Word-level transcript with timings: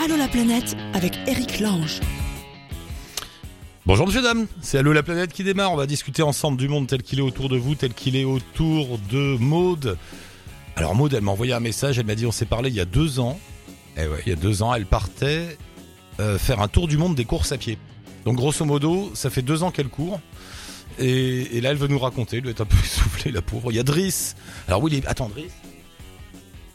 Allô 0.00 0.16
la 0.16 0.28
planète 0.28 0.76
avec 0.94 1.18
Eric 1.26 1.58
Lange. 1.58 1.98
Bonjour 3.84 4.06
monsieur 4.06 4.22
dame, 4.22 4.46
c'est 4.62 4.78
Allô 4.78 4.92
la 4.92 5.02
planète 5.02 5.32
qui 5.32 5.42
démarre. 5.42 5.72
On 5.72 5.76
va 5.76 5.86
discuter 5.86 6.22
ensemble 6.22 6.56
du 6.56 6.68
monde 6.68 6.86
tel 6.86 7.02
qu'il 7.02 7.18
est 7.18 7.22
autour 7.22 7.48
de 7.48 7.56
vous, 7.56 7.74
tel 7.74 7.92
qu'il 7.92 8.14
est 8.14 8.22
autour 8.22 9.00
de 9.10 9.36
Maude. 9.38 9.98
Alors 10.76 10.94
Maude, 10.94 11.14
elle 11.14 11.22
m'a 11.22 11.32
envoyé 11.32 11.52
un 11.52 11.58
message, 11.58 11.98
elle 11.98 12.06
m'a 12.06 12.14
dit 12.14 12.26
on 12.26 12.30
s'est 12.30 12.46
parlé 12.46 12.70
il 12.70 12.76
y 12.76 12.80
a 12.80 12.84
deux 12.84 13.18
ans. 13.18 13.40
Eh 13.96 14.06
ouais, 14.06 14.22
il 14.24 14.28
y 14.28 14.32
a 14.32 14.36
deux 14.36 14.62
ans, 14.62 14.72
elle 14.72 14.86
partait 14.86 15.58
euh, 16.20 16.38
faire 16.38 16.62
un 16.62 16.68
tour 16.68 16.86
du 16.86 16.96
monde 16.96 17.16
des 17.16 17.24
courses 17.24 17.50
à 17.50 17.58
pied. 17.58 17.76
Donc 18.24 18.36
grosso 18.36 18.64
modo, 18.64 19.10
ça 19.14 19.30
fait 19.30 19.42
deux 19.42 19.64
ans 19.64 19.72
qu'elle 19.72 19.88
court. 19.88 20.20
Et, 21.00 21.60
là, 21.60 21.70
elle 21.70 21.76
veut 21.76 21.88
nous 21.88 21.98
raconter, 21.98 22.36
elle 22.36 22.44
doit 22.44 22.52
être 22.52 22.60
un 22.60 22.66
peu 22.66 22.76
essoufflée, 22.84 23.32
la 23.32 23.42
pauvre. 23.42 23.72
Il 23.72 23.74
y 23.74 23.80
a 23.80 23.84
Driss. 23.84 24.36
Alors 24.68 24.80
oui. 24.80 25.02
Attends, 25.06 25.28
Driss 25.28 25.50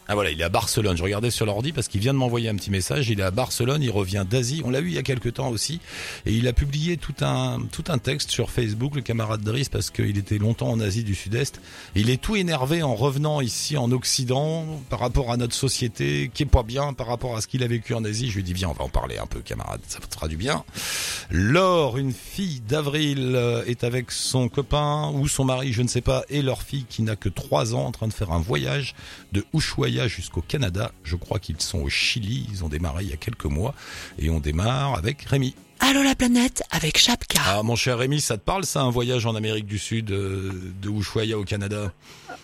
ah 0.07 0.15
voilà, 0.15 0.31
il 0.31 0.41
est 0.41 0.43
à 0.43 0.49
Barcelone. 0.49 0.97
Je 0.97 1.03
regardais 1.03 1.31
sur 1.31 1.45
l'ordi 1.45 1.71
parce 1.71 1.87
qu'il 1.87 2.01
vient 2.01 2.13
de 2.13 2.17
m'envoyer 2.17 2.49
un 2.49 2.55
petit 2.55 2.71
message. 2.71 3.09
Il 3.09 3.21
est 3.21 3.23
à 3.23 3.31
Barcelone, 3.31 3.81
il 3.81 3.89
revient 3.89 4.25
d'Asie. 4.29 4.61
On 4.65 4.69
l'a 4.69 4.81
vu 4.81 4.89
il 4.89 4.95
y 4.95 4.97
a 4.97 5.03
quelques 5.03 5.35
temps 5.35 5.49
aussi. 5.49 5.79
Et 6.25 6.33
il 6.33 6.47
a 6.47 6.53
publié 6.53 6.97
tout 6.97 7.15
un, 7.21 7.61
tout 7.71 7.85
un 7.87 7.97
texte 7.97 8.29
sur 8.29 8.51
Facebook, 8.51 8.95
le 8.95 9.01
camarade 9.01 9.41
Driss, 9.41 9.69
parce 9.69 9.89
qu'il 9.91 10.17
était 10.17 10.37
longtemps 10.37 10.69
en 10.69 10.79
Asie 10.81 11.05
du 11.05 11.15
Sud-Est. 11.15 11.61
Il 11.95 12.09
est 12.09 12.21
tout 12.21 12.35
énervé 12.35 12.83
en 12.83 12.95
revenant 12.95 13.39
ici 13.39 13.77
en 13.77 13.91
Occident 13.91 14.65
par 14.89 14.99
rapport 14.99 15.31
à 15.31 15.37
notre 15.37 15.55
société, 15.55 16.29
qui 16.33 16.43
est 16.43 16.47
pas 16.47 16.63
bien 16.63 16.91
par 16.91 17.07
rapport 17.07 17.37
à 17.37 17.41
ce 17.41 17.47
qu'il 17.47 17.63
a 17.63 17.67
vécu 17.67 17.93
en 17.93 18.03
Asie. 18.03 18.29
Je 18.29 18.35
lui 18.35 18.43
dis, 18.43 18.53
viens, 18.53 18.69
on 18.69 18.73
va 18.73 18.83
en 18.83 18.89
parler 18.89 19.17
un 19.17 19.27
peu, 19.27 19.39
camarade. 19.39 19.81
Ça 19.87 19.99
fera 20.11 20.27
du 20.27 20.35
bien. 20.35 20.65
Laure, 21.31 21.97
une 21.97 22.13
fille 22.13 22.61
d'Avril, 22.67 23.33
euh, 23.35 23.63
est 23.65 23.85
avec 23.85 24.11
son 24.11 24.49
copain 24.49 25.11
ou 25.13 25.29
son 25.29 25.45
mari, 25.45 25.71
je 25.71 25.81
ne 25.81 25.87
sais 25.87 26.01
pas, 26.01 26.23
et 26.29 26.41
leur 26.41 26.61
fille 26.61 26.85
qui 26.89 27.03
n'a 27.03 27.15
que 27.15 27.29
3 27.29 27.73
ans 27.73 27.85
en 27.85 27.91
train 27.91 28.07
de 28.07 28.13
faire 28.13 28.31
un 28.31 28.39
voyage 28.39 28.95
de 29.31 29.45
Ushuaïa 29.53 29.92
jusqu'au 30.07 30.41
Canada. 30.41 30.91
Je 31.03 31.15
crois 31.15 31.39
qu'ils 31.39 31.61
sont 31.61 31.81
au 31.81 31.89
Chili. 31.89 32.47
Ils 32.51 32.63
ont 32.63 32.69
démarré 32.69 33.03
il 33.03 33.09
y 33.09 33.13
a 33.13 33.17
quelques 33.17 33.45
mois. 33.45 33.73
Et 34.19 34.29
on 34.29 34.39
démarre 34.39 34.97
avec 34.97 35.21
Rémi. 35.23 35.55
Allô 35.79 36.01
la 36.01 36.15
planète 36.15 36.63
avec 36.71 36.97
Chapka. 36.97 37.41
Ah 37.45 37.61
mon 37.61 37.75
cher 37.75 37.97
Rémi, 37.97 38.21
ça 38.21 38.37
te 38.37 38.43
parle 38.43 38.63
ça 38.63 38.81
un 38.81 38.89
voyage 38.89 39.25
en 39.25 39.35
Amérique 39.35 39.65
du 39.65 39.77
Sud 39.77 40.11
euh, 40.11 40.51
de 40.81 40.89
Ushuaia 40.89 41.37
au 41.37 41.43
Canada? 41.43 41.91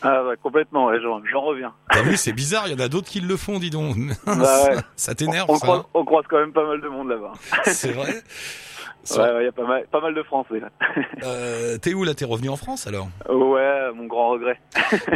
Ah 0.02 0.24
bah, 0.24 0.36
complètement, 0.42 0.88
ouais, 0.88 0.98
j'en 1.02 1.42
reviens. 1.42 1.74
T'as 1.90 2.02
vu, 2.02 2.18
c'est 2.18 2.34
bizarre, 2.34 2.68
il 2.68 2.72
y 2.72 2.76
en 2.76 2.84
a 2.84 2.90
d'autres 2.90 3.08
qui 3.08 3.22
le 3.22 3.38
font, 3.38 3.60
dis 3.60 3.70
donc. 3.70 3.96
Bah, 4.26 4.36
ouais. 4.36 4.78
ça, 4.98 5.16
t'énerve 5.16 5.50
on, 5.50 5.56
ça 5.56 5.66
croise, 5.66 5.84
on 5.94 6.04
croise 6.04 6.26
quand 6.30 6.40
même 6.40 6.52
pas 6.52 6.68
mal 6.68 6.82
de 6.82 6.88
monde 6.90 7.10
là-bas. 7.10 7.32
C'est 7.66 7.94
vrai? 7.94 8.22
Ouais, 9.18 9.42
il 9.42 9.46
y 9.46 9.48
a 9.48 9.52
pas 9.52 9.66
mal, 9.66 9.86
pas 9.92 10.02
mal 10.02 10.14
de 10.14 10.24
Français. 10.24 10.62
Euh, 11.24 11.78
T'es 11.78 11.94
où 11.94 12.04
là? 12.06 12.14
T'es 12.14 12.24
revenu 12.26 12.48
en 12.50 12.56
France 12.56 12.88
alors? 12.88 13.10
Ouais, 13.30 13.92
mon 13.94 14.06
grand 14.06 14.30
regret. 14.30 14.58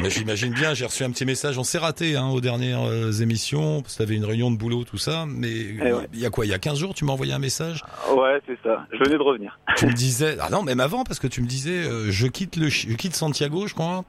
Mais 0.02 0.10
j'imagine 0.10 0.54
bien, 0.54 0.74
j'ai 0.74 0.86
reçu 0.86 1.04
un 1.04 1.12
petit 1.12 1.26
message, 1.26 1.58
on 1.58 1.64
s'est 1.64 1.78
raté 1.78 2.16
hein, 2.18 2.28
aux 2.28 2.42
dernières 2.42 2.84
euh, 2.84 3.12
émissions, 3.12 3.82
parce 3.82 3.94
que 3.94 4.00
t'avais 4.00 4.16
une 4.16 4.26
réunion 4.26 4.52
de 4.52 4.58
boulot, 4.58 4.84
tout 4.84 4.98
ça, 4.98 5.26
mais 5.28 5.50
Eh 5.52 5.94
ouais. 5.94 6.08
il 6.14 6.20
y 6.20 6.26
a 6.26 6.30
quoi? 6.30 6.46
Il 6.46 6.50
y 6.50 6.54
a 6.54 6.60
15 6.60 6.78
jours, 6.78 6.94
tu 6.94 7.06
m'as 7.06 7.14
envoyé 7.14 7.32
un 7.34 7.40
message? 7.40 7.84
Ouais, 8.14 8.42
c'est 8.46 8.58
ça. 8.64 8.86
Je 8.92 8.98
venais 8.98 9.18
de 9.18 9.22
revenir. 9.24 9.58
tu 9.78 9.86
me 9.86 9.94
disais, 9.94 10.36
ah 10.42 10.50
non, 10.50 10.62
même 10.64 10.80
avant, 10.82 11.04
parce 11.06 11.20
que 11.20 11.28
tu 11.28 11.42
me 11.42 11.48
disais, 11.48 11.72
euh, 11.86 12.12
je 12.12 12.28
quitte 12.28 12.58
le, 12.58 12.68
je 12.68 12.94
quitte 12.96 13.16
Santiago, 13.16 13.68
je 13.68 13.74
crois. 13.74 14.04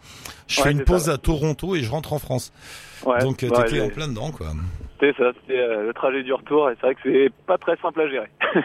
Je 0.49 0.61
Ouais, 0.61 0.65
fais 0.69 0.73
une 0.73 0.83
pause 0.85 1.05
ça. 1.05 1.13
à 1.13 1.19
Toronto 1.19 1.77
et 1.77 1.83
je 1.83 1.91
rentre 1.91 2.13
en 2.13 2.19
France. 2.19 2.53
Ouais, 3.07 3.21
Donc 3.21 3.43
euh, 3.45 3.49
ouais, 3.51 3.65
t'étais 3.65 3.81
en 3.81 3.89
plein 3.91 4.09
dedans, 4.09 4.31
quoi. 4.33 4.49
C'est 5.01 5.15
ça, 5.17 5.33
c'était 5.41 5.59
euh, 5.59 5.87
le 5.87 5.93
trajet 5.93 6.23
du 6.23 6.33
retour 6.33 6.71
et 6.71 6.75
c'est 6.81 6.87
vrai 6.87 6.95
que 6.95 7.01
c'est 7.05 7.33
pas 7.47 7.59
très 7.59 7.77
simple 7.79 8.01
à 8.01 8.09
gérer. 8.09 8.31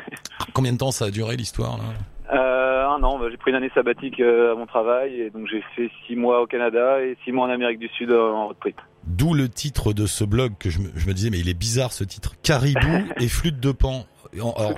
Combien 0.54 0.74
de 0.74 0.78
temps 0.78 0.92
ça 0.92 1.06
a 1.06 1.12
duré 1.12 1.36
l'histoire 1.36 1.78
là? 1.78 1.84
Euh, 2.32 2.88
un 2.88 3.02
an, 3.02 3.18
bah, 3.18 3.26
j'ai 3.32 3.38
pris 3.38 3.50
une 3.50 3.58
année 3.58 3.72
sabbatique 3.74 4.20
euh, 4.20 4.52
à 4.54 4.56
mon 4.56 4.68
travail 4.68 5.20
et 5.20 5.30
donc 5.32 5.48
j'ai 5.50 5.64
fait 5.76 5.90
six 6.06 6.16
mois 6.16 6.42
au 6.42 6.46
Canada 6.46 7.02
et 7.02 7.18
six 7.26 7.32
mois 7.32 7.48
en 7.48 7.50
Amérique 7.50 7.80
du 7.80 7.88
Sud 7.90 8.12
en 8.12 8.48
road 8.48 8.58
trip. 8.62 8.80
D'où 9.06 9.34
le 9.34 9.50
titre 9.50 9.94
de 9.94 10.06
ce 10.06 10.24
blog 10.24 10.54
que 10.60 10.70
je 10.70 10.80
me, 10.80 10.90
je 10.96 11.08
me 11.08 11.14
disais, 11.14 11.32
mais 11.32 11.40
il 11.40 11.50
est 11.50 11.58
bizarre 11.58 11.92
ce 11.92 12.04
titre. 12.04 12.34
Caribou 12.44 12.80
et 13.20 13.28
flûte 13.28 13.60
de 13.60 13.72
pan. 13.72 14.06
Alors, 14.34 14.76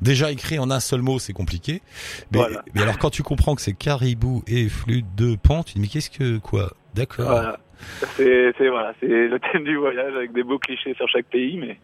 déjà 0.00 0.30
écrit 0.30 0.58
en 0.58 0.70
un 0.70 0.80
seul 0.80 1.02
mot, 1.02 1.18
c'est 1.18 1.34
compliqué. 1.34 1.82
Mais, 2.32 2.38
Voilà. 2.38 2.62
mais 2.74 2.80
alors 2.80 2.96
quand 2.98 3.10
tu 3.10 3.22
comprends 3.22 3.54
que 3.54 3.60
c'est 3.60 3.74
caribou 3.74 4.42
et 4.46 4.70
flûte 4.70 5.14
de 5.14 5.36
pan, 5.36 5.62
tu 5.62 5.74
te 5.74 5.78
dis 5.78 5.82
mais 5.82 5.88
qu'est-ce 5.88 6.08
que 6.08 6.38
quoi? 6.38 6.72
D'accord. 6.94 7.26
Voilà. 7.26 7.58
C'est, 8.16 8.68
voilà, 8.68 8.92
c'est 9.00 9.06
le 9.06 9.38
thème 9.38 9.64
du 9.64 9.76
voyage 9.76 10.14
avec 10.14 10.32
des 10.32 10.42
beaux 10.42 10.58
clichés 10.58 10.94
sur 10.94 11.08
chaque 11.08 11.26
pays, 11.26 11.56
mais, 11.56 11.78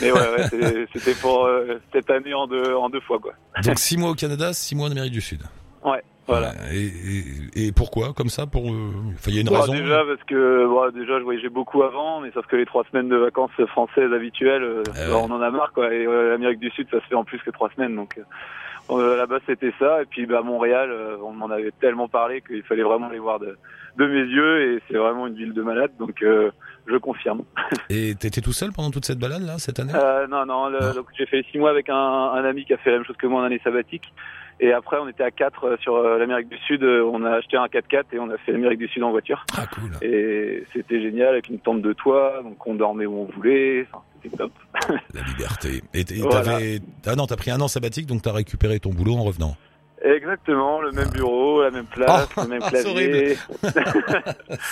mais 0.00 0.12
ouais, 0.12 0.18
ouais, 0.18 0.48
c'est- 0.50 0.86
c'était 0.92 1.18
pour 1.20 1.46
euh, 1.46 1.78
cette 1.92 2.10
année 2.10 2.34
en 2.34 2.46
deux, 2.46 2.74
en 2.74 2.88
deux 2.90 3.00
fois 3.00 3.18
quoi. 3.18 3.32
Donc 3.64 3.78
six 3.78 3.96
mois 3.96 4.10
au 4.10 4.14
Canada, 4.14 4.52
six 4.52 4.74
mois 4.74 4.88
en 4.88 4.90
Amérique 4.90 5.12
du 5.12 5.20
Sud. 5.20 5.40
Ouais, 5.84 6.02
voilà. 6.26 6.52
Et, 6.72 6.86
et, 7.56 7.66
et 7.68 7.72
pourquoi 7.72 8.12
comme 8.12 8.28
ça 8.28 8.46
Pour, 8.46 8.64
enfin, 8.66 9.28
il 9.28 9.34
y 9.34 9.38
a 9.38 9.40
une 9.40 9.48
raison. 9.48 9.72
déjà 9.72 10.02
parce 10.04 10.22
que 10.24 10.66
bon, 10.66 10.90
déjà 10.90 11.18
je 11.18 11.24
voyageais 11.24 11.48
beaucoup 11.48 11.82
avant, 11.82 12.20
mais 12.20 12.30
sauf 12.32 12.46
que 12.46 12.56
les 12.56 12.66
trois 12.66 12.84
semaines 12.90 13.08
de 13.08 13.16
vacances 13.16 13.50
françaises 13.68 14.12
habituelles, 14.12 14.62
euh, 14.62 14.82
ouais. 14.94 15.12
on 15.14 15.30
en 15.30 15.40
a 15.40 15.50
marre 15.50 15.72
quoi. 15.72 15.92
Et 15.94 16.06
euh, 16.06 16.30
l'Amérique 16.30 16.60
du 16.60 16.70
Sud, 16.70 16.88
ça 16.90 17.00
se 17.00 17.06
fait 17.06 17.14
en 17.14 17.24
plus 17.24 17.38
que 17.38 17.50
trois 17.50 17.70
semaines, 17.74 17.96
donc 17.96 18.18
euh, 18.18 18.22
euh, 18.98 19.16
là-bas 19.16 19.38
c'était 19.46 19.72
ça. 19.78 20.02
Et 20.02 20.06
puis 20.06 20.26
bah 20.26 20.42
Montréal, 20.42 20.90
on 21.24 21.32
m'en 21.32 21.50
avait 21.50 21.72
tellement 21.80 22.08
parlé 22.08 22.42
qu'il 22.42 22.62
fallait 22.62 22.82
vraiment 22.82 23.08
les 23.08 23.18
voir 23.20 23.38
de, 23.40 23.56
de 23.96 24.06
mes 24.06 24.22
yeux, 24.22 24.74
et 24.76 24.82
c'est 24.88 24.96
vraiment 24.96 25.26
une 25.26 25.34
ville 25.34 25.52
de 25.52 25.62
malade, 25.62 25.90
donc 25.98 26.22
euh, 26.22 26.50
je 26.86 26.96
confirme. 26.96 27.42
Et 27.90 28.14
t'étais 28.14 28.40
tout 28.40 28.52
seul 28.52 28.72
pendant 28.72 28.90
toute 28.90 29.04
cette 29.04 29.18
balade 29.18 29.42
là 29.42 29.58
cette 29.58 29.78
année? 29.80 29.92
Euh, 29.94 30.26
non, 30.26 30.46
non, 30.46 30.68
le- 30.68 30.94
donc 30.94 31.06
j'ai 31.18 31.26
fait 31.26 31.44
six 31.52 31.58
mois 31.58 31.70
avec 31.70 31.88
un, 31.90 31.94
un 31.96 32.44
ami 32.44 32.64
qui 32.64 32.72
a 32.72 32.78
fait 32.78 32.90
la 32.90 32.96
même 32.98 33.06
chose 33.06 33.16
que 33.16 33.26
moi 33.26 33.40
en 33.42 33.44
année 33.44 33.60
sabbatique. 33.62 34.12
Et 34.60 34.72
après, 34.72 34.96
on 35.00 35.08
était 35.08 35.24
à 35.24 35.30
quatre 35.30 35.64
euh, 35.64 35.76
sur 35.80 36.00
l'Amérique 36.02 36.48
du 36.48 36.56
Sud. 36.58 36.84
On 36.84 37.24
a 37.24 37.32
acheté 37.32 37.56
un 37.56 37.66
4x4 37.66 38.04
et 38.12 38.18
on 38.20 38.30
a 38.30 38.38
fait 38.38 38.52
l'Amérique 38.52 38.78
du 38.78 38.88
Sud 38.88 39.02
en 39.02 39.10
voiture. 39.10 39.44
Ah 39.58 39.66
cool. 39.74 39.90
Et 40.06 40.64
c'était 40.72 41.00
génial 41.02 41.28
avec 41.28 41.48
une 41.48 41.58
tente 41.58 41.82
de 41.82 41.92
toit, 41.92 42.40
donc 42.44 42.64
on 42.66 42.74
dormait 42.74 43.06
où 43.06 43.22
on 43.22 43.24
voulait. 43.34 43.86
Enfin, 43.92 44.02
top. 44.38 44.52
La 45.14 45.22
liberté. 45.22 45.82
Et 45.94 46.00
et 46.00 46.20
Voilà. 46.20 46.42
t'avais 46.44 46.78
ah 47.06 47.16
non 47.16 47.26
t'as 47.26 47.34
pris 47.36 47.50
un 47.50 47.60
an 47.60 47.66
sabbatique 47.66 48.06
donc 48.06 48.22
t'as 48.22 48.32
récupéré 48.32 48.78
ton 48.78 48.90
boulot 48.90 49.14
en 49.14 49.24
revenant. 49.24 49.56
Exactement, 50.04 50.80
le 50.80 50.90
même 50.92 51.10
bureau, 51.10 51.62
la 51.62 51.70
même 51.70 51.86
place, 51.86 52.28
Oh, 52.36 52.42
le 52.42 52.48
même 52.48 52.62
c'est 52.70 52.82
clavier. 52.82 53.36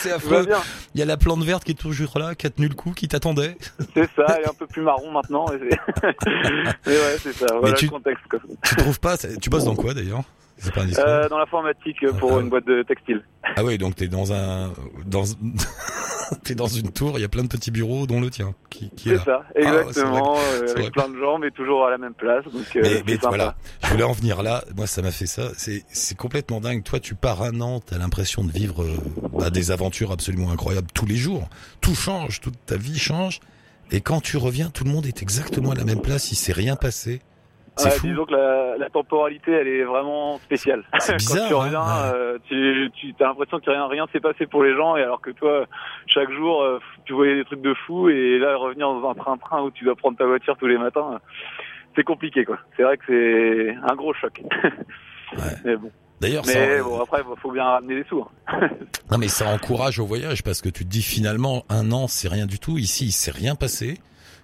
C'est 0.01 0.19
bien. 0.47 0.59
Il 0.95 0.99
y 1.01 1.03
a 1.03 1.07
la 1.07 1.17
plante 1.17 1.43
verte 1.45 1.63
qui 1.65 1.73
est 1.73 1.75
toujours 1.81 2.19
là, 2.19 2.35
qui 2.35 2.47
a 2.47 2.51
tenu 2.51 2.67
le 2.69 2.75
coup, 2.75 2.93
qui 2.93 3.07
t'attendait. 3.09 3.57
C'est 3.95 4.09
ça, 4.17 4.25
elle 4.37 4.45
est 4.45 4.49
un 4.49 4.55
peu 4.59 4.67
plus 4.67 4.83
marron 4.83 5.11
maintenant. 5.13 5.47
Mais 5.53 5.69
ouais, 6.87 7.17
c'est 7.23 7.33
ça. 7.33 7.47
Voilà 7.61 7.75
tu- 7.77 7.85
le 7.87 7.91
contexte. 7.93 8.25
Quoi. 8.29 8.41
Tu 8.65 8.77
trouves 8.77 9.01
pas 9.01 9.17
Tu 9.41 9.51
bosses 9.51 9.65
dans 9.65 9.77
quoi 9.77 9.95
d'ailleurs? 9.95 10.23
Pas. 10.75 10.83
Euh, 10.83 11.27
dans 11.31 11.39
l'informatique 11.39 12.07
pour 12.19 12.37
Ah. 12.37 12.41
une 12.41 12.51
boîte 12.51 12.67
de 12.67 12.83
textile. 12.83 13.23
Ah 13.57 13.65
oui, 13.65 13.79
donc 13.79 13.95
t'es 13.97 14.09
dans 14.09 14.31
un 14.35 14.71
dans 15.07 15.23
t'es 16.45 16.55
dans 16.55 16.67
une 16.67 16.91
tour, 16.93 17.19
il 17.19 17.23
y 17.23 17.25
a 17.25 17.29
plein 17.29 17.43
de 17.43 17.49
petits 17.49 17.71
bureaux 17.71 18.07
dont 18.07 18.21
le 18.21 18.31
tien 18.31 18.55
qui, 18.69 18.91
qui 18.91 19.11
est 19.11 19.19
C'est 19.19 19.25
ça, 19.25 19.43
Ah, 19.55 19.59
exactement, 19.59 20.37
euh, 20.39 20.75
avec 20.77 20.93
plein 20.93 21.09
de 21.09 21.19
gens, 21.19 21.39
mais 21.39 21.51
toujours 21.51 21.87
à 21.87 21.91
la 21.91 21.99
même 21.99 22.15
place. 22.15 22.45
Donc, 22.45 22.65
euh, 22.77 22.81
Mais, 22.83 22.89
c'est 22.89 23.05
mais 23.07 23.17
voilà, 23.23 23.57
je 23.83 23.89
voulais 23.91 24.05
en 24.05 24.13
venir 24.13 24.43
là. 24.43 24.65
Moi, 24.77 24.87
ça 24.87 25.03
m'a 25.03 25.11
fait 25.11 25.27
ça. 25.27 25.51
C'est 25.57 25.85
c'est 25.89 26.17
complètement 26.17 26.61
dingue. 26.61 26.83
Toi, 26.83 27.01
tu 27.01 27.15
pars 27.15 27.43
un 27.43 27.61
an, 27.61 27.81
t'as 27.81 27.99
l'impression 27.99 28.45
de 28.45 28.51
vivre 28.51 28.83
euh, 28.83 28.97
bah, 29.33 29.51
des 29.51 29.71
aventures 29.71 30.13
absolument 30.13 30.51
incroyables 30.51 30.89
tous 30.95 31.07
les 31.07 31.17
jours. 31.17 31.49
Tout 31.81 31.95
change, 31.95 32.41
toute 32.41 32.57
ta 32.67 32.77
vie 32.77 32.99
change. 32.99 33.41
Et 33.93 34.01
quand 34.01 34.21
tu 34.21 34.37
reviens, 34.37 34.71
tout 34.71 34.85
le 34.85 34.91
monde 34.91 35.07
est 35.07 35.23
exactement 35.23 35.73
à 35.73 35.75
la 35.75 35.85
même 35.85 36.01
place. 36.01 36.31
Il 36.31 36.37
s'est 36.37 36.53
rien 36.53 36.77
passé. 36.77 37.21
C'est 37.77 37.85
Ouais, 37.87 37.91
fou. 37.93 38.07
Disons 38.09 38.25
que 38.27 38.33
la, 38.33 38.77
la 38.77 38.91
temporalité, 38.91 39.53
elle 39.53 39.69
est 39.69 39.85
vraiment 39.85 40.39
spéciale. 40.39 40.85
C'est 40.99 41.17
bizarre, 41.19 41.43
Quand 41.43 41.49
tu 41.49 41.55
hein, 41.55 41.59
reviens, 41.59 41.81
ouais. 41.81 42.15
euh, 42.15 42.39
tu, 42.49 42.91
tu 42.95 43.15
as 43.23 43.27
l'impression 43.27 43.59
que 43.61 43.71
rien 43.71 43.87
rien 43.87 44.07
s'est 44.13 44.21
passé 44.21 44.47
pour 44.47 44.63
les 44.63 44.75
gens, 44.77 44.97
et 44.97 45.03
alors 45.03 45.21
que 45.21 45.31
toi, 45.31 45.67
chaque 46.07 46.31
jour, 46.33 46.63
euh, 46.63 46.79
tu 47.05 47.13
voyais 47.15 47.37
des 47.37 47.45
trucs 47.45 47.63
de 47.63 47.75
fou, 47.87 48.09
et 48.09 48.39
là, 48.39 48.57
revenir 48.57 48.89
dans 48.93 49.09
un 49.09 49.15
train-train 49.15 49.63
où 49.63 49.71
tu 49.71 49.85
dois 49.85 49.97
prendre 49.97 50.19
ta 50.19 50.27
voiture 50.27 50.57
tous 50.59 50.67
les 50.67 50.79
matins, 50.79 51.13
euh, 51.15 51.19
c'est 51.97 52.05
compliqué, 52.05 52.45
quoi. 52.45 52.59
C'est 52.77 52.83
vrai 52.83 52.97
que 52.99 53.05
c'est 53.09 53.77
un 53.91 53.95
gros 53.97 54.13
choc. 54.15 54.41
Mais 55.65 55.77
bon, 55.77 55.91
D'ailleurs, 56.21 56.43
mais 56.47 56.83
bon, 56.83 57.01
après, 57.01 57.23
il 57.27 57.41
faut 57.41 57.51
bien 57.51 57.65
ramener 57.65 57.95
des 57.95 58.05
sous. 58.09 58.27
hein. 58.49 58.69
non 59.11 59.17
mais 59.17 59.29
ça 59.29 59.49
encourage 59.49 59.99
au 60.01 60.05
voyage 60.05 60.43
parce 60.43 60.61
que 60.61 60.69
tu 60.69 60.85
te 60.85 60.91
dis 60.91 61.01
finalement 61.03 61.65
un 61.71 61.93
an, 61.93 62.09
c'est 62.09 62.29
rien 62.29 62.45
du 62.45 62.59
tout. 62.59 62.77
Ici, 62.77 63.07
il 63.07 63.13
s'est 63.13 63.31
rien 63.31 63.55
passé. 63.55 63.99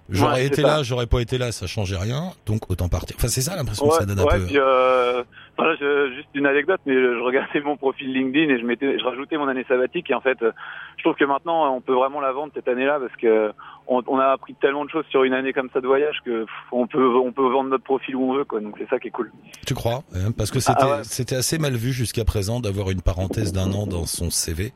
J'aurais 0.09 0.33
Ouais, 0.35 0.45
été 0.45 0.61
là, 0.61 0.83
j'aurais 0.83 1.07
pas 1.07 1.19
été 1.19 1.37
là, 1.37 1.51
ça 1.51 1.67
changeait 1.67 1.97
rien. 1.97 2.31
Donc 2.45 2.69
autant 2.71 2.87
partir. 2.87 3.15
Enfin, 3.19 3.27
c'est 3.27 3.41
ça 3.41 3.55
l'impression 3.55 3.87
que 3.89 3.95
ça 3.95 4.05
donne 4.05 4.19
un 4.19 4.23
ouais, 4.23 4.37
peu. 4.39 4.45
puis, 4.45 4.57
euh, 4.57 5.23
voilà, 5.57 5.75
je- 5.75 6.13
juste 6.15 6.29
une 6.33 6.45
anecdote, 6.45 6.79
mais 6.85 6.93
je 6.93 7.19
regardais 7.23 7.59
mon 7.61 7.75
profil 7.77 8.13
LinkedIn 8.13 8.53
et 8.53 8.59
je 8.59 8.65
mettais, 8.65 8.97
je 8.97 9.03
rajoutais 9.03 9.37
mon 9.37 9.47
année 9.47 9.65
sabbatique 9.67 10.09
et 10.09 10.13
en 10.13 10.21
fait, 10.21 10.37
je 10.41 11.03
trouve 11.03 11.15
que 11.15 11.25
maintenant 11.25 11.75
on 11.75 11.81
peut 11.81 11.93
vraiment 11.93 12.21
la 12.21 12.31
vendre 12.31 12.51
cette 12.55 12.67
année-là 12.67 12.99
parce 12.99 13.15
que 13.21 13.51
on, 13.87 14.01
on 14.07 14.17
a 14.19 14.27
appris 14.27 14.53
tellement 14.55 14.85
de 14.85 14.89
choses 14.89 15.05
sur 15.09 15.23
une 15.23 15.33
année 15.33 15.51
comme 15.53 15.69
ça 15.73 15.81
de 15.81 15.87
voyage 15.87 16.17
que 16.25 16.41
pff, 16.41 16.49
on 16.71 16.87
peut 16.87 17.15
on 17.17 17.31
peut 17.31 17.47
vendre 17.49 17.69
notre 17.69 17.83
profil 17.83 18.15
où 18.15 18.31
on 18.31 18.35
veut 18.35 18.43
quoi. 18.45 18.59
Donc 18.61 18.75
c'est 18.77 18.87
ça 18.89 18.99
qui 18.99 19.07
est 19.09 19.11
cool. 19.11 19.31
Tu 19.65 19.73
crois 19.73 20.03
hein, 20.15 20.31
Parce 20.37 20.51
que 20.51 20.59
c'était 20.59 20.77
Ah 20.81 21.01
c'était 21.03 21.35
assez 21.35 21.57
mal 21.57 21.73
vu 21.73 21.91
jusqu'à 21.91 22.23
présent 22.25 22.59
d'avoir 22.59 22.89
une 22.91 23.01
parenthèse 23.01 23.51
d'un 23.51 23.71
an 23.73 23.87
dans 23.87 24.05
son 24.05 24.29
CV. 24.29 24.71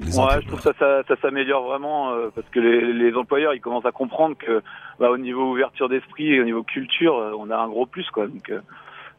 Les 0.00 0.18
Ouais, 0.18 0.40
je 0.42 0.46
trouve 0.48 0.60
ça 0.60 0.72
ça, 0.78 1.02
ça 1.06 1.14
s'améliore 1.22 1.64
vraiment 1.64 2.12
euh, 2.12 2.28
parce 2.34 2.48
que 2.48 2.58
les, 2.60 2.92
les 2.92 3.14
employeurs 3.14 3.54
ils 3.54 3.60
commencent 3.60 3.86
à 3.86 3.92
comprendre 3.92 4.36
que 4.36 4.62
bah, 4.98 5.10
au 5.10 5.18
niveau 5.18 5.52
ouverture 5.52 5.88
d'esprit 5.88 6.32
et 6.34 6.40
au 6.40 6.44
niveau 6.44 6.62
culture, 6.64 7.16
euh, 7.16 7.32
on 7.38 7.50
a 7.50 7.56
un 7.56 7.68
gros 7.68 7.86
plus 7.86 8.08
quoi. 8.10 8.26
Donc 8.26 8.50
euh, 8.50 8.60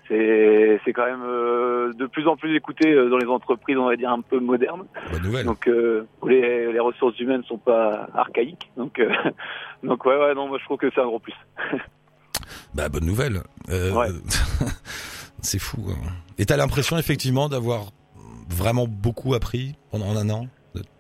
c'est 0.07 0.79
c'est 0.83 0.91
quand 0.93 1.05
même 1.05 1.23
euh, 1.23 1.93
de 1.93 2.05
plus 2.05 2.27
en 2.27 2.35
plus 2.35 2.55
écouté 2.55 2.93
dans 2.93 3.17
les 3.17 3.25
entreprises, 3.27 3.77
on 3.77 3.85
va 3.85 3.95
dire 3.95 4.11
un 4.11 4.21
peu 4.21 4.39
modernes. 4.39 4.85
Bonne 5.11 5.23
nouvelle. 5.23 5.45
Donc 5.45 5.65
les, 6.27 6.71
les 6.73 6.79
ressources 6.79 7.17
humaines 7.19 7.43
sont 7.45 7.57
pas 7.57 8.07
archaïques. 8.13 8.69
Donc 8.77 9.01
donc 9.83 10.05
ouais 10.05 10.17
ouais 10.17 10.35
non 10.35 10.47
moi 10.47 10.57
je 10.59 10.65
trouve 10.65 10.77
que 10.77 10.89
c'est 10.93 11.01
un 11.01 11.05
gros 11.05 11.19
plus. 11.19 11.33
Bah 12.73 12.89
bonne 12.89 13.05
nouvelle. 13.05 13.41
Ouais. 13.69 14.09
c'est 15.41 15.59
fou. 15.59 15.77
hein. 15.89 16.09
Et 16.37 16.45
t'as 16.45 16.57
l'impression 16.57 16.97
effectivement 16.97 17.47
d'avoir 17.47 17.85
vraiment 18.49 18.85
beaucoup 18.87 19.33
appris 19.33 19.75
pendant 19.91 20.15
un 20.17 20.29
an? 20.29 20.47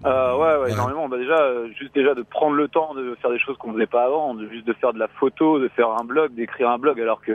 Euh, 0.05 0.35
ouais, 0.37 0.39
ouais, 0.39 0.57
Ouais. 0.65 0.71
énormément. 0.73 1.09
Bah 1.09 1.17
déjà, 1.17 1.39
euh, 1.39 1.67
juste 1.79 1.95
déjà 1.95 2.13
de 2.13 2.21
prendre 2.21 2.55
le 2.55 2.67
temps 2.67 2.93
de 2.93 3.15
faire 3.21 3.31
des 3.31 3.39
choses 3.39 3.57
qu'on 3.57 3.73
faisait 3.73 3.87
pas 3.87 4.03
avant, 4.03 4.35
de 4.35 4.47
juste 4.49 4.67
de 4.67 4.73
faire 4.73 4.93
de 4.93 4.99
la 4.99 5.07
photo, 5.07 5.57
de 5.59 5.67
faire 5.69 5.89
un 5.89 6.03
blog, 6.03 6.33
d'écrire 6.35 6.69
un 6.69 6.77
blog, 6.77 7.01
alors 7.01 7.21
que 7.21 7.31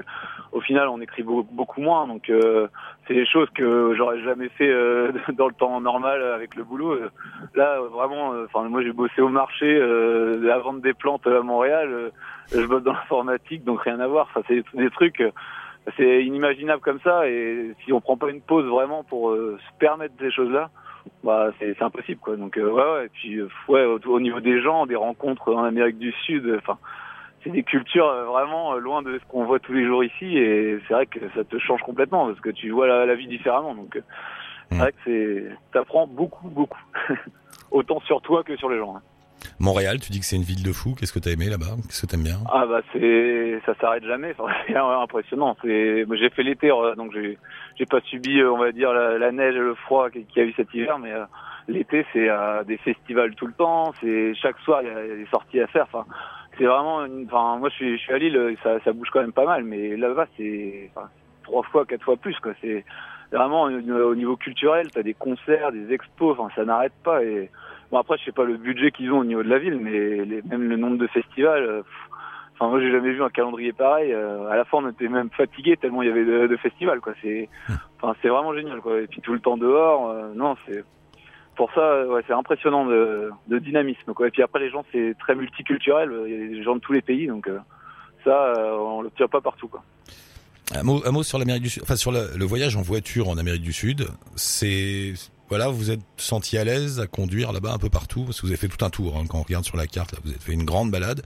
au 0.52 0.60
final 0.60 0.88
on 0.88 1.00
écrit 1.00 1.22
beaucoup, 1.25 1.52
beaucoup 1.52 1.81
moins. 1.81 2.06
Donc 2.06 2.31
euh, 2.31 2.69
c'est 3.08 3.14
des 3.14 3.26
choses 3.26 3.48
que 3.56 3.94
j'aurais 3.96 4.20
jamais 4.22 4.48
fait 4.50 4.70
euh, 4.70 5.10
dans 5.32 5.48
le 5.48 5.54
temps 5.54 5.81
normal 5.81 6.22
avec 6.22 6.54
le 6.54 6.62
boulot. 6.64 6.92
Euh, 6.92 7.10
Là, 7.56 7.81
vraiment, 7.81 8.34
enfin 8.44 8.69
moi 8.69 8.82
j'ai 8.82 8.92
bossé 8.92 9.20
au 9.20 9.28
marché, 9.28 9.66
euh, 9.81 10.52
à 10.52 10.58
vendre 10.58 10.81
des 10.81 10.94
plantes 10.94 11.26
à 11.26 11.40
Montréal. 11.42 11.88
euh, 11.90 12.10
je 12.52 12.66
bosse 12.66 12.82
dans 12.84 12.92
l'informatique, 12.92 13.64
donc 13.64 13.81
rien 13.82 13.98
à 14.00 14.06
voir. 14.06 14.28
Enfin, 14.31 14.42
c'est 14.48 14.62
des 14.75 14.90
trucs. 14.90 15.22
c'est 15.96 16.25
inimaginable 16.25 16.82
comme 16.82 17.00
ça 17.02 17.26
et 17.28 17.72
si 17.84 17.92
on 17.92 18.00
prend 18.00 18.16
pas 18.16 18.28
une 18.31 18.42
pause 18.42 18.66
vraiment 18.66 19.02
pour 19.02 19.31
euh, 19.31 19.58
se 19.58 19.78
permettre 19.78 20.14
ces 20.20 20.31
choses-là, 20.31 20.70
bah 21.25 21.50
c'est 21.58 21.81
impossible 21.82 22.20
quoi. 22.20 22.37
Donc 22.37 22.56
euh, 22.58 22.70
ouais 22.70 22.82
ouais 22.93 23.06
et 23.06 23.08
puis 23.08 23.37
euh, 23.37 23.49
ouais 23.69 23.85
au, 23.85 23.99
au 24.06 24.20
niveau 24.20 24.41
des 24.41 24.61
gens, 24.62 24.87
des 24.87 24.97
rencontres 24.97 25.52
en 25.55 25.64
Amérique 25.64 25.99
du 25.99 26.12
Sud, 26.25 26.47
euh, 26.47 26.58
enfin 26.58 26.79
c'est 27.43 27.50
des 27.50 27.62
cultures 27.62 28.06
euh, 28.08 28.25
vraiment 28.26 28.75
loin 28.76 29.02
de 29.02 29.19
ce 29.19 29.25
qu'on 29.31 29.44
voit 29.44 29.58
tous 29.58 29.73
les 29.73 29.87
jours 29.87 30.05
ici 30.05 30.37
et 30.38 30.79
c'est 30.87 30.94
vrai 30.94 31.06
que 31.06 31.20
ça 31.35 31.44
te 31.44 31.58
change 31.58 31.81
complètement 31.82 32.26
parce 32.26 32.41
que 32.41 32.50
tu 32.50 32.70
vois 32.70 32.87
la, 32.87 33.06
la 33.06 33.14
vie 33.14 33.26
différemment. 33.29 33.75
Donc 33.75 33.93
c'est 33.94 34.05
Mm. 34.76 34.79
vrai 34.79 34.93
que 34.93 34.99
c'est 35.05 35.44
t'apprends 35.73 36.06
beaucoup 36.06 36.49
beaucoup 36.49 36.79
autant 37.73 38.00
sur 38.00 38.20
toi 38.23 38.44
que 38.44 38.56
sur 38.56 38.69
les 38.70 38.79
gens. 38.79 38.94
hein. 38.97 39.02
Montréal, 39.58 39.99
tu 40.00 40.12
dis 40.12 40.20
que 40.20 40.26
c'est 40.26 40.37
une 40.37 40.43
ville 40.43 40.62
de 40.62 40.73
fou. 40.73 40.94
Qu'est-ce 40.94 41.12
que 41.12 41.19
t'as 41.19 41.31
aimé 41.32 41.47
là-bas? 41.50 41.76
Qu'est-ce 41.87 42.02
que 42.02 42.06
t'aimes 42.11 42.23
bien? 42.23 42.38
Ah 42.52 42.67
bah 42.67 42.81
c'est 42.93 43.61
ça 43.67 43.75
s'arrête 43.81 44.05
jamais. 44.05 44.35
C'est 44.69 44.76
impressionnant. 44.76 45.56
C'est 45.62 46.06
j'ai 46.12 46.31
fait 46.31 46.43
l'été 46.43 46.69
donc 46.97 47.12
j'ai 47.12 47.37
j'ai 47.81 47.87
pas 47.87 48.00
subi 48.03 48.41
euh, 48.41 48.53
on 48.53 48.59
va 48.59 48.73
dire 48.73 48.93
la, 48.93 49.32
neige 49.32 49.56
et 49.56 49.59
le 49.59 49.75
froid 49.75 50.11
qu'il 50.11 50.27
y 50.37 50.41
a 50.41 50.44
eu 50.44 50.53
cet 50.53 50.73
hiver 50.75 50.99
mais 50.99 51.12
euh, 51.12 51.25
l'été 51.67 52.06
c'est 52.12 52.29
euh, 52.29 52.62
des 52.62 52.77
festivals 52.77 53.35
tout 53.35 53.47
le 53.47 53.55
temps. 53.55 53.93
C'est 54.00 54.35
chaque 54.35 54.59
soir 54.59 54.82
il 54.82 54.88
y, 54.88 54.91
a 54.91 55.17
des 55.17 55.27
sorties 55.31 55.61
à 55.61 55.67
faire. 55.67 55.87
Enfin 55.91 56.05
c'est 56.59 56.65
vraiment 56.65 57.06
enfin 57.25 57.56
moi 57.59 57.71
je 57.71 57.75
suis 57.75 57.97
je 57.97 58.03
suis 58.03 58.12
à 58.12 58.19
Lille 58.19 58.56
ça 58.62 58.79
ça 58.85 58.93
bouge 58.93 59.09
quand 59.11 59.23
même 59.23 59.32
pas 59.32 59.47
mal 59.47 59.65
mais 59.65 59.97
là-bas 59.97 60.27
c'est 60.37 60.91
trois 61.43 61.62
fois 61.62 61.87
quatre 61.87 62.05
fois 62.05 62.19
plus 62.19 62.38
quoi. 62.41 62.53
C'est 62.61 62.85
vraiment 63.32 63.62
au 63.62 63.71
au 63.71 64.15
niveau 64.15 64.37
culturel 64.37 64.91
t'as 64.91 65.03
des 65.03 65.15
concerts 65.15 65.73
des 65.73 65.94
expos 65.94 66.37
enfin 66.38 66.55
ça 66.55 66.67
n'arrête 66.67 66.93
pas 67.03 67.25
et 67.25 67.50
Bon 67.91 67.99
après 67.99 68.19
je 68.19 68.25
sais 68.26 68.33
pas 68.33 68.44
le 68.44 68.56
budget 68.56 68.93
qu'ils 68.93 69.11
ont 69.11 69.19
au 69.19 69.25
niveau 69.25 69.43
de 69.43 69.49
la 69.49 69.59
ville, 69.59 69.81
mais 69.81 70.43
même 70.49 70.69
le 70.69 70.76
nombre 70.76 70.97
de 70.97 71.09
festivals. 71.09 71.83
Enfin 72.61 72.71
moi 72.73 72.81
j'ai 72.81 72.93
jamais 72.93 73.12
vu 73.12 73.23
un 73.23 73.31
calendrier 73.31 73.73
pareil. 73.73 74.12
euh, 74.12 74.51
à 74.51 74.57
la 74.57 74.67
fin 74.67 74.79
on 74.83 74.91
était 74.91 75.09
même 75.09 75.31
fatigué 75.31 75.79
tellement 75.79 76.03
il 76.03 76.09
y 76.09 76.11
avait 76.11 76.27
de, 76.27 76.47
de 76.47 76.57
festivals 76.59 77.01
quoi. 77.01 77.15
C'est, 77.23 77.49
enfin 78.03 78.15
c'est 78.21 78.29
vraiment 78.29 78.55
génial 78.55 78.81
quoi. 78.83 79.01
Et 79.01 79.07
puis 79.07 79.23
tout 79.23 79.33
le 79.33 79.41
temps 79.41 79.57
dehors, 79.57 80.11
euh, 80.11 80.33
non 80.35 80.57
c'est 80.67 80.85
pour 81.57 81.73
ça 81.73 81.81
euh, 81.81 82.07
ouais 82.09 82.23
c'est 82.27 82.35
impressionnant 82.35 82.85
de, 82.85 83.31
de 83.49 83.59
dynamisme 83.59 84.12
quoi. 84.12 84.29
Et 84.29 84.31
puis 84.31 84.43
après 84.43 84.61
les 84.61 84.71
gens 84.71 84.85
c'est 84.93 85.17
très 85.19 85.35
multiculturel. 85.35 86.12
Il 86.27 86.33
y 86.33 86.35
a 86.45 86.49
des 86.59 86.62
gens 86.62 86.75
de 86.75 86.81
tous 86.81 86.93
les 86.93 87.01
pays 87.03 87.27
donc 87.27 87.49
euh, 87.49 87.59
ça 88.25 88.53
on 88.79 89.03
tire 89.17 89.31
pas 89.31 89.41
partout 89.41 89.69
quoi. 89.69 89.83
Un 90.75 90.83
mot, 90.83 91.01
un 91.07 91.11
mot 91.12 91.23
sur 91.23 91.39
l'Amérique 91.39 91.62
du 91.62 91.71
Sud. 91.71 91.83
Enfin 91.83 91.97
sur 91.97 92.12
le, 92.12 92.29
le 92.37 92.45
voyage 92.45 92.77
en 92.77 92.83
voiture 92.83 93.29
en 93.31 93.39
Amérique 93.39 93.62
du 93.62 93.73
Sud. 93.73 94.07
C'est 94.37 95.15
voilà, 95.49 95.69
vous 95.69 95.91
êtes 95.91 96.03
senti 96.17 96.59
à 96.59 96.65
l'aise 96.65 97.01
à 97.01 97.07
conduire 97.09 97.51
là-bas 97.53 97.73
un 97.73 97.79
peu 97.79 97.89
partout? 97.89 98.23
Parce 98.25 98.41
que 98.41 98.47
vous 98.47 98.53
avez 98.53 98.57
fait 98.57 98.69
tout 98.69 98.85
un 98.85 98.91
tour. 98.91 99.17
hein, 99.17 99.25
quand 99.29 99.39
on 99.39 99.43
regarde 99.43 99.65
sur 99.65 99.77
la 99.77 99.89
carte, 99.89 100.12
là, 100.12 100.19
vous 100.23 100.31
avez 100.31 100.39
fait 100.39 100.53
une 100.53 100.65
grande 100.65 100.93
balade. 100.93 101.23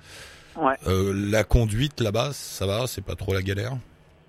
Ouais. 0.56 0.74
Euh, 0.86 1.12
la 1.30 1.44
conduite 1.44 2.00
là-bas, 2.00 2.32
ça 2.32 2.66
va, 2.66 2.86
c'est 2.86 3.04
pas 3.04 3.14
trop 3.14 3.32
la 3.34 3.42
galère. 3.42 3.72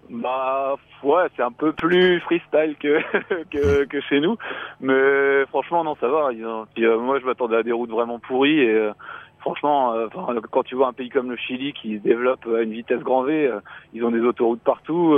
Bah 0.10 0.76
ouais, 1.04 1.24
c'est 1.36 1.42
un 1.42 1.52
peu 1.52 1.74
plus 1.74 2.20
freestyle 2.22 2.76
que, 2.80 3.00
que 3.52 3.86
que 3.86 4.02
chez 4.02 4.20
nous, 4.20 4.38
mais 4.80 5.46
franchement 5.48 5.84
non 5.84 5.96
ça 6.00 6.08
va. 6.08 6.30
Puis, 6.74 6.86
euh, 6.86 7.00
moi 7.00 7.20
je 7.20 7.26
m'attendais 7.26 7.58
à 7.58 7.64
des 7.64 7.72
routes 7.72 7.90
vraiment 7.90 8.20
pourries 8.20 8.60
et 8.60 8.70
euh, 8.70 8.94
franchement 9.40 9.94
euh, 9.94 10.08
quand 10.52 10.64
tu 10.64 10.76
vois 10.76 10.88
un 10.88 10.94
pays 10.94 11.10
comme 11.10 11.32
le 11.32 11.38
Chili 11.38 11.74
qui 11.74 11.98
se 11.98 12.04
développe 12.04 12.46
à 12.48 12.62
une 12.62 12.72
vitesse 12.72 13.02
grand 13.02 13.24
V, 13.24 13.52
ils 13.94 14.04
ont 14.04 14.12
des 14.12 14.22
autoroutes 14.22 14.62
partout. 14.62 15.18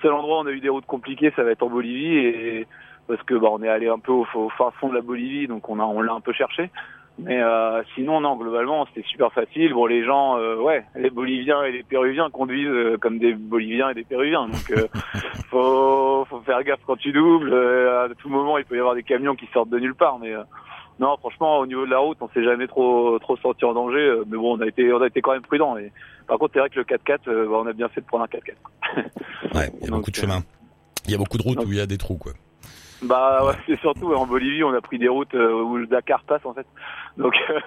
Seul 0.00 0.12
endroit 0.12 0.38
où 0.38 0.42
on 0.44 0.46
a 0.46 0.52
eu 0.52 0.60
des 0.60 0.70
routes 0.70 0.86
compliquées, 0.86 1.32
ça 1.36 1.44
va 1.44 1.50
être 1.50 1.62
en 1.62 1.70
Bolivie 1.70 2.16
et 2.16 2.66
parce 3.06 3.22
que 3.24 3.34
bah 3.34 3.48
on 3.50 3.62
est 3.62 3.68
allé 3.68 3.88
un 3.88 3.98
peu 3.98 4.12
au, 4.12 4.26
au 4.34 4.48
fin 4.50 4.70
fond 4.80 4.88
de 4.88 4.94
la 4.94 5.02
Bolivie, 5.02 5.48
donc 5.48 5.68
on 5.68 5.80
a 5.80 5.84
on 5.84 6.00
l'a 6.00 6.14
un 6.14 6.20
peu 6.20 6.32
cherché. 6.32 6.70
Mais 7.18 7.40
euh, 7.40 7.82
sinon, 7.94 8.20
non, 8.20 8.36
globalement, 8.36 8.86
c'était 8.86 9.06
super 9.08 9.32
facile. 9.32 9.72
Bon, 9.72 9.86
les 9.86 10.04
gens, 10.04 10.36
euh, 10.36 10.56
ouais, 10.56 10.84
les 10.96 11.10
Boliviens 11.10 11.62
et 11.62 11.70
les 11.70 11.82
Péruviens 11.84 12.28
conduisent 12.30 12.66
euh, 12.68 12.96
comme 12.98 13.18
des 13.18 13.34
Boliviens 13.34 13.90
et 13.90 13.94
des 13.94 14.02
Péruviens. 14.04 14.48
Donc, 14.48 14.74
faut, 15.50 16.24
faut 16.28 16.40
faire 16.40 16.62
gaffe 16.64 16.80
quand 16.86 16.96
tu 16.96 17.12
doubles. 17.12 17.54
À 17.54 18.08
tout 18.18 18.28
moment, 18.28 18.58
il 18.58 18.64
peut 18.64 18.76
y 18.76 18.80
avoir 18.80 18.94
des 18.94 19.04
camions 19.04 19.36
qui 19.36 19.46
sortent 19.52 19.70
de 19.70 19.78
nulle 19.78 19.94
part. 19.94 20.18
Mais 20.18 20.32
non, 20.98 21.16
franchement, 21.18 21.58
au 21.58 21.66
niveau 21.66 21.86
de 21.86 21.90
la 21.90 21.98
route, 21.98 22.18
on 22.20 22.28
s'est 22.30 22.44
jamais 22.44 22.66
trop 22.66 23.18
trop 23.20 23.36
senti 23.36 23.64
en 23.64 23.74
danger. 23.74 24.20
Mais 24.26 24.36
bon, 24.36 24.56
on 24.56 24.60
a 24.60 24.66
été 24.66 24.92
on 24.92 25.00
a 25.00 25.06
été 25.06 25.20
quand 25.20 25.32
même 25.32 25.42
prudent. 25.42 25.76
Et 25.76 25.92
par 26.26 26.38
contre, 26.38 26.54
c'est 26.54 26.60
vrai 26.60 26.70
que 26.70 26.76
le 26.78 26.84
4x4, 26.84 27.18
euh, 27.28 27.46
bah, 27.48 27.56
on 27.62 27.66
a 27.66 27.72
bien 27.72 27.88
fait 27.88 28.00
de 28.00 28.06
prendre 28.06 28.24
un 28.24 28.26
4x4. 28.26 29.54
Ouais, 29.54 29.70
il 29.80 29.86
y 29.86 29.88
a 29.88 29.90
beaucoup 29.96 30.10
de 30.10 30.16
chemins. 30.16 30.42
Il 31.06 31.12
y 31.12 31.14
a 31.14 31.18
beaucoup 31.18 31.38
de 31.38 31.42
routes 31.42 31.58
donc- 31.58 31.66
où 31.66 31.72
il 31.72 31.78
y 31.78 31.80
a 31.80 31.86
des 31.86 31.98
trous, 31.98 32.16
quoi. 32.16 32.32
Bah, 33.04 33.44
ouais, 33.44 33.52
c'est 33.66 33.78
surtout 33.80 34.12
en 34.14 34.26
Bolivie, 34.26 34.64
on 34.64 34.72
a 34.74 34.80
pris 34.80 34.98
des 34.98 35.08
routes 35.08 35.34
euh, 35.34 35.52
où 35.62 35.76
le 35.76 35.86
Dakar 35.86 36.22
passe 36.24 36.44
en 36.44 36.54
fait. 36.54 36.66
Donc, 37.16 37.34
euh, 37.50 37.60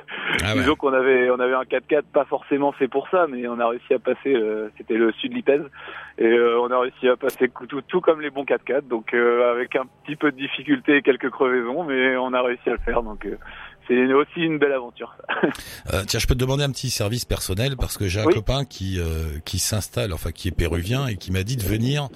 Ah 0.44 0.54
ouais. 0.54 0.60
Disons 0.62 0.76
qu'on 0.76 0.94
avait 0.94 1.30
on 1.30 1.40
avait 1.40 1.54
un 1.54 1.64
4x4 1.64 2.04
pas 2.14 2.26
forcément 2.26 2.72
fait 2.72 2.88
pour 2.88 3.08
ça, 3.10 3.28
mais 3.30 3.48
on 3.48 3.60
a 3.60 3.68
réussi 3.68 3.94
à 3.94 4.00
passer. 4.00 4.34
euh, 4.36 4.70
C'était 4.78 4.96
le 4.96 5.12
sud 5.14 5.34
Lipez 5.34 5.62
et 6.18 6.26
euh, 6.26 6.60
on 6.60 6.72
a 6.72 6.80
réussi 6.80 7.08
à 7.08 7.16
passer 7.16 7.50
tout, 7.70 7.82
tout 7.82 8.02
comme 8.02 8.22
les 8.22 8.30
bons 8.30 8.44
4x4. 8.44 8.88
Donc 8.88 9.14
euh, 9.14 9.52
avec 9.52 9.76
un 9.76 9.86
petit 10.04 10.16
peu 10.16 10.32
de 10.32 10.38
difficulté 10.38 10.98
et 10.98 11.02
quelques 11.02 11.30
crevaisons, 11.30 11.84
mais 11.84 12.18
on 12.18 12.34
a 12.34 12.42
réussi 12.42 12.70
à 12.70 12.74
le 12.74 12.80
faire. 12.80 13.04
Donc 13.04 13.26
euh, 13.26 13.38
c'est 13.88 14.14
aussi 14.14 14.40
une 14.42 14.58
belle 14.60 14.74
aventure. 14.74 15.16
Euh, 15.94 16.04
tiens, 16.06 16.20
je 16.20 16.28
peux 16.28 16.34
te 16.36 16.40
demander 16.40 16.64
un 16.66 16.72
petit 16.72 16.90
service 16.90 17.24
personnel 17.24 17.78
parce 17.78 17.98
que 17.98 18.08
j'ai 18.08 18.20
un 18.20 18.26
Oui. 18.26 18.34
copain 18.34 18.66
qui 18.66 19.00
euh, 19.00 19.40
qui 19.46 19.58
s'installe, 19.60 20.12
enfin 20.12 20.32
qui 20.32 20.50
est 20.50 20.52
péruvien 20.52 21.08
et 21.08 21.16
qui 21.16 21.32
m'a 21.32 21.44
dit 21.44 21.56
de 21.56 21.64
venir 21.64 22.10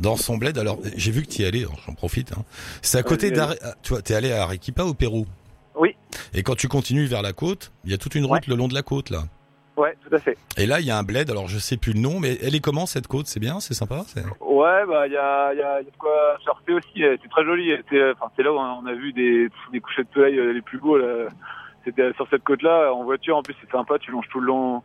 dans 0.00 0.16
son 0.16 0.38
bled. 0.38 0.56
Alors 0.56 0.78
j'ai 0.96 1.10
vu 1.10 1.22
que 1.22 1.28
tu 1.30 1.42
y 1.42 1.44
allais, 1.44 1.66
j'en 1.86 1.92
profite. 1.94 2.32
Hein. 2.32 2.44
C'est 2.80 2.96
à 2.98 3.02
côté 3.02 3.28
Vas-y, 3.28 3.36
d'Are... 3.36 3.54
ah, 3.62 3.74
Tu 3.82 3.90
vois, 3.92 4.00
t'es 4.02 4.14
allé 4.14 4.32
à 4.32 4.44
Arequipa 4.44 4.84
au 4.84 4.94
Pérou? 4.94 5.26
Oui. 5.78 5.94
Et 6.32 6.42
quand 6.42 6.56
tu 6.56 6.68
continues 6.68 7.04
vers 7.06 7.20
la 7.22 7.32
côte, 7.34 7.70
il 7.84 7.90
y 7.90 7.94
a 7.94 7.98
toute 7.98 8.14
une 8.14 8.24
route 8.24 8.46
le 8.46 8.54
long 8.56 8.68
de 8.68 8.74
la 8.74 8.82
côte 8.82 9.10
là. 9.10 9.24
Ouais, 9.78 9.96
tout 10.04 10.12
à 10.12 10.18
fait. 10.18 10.36
Et 10.56 10.66
là, 10.66 10.80
il 10.80 10.86
y 10.86 10.90
a 10.90 10.98
un 10.98 11.04
bled. 11.04 11.30
Alors 11.30 11.46
je 11.46 11.58
sais 11.58 11.76
plus 11.76 11.92
le 11.92 12.00
nom, 12.00 12.18
mais 12.18 12.36
elle 12.42 12.56
est 12.56 12.60
comment 12.60 12.84
cette 12.84 13.06
côte? 13.06 13.26
C'est 13.28 13.38
bien, 13.38 13.60
c'est 13.60 13.74
sympa. 13.74 14.02
Ouais, 14.40 14.84
bah 14.86 15.06
il 15.06 15.12
y 15.12 15.16
a, 15.16 15.54
y, 15.54 15.62
a, 15.62 15.76
y 15.76 15.78
a 15.78 15.82
de 15.82 15.96
quoi 15.96 16.36
surfer 16.40 16.72
aussi. 16.74 17.04
C'est 17.22 17.30
très 17.30 17.44
joli. 17.44 17.72
C'est 17.88 18.10
enfin, 18.10 18.30
là 18.38 18.52
où 18.52 18.56
on 18.56 18.86
a 18.86 18.92
vu 18.92 19.12
des, 19.12 19.48
des 19.72 19.80
couchers 19.80 20.02
de 20.02 20.08
soleil 20.12 20.36
euh, 20.36 20.52
les 20.52 20.62
plus 20.62 20.78
beaux. 20.78 20.98
C'était 21.84 22.12
sur 22.14 22.26
cette 22.28 22.42
côte-là 22.42 22.92
en 22.92 23.04
voiture. 23.04 23.36
En 23.36 23.42
plus, 23.42 23.54
c'est 23.60 23.70
sympa. 23.70 24.00
Tu 24.00 24.10
longes 24.10 24.28
tout 24.32 24.40
le 24.40 24.46
long, 24.48 24.82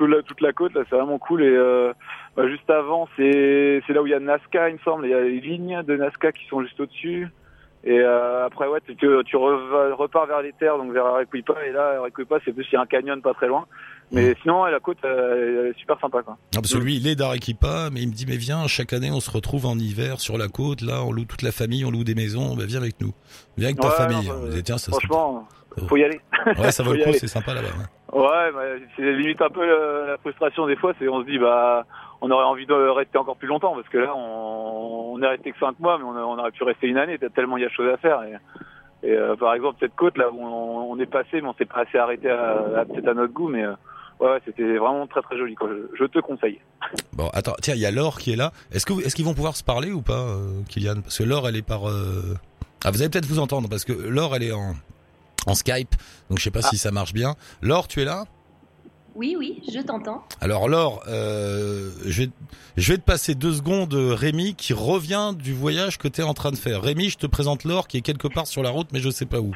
la, 0.00 0.22
toute 0.22 0.40
la 0.40 0.52
côte. 0.52 0.74
Là, 0.74 0.82
c'est 0.88 0.94
vraiment 0.94 1.18
cool. 1.18 1.42
Et 1.42 1.48
euh, 1.48 1.92
bah, 2.36 2.46
juste 2.48 2.70
avant, 2.70 3.08
c'est 3.16 3.82
là 3.88 4.00
où 4.00 4.06
il 4.06 4.10
y 4.10 4.14
a 4.14 4.20
Nazca, 4.20 4.68
il 4.68 4.74
me 4.74 4.80
semble. 4.84 5.06
Il 5.06 5.10
y 5.10 5.14
a 5.14 5.22
les 5.22 5.40
lignes 5.40 5.82
de 5.82 5.96
Nazca 5.96 6.30
qui 6.30 6.46
sont 6.46 6.62
juste 6.62 6.78
au-dessus. 6.78 7.26
Et 7.82 8.00
euh, 8.00 8.46
après, 8.46 8.66
ouais, 8.68 8.80
tu, 8.86 8.96
tu 8.96 9.36
repars 9.36 10.26
vers 10.26 10.42
les 10.42 10.52
terres, 10.52 10.78
donc 10.78 10.92
vers 10.92 11.06
Arequipa. 11.06 11.54
Et 11.66 11.72
là, 11.72 11.98
Arequipa, 12.00 12.38
c'est 12.44 12.52
plus 12.52 12.66
il 12.70 12.74
y 12.74 12.76
a 12.76 12.80
un 12.80 12.86
canyon 12.86 13.20
pas 13.22 13.34
très 13.34 13.48
loin. 13.48 13.66
Mais 14.12 14.34
sinon, 14.42 14.62
ouais, 14.62 14.70
la 14.70 14.78
côte, 14.80 14.98
euh, 15.04 15.62
elle 15.64 15.70
est 15.70 15.78
super 15.78 15.98
sympa, 16.00 16.22
quoi. 16.22 16.36
Non, 16.54 16.60
parce 16.60 16.72
que 16.72 16.78
lui, 16.78 16.96
il 16.96 17.06
est 17.08 17.16
d'Arequipa, 17.16 17.88
mais 17.92 18.00
il 18.02 18.08
me 18.08 18.12
dit, 18.14 18.24
mais 18.28 18.36
viens, 18.36 18.66
chaque 18.68 18.92
année, 18.92 19.10
on 19.10 19.18
se 19.20 19.30
retrouve 19.30 19.66
en 19.66 19.76
hiver 19.78 20.20
sur 20.20 20.38
la 20.38 20.46
côte, 20.48 20.80
là, 20.82 21.02
on 21.02 21.10
loue 21.12 21.24
toute 21.24 21.42
la 21.42 21.50
famille, 21.52 21.84
on 21.84 21.90
loue 21.90 22.04
des 22.04 22.14
maisons, 22.14 22.54
bah, 22.54 22.64
viens 22.66 22.80
avec 22.80 23.00
nous. 23.00 23.12
Viens 23.56 23.68
avec 23.68 23.80
ta 23.80 23.88
Ouais, 23.88 23.94
famille. 23.94 24.28
non, 24.28 24.40
bah, 24.42 24.48
disait, 24.50 24.62
tiens, 24.62 24.78
ça, 24.78 24.92
Franchement, 24.92 25.48
Oh. 25.78 25.86
faut 25.88 25.96
y 25.98 26.04
aller. 26.04 26.20
ouais, 26.58 26.70
ça 26.70 26.82
vaut 26.82 26.92
le 26.94 27.02
coup, 27.04 27.12
c'est 27.12 27.26
sympa 27.26 27.52
là-bas. 27.52 27.68
ouais. 27.68 28.18
Ouais, 28.20 28.52
bah, 28.52 28.62
c'est 28.96 29.02
limite 29.12 29.42
un 29.42 29.50
peu 29.50 29.60
euh, 29.60 30.06
la 30.06 30.16
frustration 30.18 30.66
des 30.66 30.76
fois, 30.76 30.94
c'est 30.98 31.06
on 31.08 31.20
se 31.22 31.26
dit 31.26 31.38
bah 31.38 31.84
on 32.22 32.30
aurait 32.30 32.44
envie 32.46 32.64
de 32.64 32.72
rester 32.72 33.18
encore 33.18 33.36
plus 33.36 33.48
longtemps 33.48 33.74
parce 33.74 33.88
que 33.88 33.98
là 33.98 34.14
on, 34.16 35.12
on 35.12 35.22
est 35.22 35.26
resté 35.26 35.52
que 35.52 35.58
cinq 35.58 35.78
mois 35.80 35.98
mais 35.98 36.04
on, 36.04 36.38
aurait 36.38 36.50
pu 36.52 36.62
rester 36.64 36.86
une 36.86 36.96
année 36.96 37.18
tellement 37.34 37.58
il 37.58 37.62
y 37.62 37.66
a 37.66 37.68
de 37.68 37.72
choses 37.74 37.92
à 37.92 37.98
faire 37.98 38.22
et, 38.22 39.06
et, 39.06 39.12
euh, 39.12 39.36
par 39.36 39.52
exemple 39.52 39.76
cette 39.80 39.94
côte 39.96 40.16
là 40.16 40.30
où 40.32 40.40
on, 40.40 40.92
on 40.92 40.98
est 40.98 41.04
passé 41.10 41.42
mais 41.42 41.48
on 41.48 41.54
s'est 41.54 41.66
pas 41.66 41.80
assez 41.80 41.98
arrêté 41.98 42.30
à, 42.30 42.52
à- 42.78 42.84
peut-être 42.86 43.08
à 43.08 43.14
notre 43.14 43.34
goût 43.34 43.48
mais 43.48 43.64
euh, 43.64 43.74
ouais, 44.20 44.26
ouais, 44.30 44.38
c'était 44.44 44.76
vraiment 44.76 45.06
très 45.06 45.22
très 45.22 45.36
joli 45.38 45.54
quoi. 45.54 45.68
Je, 45.70 45.96
je 45.98 46.04
te 46.04 46.18
conseille. 46.20 46.60
Bon, 47.12 47.28
attends, 47.32 47.54
tiens, 47.62 47.74
il 47.74 47.80
y 47.80 47.86
a 47.86 47.90
Laure 47.90 48.18
qui 48.18 48.32
est 48.32 48.36
là. 48.36 48.52
Est-ce 48.72 48.86
que 48.86 48.92
vous- 48.92 49.00
est-ce 49.00 49.14
qu'ils 49.16 49.24
vont 49.24 49.34
pouvoir 49.34 49.56
se 49.56 49.64
parler 49.64 49.92
ou 49.92 50.02
pas, 50.02 50.20
euh, 50.20 50.60
Kylian? 50.68 51.00
Parce 51.02 51.18
que 51.18 51.24
Laure, 51.24 51.48
elle 51.48 51.56
est 51.56 51.62
par. 51.62 51.88
euh, 51.88 52.36
Ah, 52.84 52.90
vous 52.90 53.00
allez 53.00 53.08
peut-être 53.10 53.26
vous 53.26 53.38
entendre 53.40 53.68
parce 53.68 53.84
que 53.84 53.92
Laure, 53.92 54.36
elle 54.36 54.42
est 54.44 54.52
en 54.52 54.74
en 55.48 55.54
Skype, 55.54 55.94
donc 56.28 56.38
je 56.38 56.44
sais 56.44 56.50
pas 56.50 56.60
Ah. 56.64 56.68
si 56.68 56.76
ça 56.76 56.90
marche 56.90 57.12
bien. 57.12 57.34
Laure, 57.62 57.86
tu 57.88 58.00
es 58.02 58.04
là? 58.04 58.24
Oui, 59.14 59.34
oui, 59.38 59.62
je 59.72 59.80
t'entends. 59.80 60.24
Alors 60.42 60.68
Laure, 60.68 61.02
euh, 61.08 61.90
je, 62.04 62.24
vais, 62.24 62.30
je 62.76 62.92
vais 62.92 62.98
te 62.98 63.04
passer 63.04 63.34
deux 63.34 63.52
secondes 63.54 63.94
Rémi 63.94 64.54
qui 64.56 64.72
revient 64.74 65.32
du 65.34 65.54
voyage 65.54 65.96
que 65.98 66.06
tu 66.08 66.20
es 66.20 66.24
en 66.24 66.34
train 66.34 66.50
de 66.50 66.56
faire. 66.56 66.82
Rémi, 66.82 67.08
je 67.10 67.16
te 67.16 67.26
présente 67.26 67.64
Laure 67.64 67.88
qui 67.88 67.96
est 67.96 68.02
quelque 68.02 68.28
part 68.28 68.46
sur 68.46 68.62
la 68.62 68.68
route 68.70 68.88
mais 68.92 68.98
je 69.00 69.08
sais 69.08 69.24
pas 69.24 69.40
où. 69.40 69.52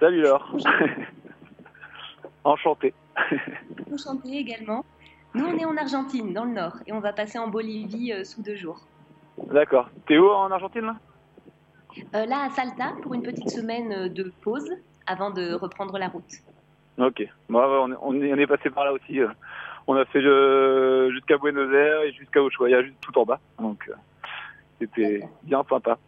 Salut 0.00 0.20
Laure. 0.22 0.44
Enchanté. 2.44 2.92
Enchanté 3.92 4.36
également. 4.36 4.84
Nous, 5.34 5.44
on 5.44 5.56
est 5.56 5.64
en 5.64 5.76
Argentine, 5.76 6.32
dans 6.32 6.44
le 6.44 6.52
nord, 6.52 6.76
et 6.86 6.92
on 6.92 7.00
va 7.00 7.12
passer 7.12 7.38
en 7.38 7.48
Bolivie 7.48 8.12
euh, 8.12 8.24
sous 8.24 8.42
deux 8.42 8.56
jours. 8.56 8.80
D'accord. 9.46 9.88
T'es 10.06 10.18
où 10.18 10.28
en 10.28 10.50
Argentine 10.50 10.86
là? 10.86 10.96
Euh, 12.14 12.26
là, 12.26 12.44
à 12.46 12.50
Salta, 12.50 12.94
pour 13.02 13.14
une 13.14 13.22
petite 13.22 13.48
semaine 13.48 13.92
euh, 13.92 14.08
de 14.08 14.32
pause 14.42 14.68
avant 15.06 15.30
de 15.30 15.54
reprendre 15.54 15.98
la 15.98 16.08
route. 16.08 16.32
Ok. 16.98 17.26
Bon, 17.48 17.60
ouais, 17.60 17.96
on, 18.02 18.22
est, 18.22 18.32
on 18.32 18.46
passé 18.46 18.70
par 18.70 18.84
là 18.84 18.92
aussi. 18.92 19.20
On 19.86 19.94
a 19.94 20.04
fait 20.04 20.20
jusqu'à 21.12 21.38
Buenos 21.38 21.72
Aires 21.72 22.02
et 22.02 22.12
jusqu'à 22.12 22.40
Ushuaia, 22.42 22.82
juste 22.82 23.00
tout 23.00 23.16
en 23.18 23.24
bas. 23.24 23.40
Donc 23.58 23.90
c'était 24.78 25.20
bien 25.42 25.64
sympa. 25.68 25.98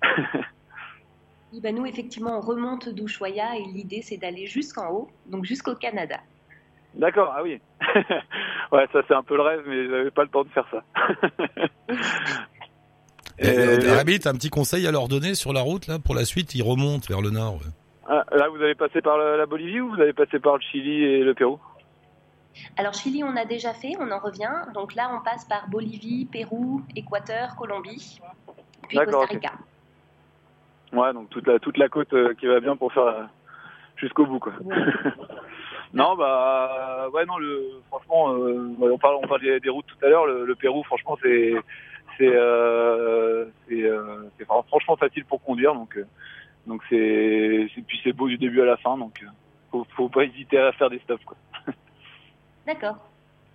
Oui, 1.52 1.60
bah, 1.62 1.72
nous, 1.72 1.86
effectivement, 1.86 2.38
on 2.38 2.40
remonte 2.40 2.88
d'Ushuaia 2.88 3.56
et 3.56 3.64
l'idée, 3.64 4.02
c'est 4.02 4.18
d'aller 4.18 4.46
jusqu'en 4.46 4.90
haut, 4.90 5.10
donc 5.26 5.44
jusqu'au 5.44 5.74
Canada. 5.74 6.18
D'accord, 6.94 7.32
ah 7.36 7.42
oui. 7.42 7.60
ouais, 8.72 8.86
ça 8.92 9.00
c'est 9.08 9.14
un 9.14 9.22
peu 9.22 9.36
le 9.36 9.42
rêve, 9.42 9.62
mais 9.66 9.88
j'avais 9.88 10.10
pas 10.10 10.22
le 10.24 10.28
temps 10.28 10.44
de 10.44 10.48
faire 10.50 10.66
ça. 10.70 10.82
Et, 13.38 13.46
Et- 13.46 13.58
euh, 13.58 13.96
Rémi, 13.96 14.18
t'as 14.18 14.30
un 14.30 14.34
petit 14.34 14.50
conseil 14.50 14.86
à 14.86 14.92
leur 14.92 15.08
donner 15.08 15.34
sur 15.34 15.52
la 15.52 15.62
route 15.62 15.86
là 15.86 15.98
pour 15.98 16.14
la 16.14 16.24
suite 16.24 16.54
Ils 16.54 16.62
remontent 16.62 17.06
vers 17.08 17.20
le 17.22 17.30
nord. 17.30 17.54
ouais. 17.54 17.70
Ah, 18.08 18.24
là, 18.32 18.48
vous 18.48 18.56
avez 18.60 18.74
passé 18.74 19.00
par 19.00 19.16
la, 19.16 19.46
Bolivie 19.46 19.80
ou 19.80 19.94
vous 19.94 20.00
avez 20.00 20.12
passé 20.12 20.38
par 20.38 20.56
le 20.56 20.60
Chili 20.60 21.02
et 21.04 21.20
le 21.22 21.34
Pérou? 21.34 21.58
Alors, 22.76 22.92
Chili, 22.92 23.24
on 23.24 23.34
a 23.36 23.44
déjà 23.44 23.72
fait, 23.72 23.92
on 23.98 24.10
en 24.10 24.18
revient. 24.18 24.52
Donc 24.74 24.94
là, 24.94 25.10
on 25.14 25.22
passe 25.24 25.44
par 25.46 25.68
Bolivie, 25.70 26.26
Pérou, 26.26 26.82
Équateur, 26.94 27.56
Colombie, 27.56 28.20
puis 28.88 28.98
Costa 28.98 29.24
Rica. 29.30 29.52
Ouais, 30.92 31.12
donc 31.14 31.30
toute 31.30 31.46
la 31.46 31.58
toute 31.58 31.78
la 31.78 31.88
côte 31.88 32.12
euh, 32.12 32.34
qui 32.34 32.46
va 32.46 32.60
bien 32.60 32.76
pour 32.76 32.92
faire 32.92 33.06
euh, 33.06 33.22
jusqu'au 33.96 34.26
bout, 34.26 34.40
quoi. 34.40 34.52
Ouais. 34.60 34.76
non, 35.94 36.16
bah 36.16 37.08
ouais, 37.12 37.24
non, 37.26 37.38
le 37.38 37.80
franchement, 37.88 38.32
euh, 38.34 38.74
on 38.80 38.98
parle 38.98 39.16
on 39.22 39.26
parle 39.26 39.40
des, 39.42 39.60
des 39.60 39.68
routes 39.68 39.86
tout 39.86 40.04
à 40.04 40.08
l'heure. 40.08 40.26
Le, 40.26 40.44
le 40.46 40.54
Pérou, 40.54 40.82
franchement, 40.84 41.18
c'est 41.22 41.54
c'est 42.18 42.30
euh, 42.34 43.46
c'est 43.68 43.82
euh, 43.84 44.28
franchement 44.68 44.96
facile 44.96 45.24
pour 45.24 45.42
conduire, 45.42 45.74
donc 45.74 45.96
euh, 45.96 46.06
donc 46.66 46.82
c'est 46.88 47.68
c'est- 47.74 47.82
puis 47.82 48.00
c'est 48.04 48.12
beau 48.12 48.28
du 48.28 48.38
début 48.38 48.60
à 48.62 48.64
la 48.66 48.76
fin, 48.78 48.96
donc 48.96 49.22
euh, 49.22 49.26
faut 49.70 49.86
faut 49.96 50.08
pas 50.08 50.24
hésiter 50.24 50.58
à 50.58 50.72
faire 50.72 50.90
des 50.90 50.98
stops, 51.00 51.24
quoi. 51.24 51.36
D'accord. 52.66 52.96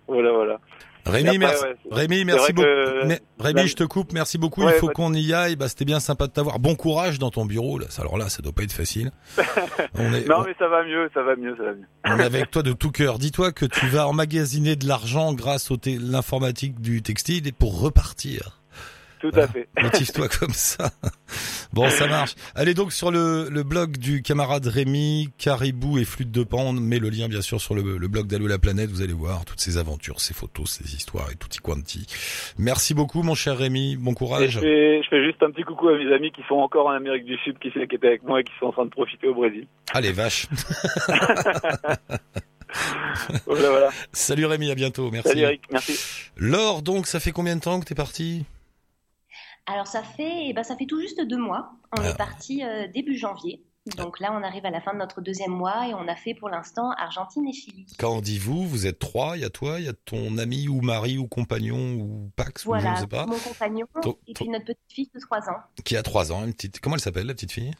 Voilà, 0.06 0.32
voilà. 0.32 0.58
Rémi, 1.06 1.28
après, 1.28 1.38
merci. 1.38 1.64
ouais, 1.64 1.74
Rémi, 1.90 2.24
merci 2.24 2.52
beaucoup. 2.52 2.66
que- 2.68 3.18
Rémi, 3.42 3.66
je 3.68 3.76
te 3.76 3.84
coupe. 3.84 4.12
Merci 4.12 4.36
beaucoup. 4.38 4.62
Ouais, 4.64 4.74
Il 4.76 4.78
faut 4.80 4.88
qu'on 4.88 5.14
y 5.14 5.32
aille. 5.32 5.56
Bah, 5.56 5.68
c'était 5.68 5.84
bien 5.84 6.00
sympa 6.00 6.26
de 6.26 6.32
t'avoir. 6.32 6.58
Bon 6.58 6.74
courage 6.74 7.18
dans 7.18 7.30
ton 7.30 7.46
bureau. 7.46 7.78
Là. 7.78 7.86
Alors 7.98 8.18
là, 8.18 8.28
ça 8.28 8.42
doit 8.42 8.52
pas 8.52 8.62
être 8.64 8.72
facile. 8.72 9.10
On 9.94 10.12
est, 10.12 10.28
Non, 10.28 10.42
mais 10.44 10.54
ça 10.58 10.68
va 10.68 10.84
mieux, 10.84 11.08
ça 11.14 11.22
va 11.22 11.36
mieux, 11.36 11.54
ça 11.56 11.62
va 11.64 11.72
mieux. 11.72 11.86
on 12.04 12.18
est 12.18 12.24
avec 12.24 12.50
toi 12.50 12.62
de 12.62 12.72
tout 12.72 12.90
cœur. 12.90 13.18
Dis-toi 13.18 13.52
que 13.52 13.64
tu 13.66 13.86
vas 13.86 14.06
emmagasiner 14.08 14.76
de 14.76 14.86
l'argent 14.86 15.32
grâce 15.34 15.70
au 15.70 15.76
té- 15.76 15.98
l'informatique 16.00 16.80
du 16.80 17.02
textile 17.02 17.46
et 17.46 17.52
pour 17.52 17.80
repartir. 17.80 18.57
Tout 19.20 19.30
Voilà. 19.32 19.44
à 19.44 19.48
fait. 19.48 19.68
Motive-toi 19.82 20.28
comme 20.28 20.52
ça. 20.52 20.90
Bon, 21.72 21.88
ça 21.90 22.06
marche. 22.06 22.34
Allez 22.54 22.74
donc 22.74 22.92
sur 22.92 23.10
le, 23.10 23.48
le 23.50 23.62
blog 23.62 23.96
du 23.98 24.22
camarade 24.22 24.66
Rémi, 24.66 25.30
Caribou 25.38 25.98
et 25.98 26.04
Flûte 26.04 26.30
de 26.30 26.42
Pan. 26.44 26.62
On 26.66 26.72
met 26.72 26.98
le 26.98 27.10
lien 27.10 27.28
bien 27.28 27.40
sûr 27.42 27.60
sur 27.60 27.74
le, 27.74 27.98
le 27.98 28.08
blog 28.08 28.26
d'Allo 28.26 28.46
la 28.46 28.58
planète. 28.58 28.90
Vous 28.90 29.02
allez 29.02 29.12
voir 29.12 29.44
toutes 29.44 29.60
ces 29.60 29.76
aventures, 29.78 30.20
ces 30.20 30.34
photos, 30.34 30.70
ces 30.70 30.94
histoires 30.94 31.30
et 31.30 31.36
tutti 31.36 31.58
quanti. 31.58 32.06
Merci 32.58 32.94
beaucoup 32.94 33.22
mon 33.22 33.34
cher 33.34 33.56
Rémi. 33.58 33.96
Bon 33.96 34.14
courage. 34.14 34.50
je, 34.52 34.60
fais, 34.60 35.02
je 35.02 35.08
fais 35.08 35.24
juste 35.24 35.42
un 35.42 35.50
petit 35.50 35.62
coucou 35.62 35.88
à 35.88 35.98
mes 35.98 36.12
amis 36.14 36.30
qui 36.32 36.42
sont 36.48 36.56
encore 36.56 36.86
en 36.86 36.92
Amérique 36.92 37.24
du 37.24 37.36
Sud, 37.38 37.58
qui, 37.58 37.70
qui 37.70 37.78
étaient 37.94 38.06
avec 38.06 38.22
moi 38.22 38.40
et 38.40 38.44
qui 38.44 38.52
sont 38.60 38.66
en 38.66 38.72
train 38.72 38.84
de 38.84 38.90
profiter 38.90 39.26
au 39.28 39.34
Brésil. 39.34 39.66
Allez 39.92 40.12
vache. 40.12 40.46
Voilà, 43.46 43.70
voilà. 43.70 43.88
Salut 44.12 44.44
Rémi, 44.46 44.70
à 44.70 44.74
bientôt. 44.74 45.10
Merci. 45.10 45.30
Salut 45.30 45.40
Eric, 45.40 45.62
merci. 45.72 45.98
Laure, 46.36 46.82
donc 46.82 47.06
ça 47.06 47.18
fait 47.18 47.32
combien 47.32 47.56
de 47.56 47.60
temps 47.60 47.80
que 47.80 47.86
t'es 47.86 47.94
parti? 47.94 48.44
Alors 49.70 49.86
ça 49.86 50.02
fait, 50.02 50.46
eh 50.48 50.52
ben, 50.52 50.62
ça 50.62 50.76
fait 50.76 50.86
tout 50.86 51.00
juste 51.00 51.20
deux 51.20 51.36
mois. 51.38 51.72
On 51.96 52.00
Ah. 52.02 52.08
est 52.10 52.16
parti 52.16 52.64
euh, 52.64 52.86
début 52.88 53.16
janvier. 53.16 53.64
Donc 53.96 54.20
là, 54.20 54.32
on 54.38 54.42
arrive 54.42 54.66
à 54.66 54.70
la 54.70 54.82
fin 54.82 54.92
de 54.92 54.98
notre 54.98 55.22
deuxième 55.22 55.50
mois 55.52 55.88
et 55.88 55.94
on 55.94 56.06
a 56.08 56.14
fait 56.14 56.34
pour 56.34 56.50
l'instant 56.50 56.90
Argentine 56.98 57.46
et 57.48 57.54
Chili. 57.54 57.86
Quand 57.98 58.16
on 58.16 58.20
dit 58.20 58.38
vous, 58.38 58.66
vous 58.68 58.86
êtes 58.86 58.98
trois. 58.98 59.36
Il 59.38 59.40
y 59.40 59.44
a 59.46 59.50
toi, 59.50 59.78
il 59.80 59.86
y 59.86 59.88
a 59.88 59.94
ton 59.94 60.36
ami 60.36 60.68
ou 60.68 60.82
mari 60.82 61.16
ou 61.16 61.26
compagnon 61.26 61.94
ou 61.94 62.30
Pax 62.36 62.62
ou 62.64 62.74
je 62.74 62.80
Voilà, 62.80 62.94
ne 62.96 63.00
sais 63.00 63.06
pas, 63.06 63.24
mon 63.24 63.38
compagnon 63.38 63.86
Ton- 64.02 64.18
et 64.26 64.34
puis 64.34 64.48
notre 64.48 64.66
petite 64.66 64.92
fille 64.92 65.10
de 65.14 65.20
3 65.20 65.38
ans. 65.48 65.56
qui 65.84 65.96
a 65.96 66.02
trois 66.02 66.32
ans. 66.32 66.44
Une 66.44 66.52
petite. 66.52 66.80
Comment 66.80 66.96
elle 66.96 67.00
s'appelle 67.02 67.26
la 67.26 67.32
petite 67.34 67.52
fille? 67.52 67.70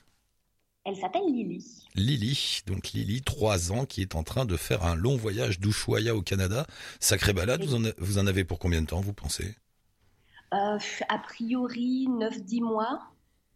Elle 0.86 0.96
s'appelle 0.96 1.26
Lily. 1.26 1.84
Lily, 1.94 2.62
donc 2.66 2.92
Lily, 2.92 3.20
3 3.20 3.72
ans, 3.72 3.84
qui 3.84 4.00
est 4.00 4.14
en 4.14 4.22
train 4.22 4.46
de 4.46 4.56
faire 4.56 4.84
un 4.86 4.94
long 4.94 5.16
voyage 5.18 5.60
d'Ushuaia 5.60 6.14
au 6.16 6.22
Canada. 6.22 6.66
Sacrée 7.00 7.34
balade, 7.34 7.62
vous 7.62 7.74
en, 7.74 7.84
a- 7.84 7.92
vous 7.98 8.16
en 8.16 8.26
avez 8.26 8.44
pour 8.44 8.58
combien 8.58 8.80
de 8.80 8.86
temps, 8.86 9.00
vous 9.02 9.12
pensez? 9.12 9.54
A 10.50 11.18
priori, 11.22 12.06
9-10 12.08 12.62
mois. 12.62 13.00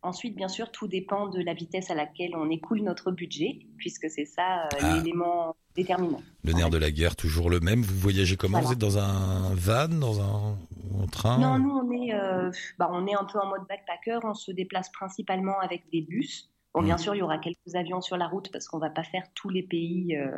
Ensuite, 0.04 0.34
bien 0.34 0.49
sûr, 0.49 0.72
tout 0.72 0.88
dépend 0.88 1.28
de 1.28 1.40
la 1.40 1.54
vitesse 1.54 1.90
à 1.90 1.94
laquelle 1.94 2.34
on 2.34 2.50
écoule 2.50 2.80
notre 2.80 3.12
budget, 3.12 3.61
puisque 3.78 4.11
c'est 4.11 4.25
ça 4.25 4.64
euh, 4.64 4.68
Ah. 4.82 4.96
l'élément 4.96 5.54
déterminant. 5.76 6.20
Le 6.42 6.52
nerf 6.54 6.70
de 6.70 6.76
la 6.78 6.90
guerre, 6.90 7.14
toujours 7.14 7.49
le 7.50 7.61
même. 7.61 7.82
Vous 7.82 7.99
voyagez 7.99 8.37
comment? 8.37 8.58
Voilà. 8.61 8.66
Vous 8.66 8.72
êtes 8.72 8.78
dans 8.80 8.99
un 8.99 9.54
van, 9.54 9.88
dans 9.88 10.20
un, 10.20 10.56
un 11.02 11.06
train? 11.06 11.38
Non, 11.38 11.58
nous, 11.58 11.70
on 11.70 11.90
est, 11.92 12.12
euh, 12.14 12.50
bah, 12.78 12.90
on 12.92 13.06
est 13.06 13.14
un 13.14 13.25
peu 13.25 13.38
en 13.38 13.46
mode 13.49 13.62
backpacker. 13.68 14.18
On 14.25 14.34
se 14.34 14.50
déplace 14.50 14.90
principalement 14.90 15.58
avec 15.61 15.84
des 15.92 16.00
bus. 16.02 16.50
Bon, 16.75 16.82
bien 16.82 16.96
Mm. 16.96 16.99
sûr, 16.99 17.14
il 17.14 17.18
y 17.18 17.22
aura 17.22 17.38
quelques 17.38 17.75
avions 17.75 18.00
sur 18.00 18.16
la 18.16 18.26
route 18.26 18.50
parce 18.50 18.66
qu'on 18.66 18.78
va 18.78 18.90
pas 18.90 19.04
faire 19.04 19.22
tous 19.34 19.50
les 19.50 19.62
pays 19.62 20.16
euh, 20.16 20.37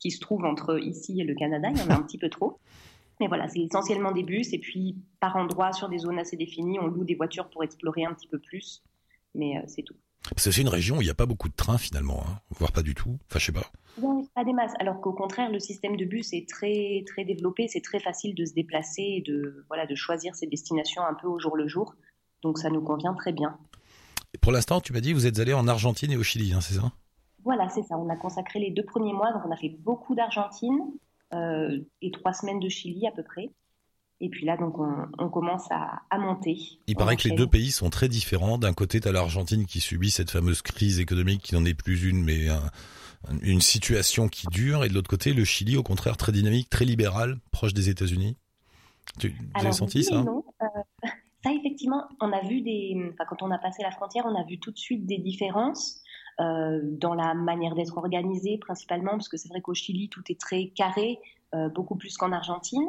qui 0.00 0.10
se 0.10 0.20
trouvent 0.20 0.44
entre 0.44 0.78
ici 0.82 1.18
et 1.20 1.24
le 1.24 1.34
Canada. 1.34 1.68
Il 1.70 1.78
y 1.78 1.82
en 1.82 1.88
a 1.90 1.94
un 1.94 2.02
petit 2.02 2.18
peu 2.18 2.28
trop. 2.28 2.58
Mais 3.20 3.26
voilà, 3.26 3.48
c'est 3.48 3.60
essentiellement 3.60 4.12
des 4.12 4.22
bus. 4.22 4.52
Et 4.52 4.58
puis, 4.58 4.96
par 5.20 5.36
endroit, 5.36 5.72
sur 5.72 5.88
des 5.88 5.98
zones 5.98 6.18
assez 6.18 6.36
définies, 6.36 6.78
on 6.78 6.86
loue 6.86 7.04
des 7.04 7.14
voitures 7.14 7.48
pour 7.50 7.64
explorer 7.64 8.04
un 8.04 8.14
petit 8.14 8.28
peu 8.28 8.38
plus. 8.38 8.82
Mais 9.34 9.58
euh, 9.58 9.62
c'est 9.66 9.82
tout. 9.82 9.96
Parce 10.22 10.44
que 10.44 10.50
c'est 10.50 10.60
une 10.60 10.68
région 10.68 10.98
où 10.98 11.02
il 11.02 11.04
n'y 11.04 11.10
a 11.10 11.14
pas 11.14 11.26
beaucoup 11.26 11.48
de 11.48 11.54
trains 11.54 11.78
finalement, 11.78 12.22
hein. 12.26 12.40
voire 12.50 12.72
pas 12.72 12.82
du 12.82 12.94
tout. 12.94 13.18
Enfin, 13.30 13.38
je 13.38 13.46
sais 13.46 13.52
pas. 13.52 13.70
Non, 14.00 14.24
pas 14.34 14.44
des 14.44 14.52
masses. 14.52 14.74
Alors 14.78 15.00
qu'au 15.00 15.12
contraire, 15.12 15.50
le 15.50 15.60
système 15.60 15.96
de 15.96 16.04
bus 16.04 16.32
est 16.32 16.48
très 16.48 17.02
très 17.06 17.24
développé. 17.24 17.68
C'est 17.68 17.80
très 17.80 17.98
facile 17.98 18.34
de 18.34 18.44
se 18.44 18.52
déplacer 18.52 19.02
et 19.02 19.22
de 19.22 19.64
voilà 19.68 19.86
de 19.86 19.94
choisir 19.94 20.34
ses 20.34 20.46
destinations 20.46 21.02
un 21.02 21.14
peu 21.14 21.28
au 21.28 21.38
jour 21.38 21.56
le 21.56 21.66
jour. 21.66 21.94
Donc 22.42 22.58
ça 22.58 22.68
nous 22.68 22.82
convient 22.82 23.14
très 23.14 23.32
bien. 23.32 23.58
Et 24.34 24.38
pour 24.38 24.52
l'instant, 24.52 24.80
tu 24.80 24.92
m'as 24.92 25.00
dit, 25.00 25.12
vous 25.12 25.26
êtes 25.26 25.38
allé 25.38 25.54
en 25.54 25.66
Argentine 25.66 26.12
et 26.12 26.16
au 26.16 26.22
Chili, 26.22 26.52
hein, 26.52 26.60
c'est 26.60 26.74
ça? 26.74 26.92
Voilà, 27.44 27.68
c'est 27.68 27.82
ça. 27.82 27.96
On 27.96 28.08
a 28.10 28.16
consacré 28.16 28.58
les 28.58 28.70
deux 28.70 28.84
premiers 28.84 29.14
mois. 29.14 29.32
Donc 29.32 29.42
on 29.46 29.50
a 29.50 29.56
fait 29.56 29.74
beaucoup 29.80 30.14
d'Argentine 30.14 30.78
euh, 31.34 31.78
et 32.02 32.10
trois 32.10 32.32
semaines 32.32 32.60
de 32.60 32.68
Chili 32.68 33.06
à 33.06 33.10
peu 33.12 33.22
près. 33.22 33.50
Et 34.20 34.28
puis 34.30 34.44
là, 34.44 34.56
donc 34.56 34.78
on, 34.78 35.06
on 35.18 35.28
commence 35.28 35.70
à, 35.70 36.00
à 36.10 36.18
monter. 36.18 36.58
Il 36.88 36.96
paraît 36.96 37.16
que 37.16 37.28
les 37.28 37.36
deux 37.36 37.46
pays 37.46 37.70
sont 37.70 37.88
très 37.88 38.08
différents. 38.08 38.58
D'un 38.58 38.72
côté, 38.72 39.00
tu 39.00 39.06
as 39.06 39.12
l'Argentine 39.12 39.64
qui 39.64 39.80
subit 39.80 40.10
cette 40.10 40.30
fameuse 40.30 40.60
crise 40.60 40.98
économique 40.98 41.42
qui 41.42 41.54
n'en 41.54 41.64
est 41.64 41.74
plus 41.74 42.04
une, 42.08 42.24
mais 42.24 42.48
un- 42.48 42.70
une 43.42 43.60
situation 43.60 44.28
qui 44.28 44.46
dure. 44.48 44.84
Et 44.84 44.88
de 44.88 44.94
l'autre 44.94 45.08
côté, 45.10 45.32
le 45.32 45.44
Chili, 45.44 45.76
au 45.76 45.84
contraire, 45.84 46.16
très 46.16 46.32
dynamique, 46.32 46.68
très 46.68 46.84
libéral, 46.84 47.38
proche 47.52 47.74
des 47.74 47.90
États-Unis. 47.90 48.36
Tu 49.20 49.34
Alors, 49.54 49.72
senti 49.72 49.98
oui 49.98 50.04
ça 50.04 50.22
non. 50.22 50.44
Euh, 50.62 50.66
ça, 51.44 51.52
effectivement, 51.52 52.02
on 52.20 52.32
a 52.32 52.40
vu 52.42 52.60
des. 52.60 52.96
Enfin, 53.12 53.24
quand 53.28 53.42
on 53.42 53.50
a 53.52 53.58
passé 53.58 53.82
la 53.84 53.90
frontière, 53.92 54.24
on 54.26 54.34
a 54.34 54.44
vu 54.44 54.58
tout 54.58 54.72
de 54.72 54.78
suite 54.78 55.06
des 55.06 55.18
différences 55.18 56.02
euh, 56.40 56.80
dans 56.82 57.14
la 57.14 57.34
manière 57.34 57.74
d'être 57.74 57.96
organisé, 57.98 58.58
principalement, 58.58 59.12
parce 59.12 59.28
que 59.28 59.36
c'est 59.36 59.48
vrai 59.48 59.60
qu'au 59.60 59.74
Chili, 59.74 60.08
tout 60.08 60.22
est 60.28 60.40
très 60.40 60.68
carré, 60.68 61.18
euh, 61.54 61.68
beaucoup 61.68 61.96
plus 61.96 62.16
qu'en 62.16 62.32
Argentine. 62.32 62.88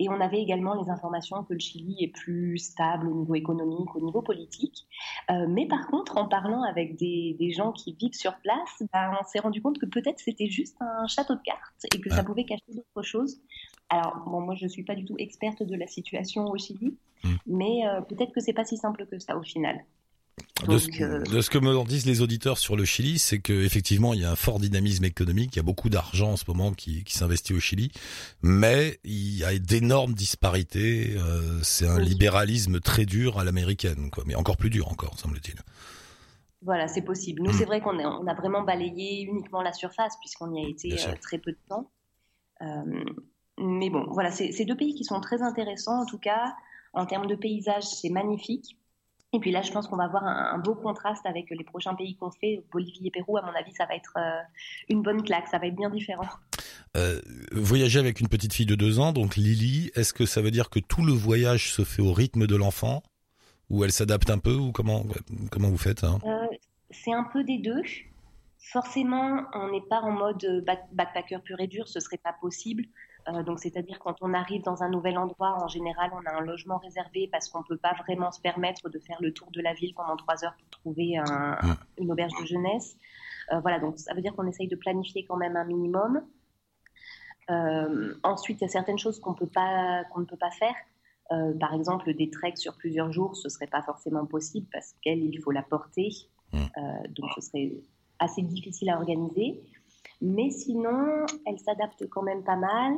Et 0.00 0.08
on 0.08 0.20
avait 0.20 0.40
également 0.40 0.74
les 0.74 0.90
informations 0.90 1.44
que 1.44 1.52
le 1.52 1.60
Chili 1.60 1.96
est 2.02 2.08
plus 2.08 2.58
stable 2.58 3.06
au 3.06 3.14
niveau 3.14 3.36
économique, 3.36 3.94
au 3.94 4.00
niveau 4.00 4.22
politique. 4.22 4.88
Euh, 5.30 5.46
mais 5.48 5.66
par 5.68 5.86
contre, 5.86 6.16
en 6.16 6.26
parlant 6.26 6.62
avec 6.64 6.96
des, 6.96 7.36
des 7.38 7.52
gens 7.52 7.70
qui 7.70 7.92
vivent 7.94 8.14
sur 8.14 8.34
place, 8.38 8.82
ben, 8.92 9.16
on 9.20 9.24
s'est 9.24 9.38
rendu 9.38 9.62
compte 9.62 9.78
que 9.78 9.86
peut-être 9.86 10.18
c'était 10.18 10.48
juste 10.48 10.76
un 10.80 11.06
château 11.06 11.34
de 11.36 11.42
cartes 11.44 11.86
et 11.94 12.00
que 12.00 12.08
Ah. 12.10 12.16
ça 12.16 12.24
pouvait 12.24 12.44
cacher 12.44 12.64
d'autres 12.74 13.02
choses. 13.02 13.40
Alors, 13.88 14.24
bon, 14.26 14.40
moi, 14.40 14.56
je 14.56 14.64
ne 14.64 14.68
suis 14.68 14.82
pas 14.82 14.96
du 14.96 15.04
tout 15.04 15.14
experte 15.18 15.62
de 15.62 15.76
la 15.76 15.86
situation 15.86 16.46
au 16.46 16.56
Chili, 16.56 16.96
Mm. 17.22 17.36
mais 17.46 17.86
euh, 17.86 18.00
peut-être 18.02 18.32
que 18.32 18.40
c'est 18.40 18.52
pas 18.52 18.64
si 18.64 18.76
simple 18.76 19.06
que 19.06 19.18
ça 19.18 19.36
au 19.38 19.42
final. 19.42 19.82
De, 20.62 20.66
Donc, 20.66 20.80
ce, 20.80 21.02
euh, 21.02 21.20
de 21.20 21.40
ce 21.40 21.50
que 21.50 21.58
me 21.58 21.84
disent 21.86 22.06
les 22.06 22.20
auditeurs 22.20 22.58
sur 22.58 22.76
le 22.76 22.84
Chili, 22.84 23.18
c'est 23.18 23.38
que 23.40 23.52
effectivement 23.64 24.14
il 24.14 24.20
y 24.20 24.24
a 24.24 24.30
un 24.30 24.36
fort 24.36 24.58
dynamisme 24.60 25.04
économique, 25.04 25.54
il 25.54 25.56
y 25.56 25.60
a 25.60 25.64
beaucoup 25.64 25.88
d'argent 25.88 26.32
en 26.32 26.36
ce 26.36 26.44
moment 26.48 26.72
qui, 26.72 27.04
qui 27.04 27.16
s'investit 27.18 27.54
au 27.54 27.60
Chili, 27.60 27.90
mais 28.42 28.98
il 29.04 29.36
y 29.36 29.44
a 29.44 29.56
d'énormes 29.58 30.14
disparités. 30.14 31.14
euh, 31.18 31.60
c'est 31.62 31.86
un 31.86 31.98
Oui. 31.98 32.04
libéralisme 32.06 32.80
très 32.80 33.04
dur 33.06 33.38
à 33.38 33.44
l'américaine, 33.44 34.10
quoi, 34.10 34.24
mais 34.26 34.34
encore 34.34 34.56
plus 34.56 34.70
dur 34.70 34.88
encore, 34.88 35.18
semble-t-il. 35.18 35.56
Voilà, 36.62 36.88
c'est 36.88 37.02
possible. 37.02 37.42
Nous, 37.42 37.50
Mm. 37.50 37.58
c'est 37.58 37.64
vrai 37.66 37.80
qu'on 37.80 37.98
a, 37.98 38.04
on 38.08 38.26
a 38.26 38.34
vraiment 38.34 38.62
balayé 38.62 39.22
uniquement 39.22 39.60
la 39.60 39.72
surface, 39.72 40.14
puisqu'on 40.20 40.54
y 40.54 40.64
a 40.64 40.68
été 40.68 40.94
euh, 40.94 41.12
très 41.20 41.38
peu 41.38 41.52
de 41.52 41.58
temps. 41.68 41.90
Euh, 42.62 43.04
Mais 43.58 43.88
bon, 43.90 44.06
voilà, 44.10 44.30
c'est 44.32 44.64
deux 44.64 44.76
pays 44.76 44.94
qui 44.94 45.04
sont 45.04 45.20
très 45.20 45.42
intéressants 45.42 46.00
en 46.02 46.06
tout 46.06 46.18
cas. 46.18 46.54
En 46.92 47.06
termes 47.06 47.26
de 47.28 47.34
paysage, 47.36 47.84
c'est 47.84 48.08
magnifique. 48.08 48.76
Et 49.34 49.40
puis 49.40 49.50
là, 49.50 49.62
je 49.62 49.72
pense 49.72 49.88
qu'on 49.88 49.96
va 49.96 50.04
avoir 50.04 50.22
un, 50.24 50.58
beau 50.58 50.76
contraste 50.76 51.26
avec 51.26 51.50
les 51.50 51.64
prochains 51.64 51.96
pays 51.96 52.14
qu'on 52.14 52.30
fait. 52.30 52.62
Bolivie 52.70 53.08
et 53.08 53.10
Pérou, 53.10 53.36
à 53.36 53.42
mon 53.42 53.52
avis, 53.52 53.72
ça 53.72 53.84
va 53.84 53.96
être 53.96 54.14
euh, 54.16 54.40
une 54.88 55.02
bonne 55.02 55.24
claque, 55.24 55.48
ça 55.48 55.58
va 55.58 55.66
être 55.66 55.74
bien 55.74 55.90
différent. 55.90 56.28
Euh, 56.96 57.20
voyager 57.50 57.98
avec 57.98 58.20
une 58.20 58.28
petite 58.28 58.52
fille 58.52 58.64
de 58.64 58.76
deux 58.76 59.00
ans, 59.00 59.12
donc 59.12 59.34
Lily, 59.34 59.90
est-ce 59.96 60.12
que 60.12 60.24
ça 60.24 60.40
veut 60.40 60.52
dire 60.52 60.70
que 60.70 60.78
tout 60.78 61.04
le 61.04 61.12
voyage 61.12 61.72
se 61.72 61.82
fait 61.82 62.00
au 62.00 62.12
rythme 62.12 62.46
de 62.46 62.54
l'enfant? 62.54 63.02
Ou 63.70 63.82
elle 63.82 63.90
s'adapte 63.90 64.30
un 64.30 64.38
peu 64.38 64.54
Ou 64.54 64.70
comment, 64.70 65.04
comment 65.50 65.68
vous 65.68 65.78
faites 65.78 66.04
hein? 66.04 66.20
Euh, 66.24 66.46
C'est 66.90 67.12
un 67.12 67.24
peu 67.24 67.42
des 67.42 67.58
deux. 67.58 67.82
Forcément, 68.58 69.42
on 69.52 69.72
n'est 69.72 69.84
pas 69.90 70.00
en 70.00 70.12
mode 70.12 70.64
backpacker 70.92 71.38
pur 71.44 71.58
et 71.58 71.66
dur, 71.66 71.88
ce 71.88 71.98
serait 71.98 72.20
pas 72.22 72.34
possible. 72.40 72.84
Euh, 73.28 73.42
donc, 73.42 73.58
c'est-à-dire 73.58 73.98
quand 73.98 74.16
on 74.20 74.34
arrive 74.34 74.62
dans 74.62 74.82
un 74.82 74.90
nouvel 74.90 75.16
endroit, 75.16 75.56
en 75.62 75.68
général, 75.68 76.10
on 76.14 76.26
a 76.26 76.34
un 76.34 76.40
logement 76.40 76.78
réservé 76.78 77.28
parce 77.30 77.48
qu'on 77.48 77.60
ne 77.60 77.64
peut 77.64 77.76
pas 77.76 77.94
vraiment 78.06 78.30
se 78.30 78.40
permettre 78.40 78.88
de 78.88 78.98
faire 78.98 79.16
le 79.20 79.32
tour 79.32 79.50
de 79.50 79.60
la 79.60 79.72
ville 79.72 79.94
pendant 79.94 80.16
trois 80.16 80.44
heures 80.44 80.54
pour 80.58 80.68
trouver 80.70 81.16
une 81.98 82.12
auberge 82.12 82.32
de 82.40 82.46
jeunesse. 82.46 82.96
Euh, 83.52 83.60
voilà, 83.60 83.78
donc 83.78 83.98
ça 83.98 84.14
veut 84.14 84.20
dire 84.20 84.34
qu'on 84.34 84.46
essaye 84.46 84.68
de 84.68 84.76
planifier 84.76 85.24
quand 85.24 85.36
même 85.36 85.56
un 85.56 85.64
minimum. 85.64 86.22
Euh, 87.50 88.14
ensuite, 88.22 88.60
il 88.60 88.64
y 88.64 88.66
a 88.66 88.68
certaines 88.68 88.98
choses 88.98 89.20
qu'on 89.20 89.34
qu'on 89.34 90.20
ne 90.20 90.26
peut 90.26 90.36
pas 90.36 90.50
faire. 90.50 90.74
par 91.60 91.74
exemple, 91.74 92.12
des 92.14 92.30
treks 92.30 92.58
sur 92.58 92.76
plusieurs 92.76 93.10
jours, 93.12 93.36
ce 93.36 93.48
serait 93.48 93.66
pas 93.66 93.82
forcément 93.82 94.26
possible 94.26 94.66
parce 94.72 94.94
qu'elle, 95.02 95.22
il 95.22 95.40
faut 95.40 95.50
la 95.50 95.62
porter. 95.62 96.10
donc, 96.52 97.30
ce 97.36 97.40
serait 97.40 97.72
assez 98.18 98.42
difficile 98.42 98.90
à 98.90 98.96
organiser. 98.96 99.62
Mais 100.20 100.50
sinon, 100.50 101.26
elle 101.46 101.58
s'adapte 101.58 102.08
quand 102.08 102.22
même 102.22 102.44
pas 102.44 102.56
mal. 102.56 102.94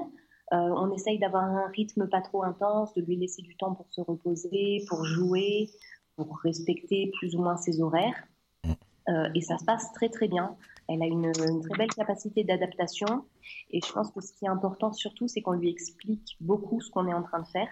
Euh, 0.52 0.56
on 0.56 0.92
essaye 0.92 1.18
d'avoir 1.18 1.44
un 1.44 1.66
rythme 1.68 2.08
pas 2.08 2.20
trop 2.20 2.44
intense, 2.44 2.94
de 2.94 3.02
lui 3.02 3.16
laisser 3.16 3.42
du 3.42 3.56
temps 3.56 3.74
pour 3.74 3.86
se 3.90 4.00
reposer, 4.00 4.84
pour 4.88 5.04
jouer, 5.04 5.70
pour 6.16 6.38
respecter 6.44 7.10
plus 7.18 7.34
ou 7.34 7.42
moins 7.42 7.56
ses 7.56 7.80
horaires. 7.80 8.26
Mm. 8.64 8.72
Euh, 9.08 9.28
et 9.34 9.40
ça 9.40 9.58
se 9.58 9.64
passe 9.64 9.92
très 9.92 10.08
très 10.08 10.28
bien. 10.28 10.56
Elle 10.88 11.02
a 11.02 11.06
une, 11.06 11.32
très 11.32 11.78
belle 11.78 11.92
capacité 11.92 12.44
d'adaptation. 12.44 13.24
Et 13.70 13.80
je 13.84 13.92
pense 13.92 14.10
que 14.12 14.20
ce 14.20 14.32
qui 14.32 14.44
est 14.44 14.48
important 14.48 14.92
surtout, 14.92 15.26
c'est 15.26 15.42
qu'on 15.42 15.52
lui 15.52 15.68
explique 15.68 16.36
beaucoup 16.40 16.80
ce 16.80 16.90
qu'on 16.90 17.08
est 17.08 17.14
en 17.14 17.22
train 17.22 17.40
de 17.40 17.48
faire. 17.48 17.68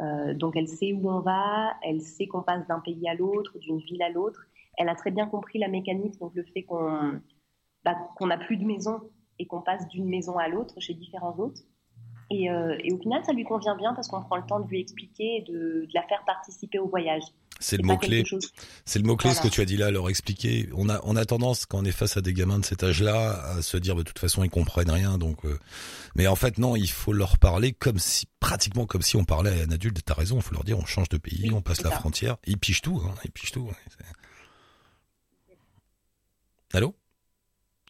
Euh, 0.00 0.34
donc 0.34 0.56
elle 0.56 0.68
sait 0.68 0.92
où 0.92 1.10
on 1.10 1.20
va, 1.20 1.74
elle 1.82 2.00
sait 2.00 2.26
qu'on 2.26 2.42
passe 2.42 2.66
d'un 2.66 2.80
pays 2.80 3.08
à 3.08 3.14
l'autre, 3.14 3.58
d'une 3.58 3.78
ville 3.78 4.02
à 4.02 4.10
l'autre. 4.10 4.46
Elle 4.78 4.88
a 4.88 4.94
très 4.94 5.10
bien 5.10 5.26
compris 5.26 5.58
la 5.58 5.68
mécanique, 5.68 6.18
donc 6.18 6.34
le 6.34 6.44
fait 6.44 6.62
qu'on 6.62 7.20
bah, 7.86 7.94
qu'on 8.16 8.26
n'a 8.26 8.36
plus 8.36 8.56
de 8.56 8.64
maison 8.64 9.00
et 9.38 9.46
qu'on 9.46 9.62
passe 9.62 9.86
d'une 9.86 10.08
maison 10.08 10.36
à 10.38 10.48
l'autre 10.48 10.74
chez 10.80 10.92
différents 10.92 11.36
hôtes. 11.38 11.64
Et, 12.30 12.50
euh, 12.50 12.76
et, 12.82 12.92
au 12.92 12.98
final, 12.98 13.22
ça 13.24 13.32
lui 13.32 13.44
convient 13.44 13.76
bien 13.76 13.94
parce 13.94 14.08
qu'on 14.08 14.20
prend 14.22 14.38
le 14.38 14.44
temps 14.44 14.58
de 14.58 14.68
lui 14.68 14.80
expliquer 14.80 15.36
et 15.36 15.42
de, 15.42 15.86
la 15.94 16.02
faire 16.02 16.24
participer 16.26 16.80
au 16.80 16.88
voyage. 16.88 17.22
C'est 17.60 17.76
le 17.76 17.84
mot-clé. 17.84 18.24
C'est 18.84 18.98
le 18.98 19.04
mot-clé 19.04 19.32
ce 19.32 19.40
que 19.40 19.46
tu 19.46 19.60
as 19.60 19.64
dit 19.64 19.76
là, 19.76 19.92
leur 19.92 20.08
expliquer. 20.08 20.68
On 20.74 20.88
a, 20.88 21.00
on 21.04 21.14
a 21.14 21.24
tendance, 21.24 21.64
quand 21.64 21.78
on 21.78 21.84
est 21.84 21.92
face 21.92 22.16
à 22.16 22.20
des 22.22 22.32
gamins 22.32 22.58
de 22.58 22.64
cet 22.64 22.82
âge-là, 22.82 23.40
à 23.56 23.62
se 23.62 23.76
dire, 23.76 23.94
de 23.94 24.02
toute 24.02 24.18
façon, 24.18 24.42
ils 24.42 24.50
comprennent 24.50 24.90
rien. 24.90 25.16
Donc, 25.16 25.44
euh. 25.44 25.56
Mais 26.16 26.26
en 26.26 26.34
fait, 26.34 26.58
non, 26.58 26.74
il 26.74 26.90
faut 26.90 27.12
leur 27.12 27.38
parler 27.38 27.72
comme 27.72 28.00
si, 28.00 28.26
pratiquement 28.40 28.86
comme 28.86 29.02
si 29.02 29.16
on 29.16 29.24
parlait 29.24 29.60
à 29.60 29.64
un 29.64 29.70
adulte. 29.70 30.02
T'as 30.04 30.14
raison, 30.14 30.36
il 30.36 30.42
faut 30.42 30.54
leur 30.54 30.64
dire, 30.64 30.76
on 30.76 30.86
change 30.86 31.08
de 31.08 31.18
pays, 31.18 31.52
on 31.52 31.62
passe 31.62 31.82
la 31.82 31.92
frontière. 31.92 32.36
Ils 32.46 32.58
pichent 32.58 32.82
tout, 32.82 33.00
hein, 33.06 33.14
ils 33.24 33.30
pichent 33.30 33.52
tout. 33.52 33.70
Allô? 36.72 36.96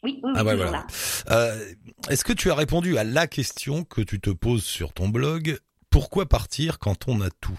Oui, 0.02 0.20
oui, 0.22 0.32
ah 0.36 0.42
voilà. 0.42 0.86
Euh, 1.30 1.72
est-ce 2.08 2.24
que 2.24 2.32
tu 2.32 2.50
as 2.50 2.54
répondu 2.54 2.98
à 2.98 3.04
la 3.04 3.26
question 3.26 3.84
que 3.84 4.00
tu 4.00 4.20
te 4.20 4.30
poses 4.30 4.64
sur 4.64 4.92
ton 4.92 5.08
blog 5.08 5.58
Pourquoi 5.90 6.26
partir 6.26 6.78
quand 6.78 7.08
on 7.08 7.20
a 7.20 7.30
tout? 7.30 7.58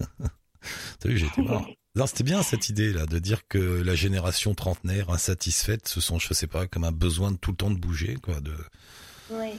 T'as 1.00 1.08
vu, 1.08 1.16
j'étais 1.16 1.42
mort. 1.42 1.66
Non, 1.96 2.04
c'était 2.04 2.24
bien 2.24 2.42
cette 2.42 2.68
idée 2.68 2.92
là 2.92 3.06
de 3.06 3.18
dire 3.18 3.48
que 3.48 3.58
la 3.58 3.94
génération 3.94 4.54
trentenaire 4.54 5.08
insatisfaite, 5.08 5.88
ce 5.88 6.02
sont, 6.02 6.18
je 6.18 6.34
sais 6.34 6.46
pas, 6.46 6.66
comme 6.66 6.84
un 6.84 6.92
besoin 6.92 7.30
de 7.30 7.38
tout 7.38 7.52
le 7.52 7.56
temps 7.56 7.70
de 7.70 7.78
bouger, 7.78 8.16
quoi. 8.22 8.40
De. 8.40 8.52
Oui. 9.30 9.58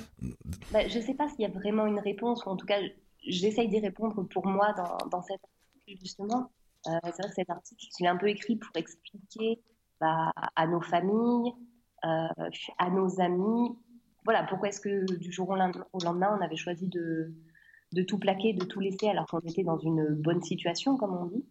Bah, 0.72 0.88
je 0.88 1.00
sais 1.00 1.16
pas 1.16 1.28
s'il 1.30 1.42
y 1.42 1.46
a 1.46 1.50
vraiment 1.50 1.88
une 1.88 1.98
réponse, 2.00 2.46
ou 2.46 2.50
en 2.50 2.56
tout 2.56 2.68
cas, 2.68 2.80
j'essaye 3.26 3.70
d'y 3.70 3.80
répondre 3.80 4.22
pour 4.30 4.46
moi 4.46 4.72
dans, 4.74 5.10
dans 5.10 5.24
cet 5.24 5.40
article 5.42 6.00
justement. 6.00 6.52
Euh, 6.86 6.92
c'est 7.06 7.24
vrai 7.24 7.30
que 7.30 7.36
cet 7.36 7.50
article, 7.50 7.86
il 8.00 8.06
est 8.06 8.10
un 8.10 8.18
peu 8.18 8.30
écrit 8.30 8.56
pour 8.56 8.70
expliquer 8.76 9.60
bah, 10.00 10.32
à 10.56 10.68
nos 10.68 10.82
familles, 10.82 11.54
à 12.04 12.90
nos 12.90 13.20
amis. 13.20 13.78
Voilà, 14.24 14.44
pourquoi 14.44 14.70
est-ce 14.70 14.82
que 14.82 15.06
du 15.18 15.32
jour 15.32 15.50
au 15.50 15.56
lendemain, 15.56 16.38
on 16.38 16.44
avait 16.44 16.56
choisi 16.58 16.88
de, 16.88 17.34
de 17.94 18.02
tout 18.04 18.20
plaquer, 18.20 18.54
de 18.54 18.66
tout 18.66 18.80
laisser 18.80 19.08
alors 19.08 19.26
qu'on 19.26 19.40
était 19.40 19.64
dans 19.64 19.78
une 19.78 20.08
bonne 20.10 20.42
situation, 20.42 20.98
comme 20.98 21.16
on 21.16 21.26
dit? 21.26 21.46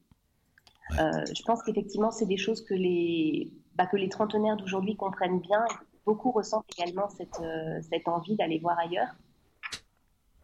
Euh, 1.01 1.25
je 1.27 1.43
pense 1.43 1.63
qu'effectivement, 1.63 2.11
c'est 2.11 2.27
des 2.27 2.37
choses 2.37 2.63
que 2.65 2.75
les, 2.75 3.53
bah, 3.75 3.87
que 3.87 3.97
les 3.97 4.09
trentenaires 4.09 4.57
d'aujourd'hui 4.57 4.97
comprennent 4.97 5.41
bien. 5.41 5.65
Beaucoup 6.05 6.31
ressentent 6.31 6.67
également 6.79 7.09
cette, 7.09 7.41
euh, 7.41 7.81
cette 7.91 8.07
envie 8.07 8.37
d'aller 8.37 8.59
voir 8.59 8.79
ailleurs. 8.79 9.09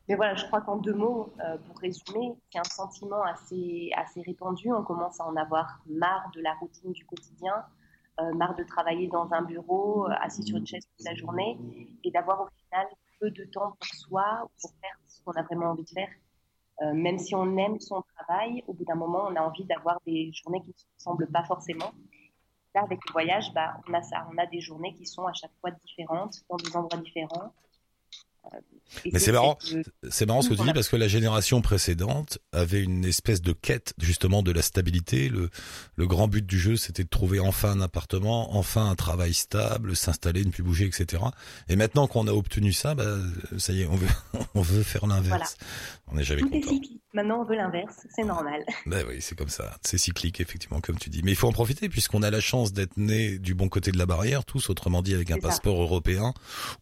Mais 0.09 0.17
voilà, 0.17 0.35
je 0.35 0.45
crois 0.47 0.61
qu'en 0.61 0.79
deux 0.79 0.95
mots, 0.95 1.33
pour 1.67 1.79
résumer, 1.79 2.35
c'est 2.51 2.59
un 2.59 2.65
sentiment 2.65 3.23
assez, 3.23 3.93
assez 3.97 4.21
répandu. 4.23 4.73
On 4.73 4.83
commence 4.83 5.21
à 5.21 5.27
en 5.27 5.37
avoir 5.37 5.81
marre 5.87 6.29
de 6.35 6.41
la 6.41 6.55
routine 6.55 6.91
du 6.91 7.07
quotidien, 7.07 7.55
euh, 8.21 8.33
marre 8.35 8.55
de 8.57 8.65
travailler 8.65 9.09
dans 9.09 9.33
un 9.33 9.43
bureau, 9.43 10.07
euh, 10.07 10.15
assis 10.21 10.43
sur 10.43 10.59
une 10.59 10.67
chaise 10.67 10.87
toute 10.87 11.07
la 11.07 11.15
journée, 11.15 11.59
et 12.05 12.11
d'avoir 12.11 12.43
au 12.43 12.49
final 12.67 12.87
peu 13.19 13.31
de 13.31 13.45
temps 13.45 13.73
pour 13.79 13.95
soi, 13.95 14.49
pour 14.61 14.71
faire 14.81 14.99
ce 15.07 15.23
qu'on 15.23 15.33
a 15.33 15.43
vraiment 15.43 15.71
envie 15.71 15.85
de 15.85 15.91
faire. 15.91 16.11
Euh, 16.83 16.93
même 16.93 17.19
si 17.19 17.35
on 17.35 17.57
aime 17.57 17.81
son 17.81 18.03
travail, 18.17 18.65
au 18.67 18.75
bout 18.75 18.85
d'un 18.85 18.97
moment, 18.97 19.27
on 19.29 19.37
a 19.37 19.41
envie 19.41 19.65
d'avoir 19.65 19.99
des 20.07 20.31
journées 20.33 20.61
qui 20.61 20.69
ne 20.69 20.75
se 20.75 20.85
ressemblent 20.99 21.31
pas 21.31 21.45
forcément. 21.45 21.93
Là, 22.75 22.83
avec 22.83 23.01
le 23.07 23.13
voyage, 23.13 23.53
bah, 23.55 23.75
on 23.89 23.95
a 23.95 24.03
ça. 24.03 24.27
On 24.33 24.39
a 24.39 24.47
des 24.47 24.61
journées 24.61 24.95
qui 24.95 25.07
sont 25.07 25.27
à 25.27 25.33
chaque 25.33 25.53
fois 25.61 25.71
différentes, 25.71 26.43
dans 26.49 26.57
des 26.57 26.77
endroits 26.77 27.01
différents. 27.01 27.53
Mais 29.11 29.19
c'est 29.19 29.33
marrant, 29.33 29.59
c'est 30.11 30.27
marrant 30.27 30.43
ce 30.43 30.51
que 30.51 30.55
tu 30.55 30.63
dis 30.63 30.73
parce 30.73 30.89
que 30.89 30.97
la 30.97 31.09
génération 31.09 31.63
précédente 31.63 32.39
avait 32.53 32.83
une 32.83 33.05
espèce 33.05 33.41
de 33.41 33.53
quête 33.53 33.95
justement 33.99 34.43
de 34.43 34.53
la 34.53 34.63
stabilité. 34.63 35.29
Le, 35.29 35.49
le 35.97 36.07
grand 36.07 36.29
but 36.29 36.45
du 36.45 36.59
jeu, 36.59 36.77
c'était 36.77 37.05
de 37.05 37.09
trouver 37.09 37.41
enfin 37.41 37.71
un 37.71 37.81
appartement, 37.81 38.55
enfin 38.57 38.89
un 38.91 38.95
travail 38.95 39.33
stable, 39.33 39.97
s'installer, 39.97 40.45
ne 40.45 40.51
plus 40.51 40.63
bouger, 40.63 40.85
etc. 40.85 41.23
Et 41.69 41.77
maintenant 41.77 42.07
qu'on 42.07 42.27
a 42.27 42.33
obtenu 42.33 42.73
ça, 42.73 42.95
bah, 42.95 43.17
ça 43.59 43.73
y 43.73 43.83
est, 43.83 43.87
on 43.87 43.97
veut, 43.97 44.09
on 44.55 44.61
veut 44.61 44.83
faire 44.83 45.07
l'inverse. 45.07 45.57
On 46.09 46.17
n'est 46.17 46.25
jamais 46.25 46.43
content. 46.43 46.73
Maintenant, 47.15 47.43
on 47.43 47.45
veut 47.45 47.57
l'inverse, 47.57 48.07
c'est 48.09 48.25
normal. 48.25 48.65
Ben 48.87 49.05
oui, 49.09 49.21
c'est 49.21 49.37
comme 49.37 49.49
ça. 49.49 49.77
C'est 49.83 49.99
cyclique, 49.99 50.41
effectivement, 50.41 50.81
comme 50.81 50.99
tu 50.99 51.11
dis. 51.11 51.23
Mais 51.23 51.33
il 51.33 51.37
faut 51.37 51.47
en 51.47 51.53
profiter 51.53 51.89
puisqu'on 51.89 52.23
a 52.23 52.31
la 52.31 52.41
chance 52.41 52.73
d'être 52.73 52.97
né 52.97 53.39
du 53.39 53.55
bon 53.55 53.69
côté 53.69 53.93
de 53.93 53.99
la 53.99 54.07
barrière, 54.07 54.45
tous, 54.45 54.71
autrement 54.71 55.03
dit, 55.03 55.15
avec 55.15 55.31
un 55.31 55.39
passeport 55.39 55.81
européen 55.81 56.33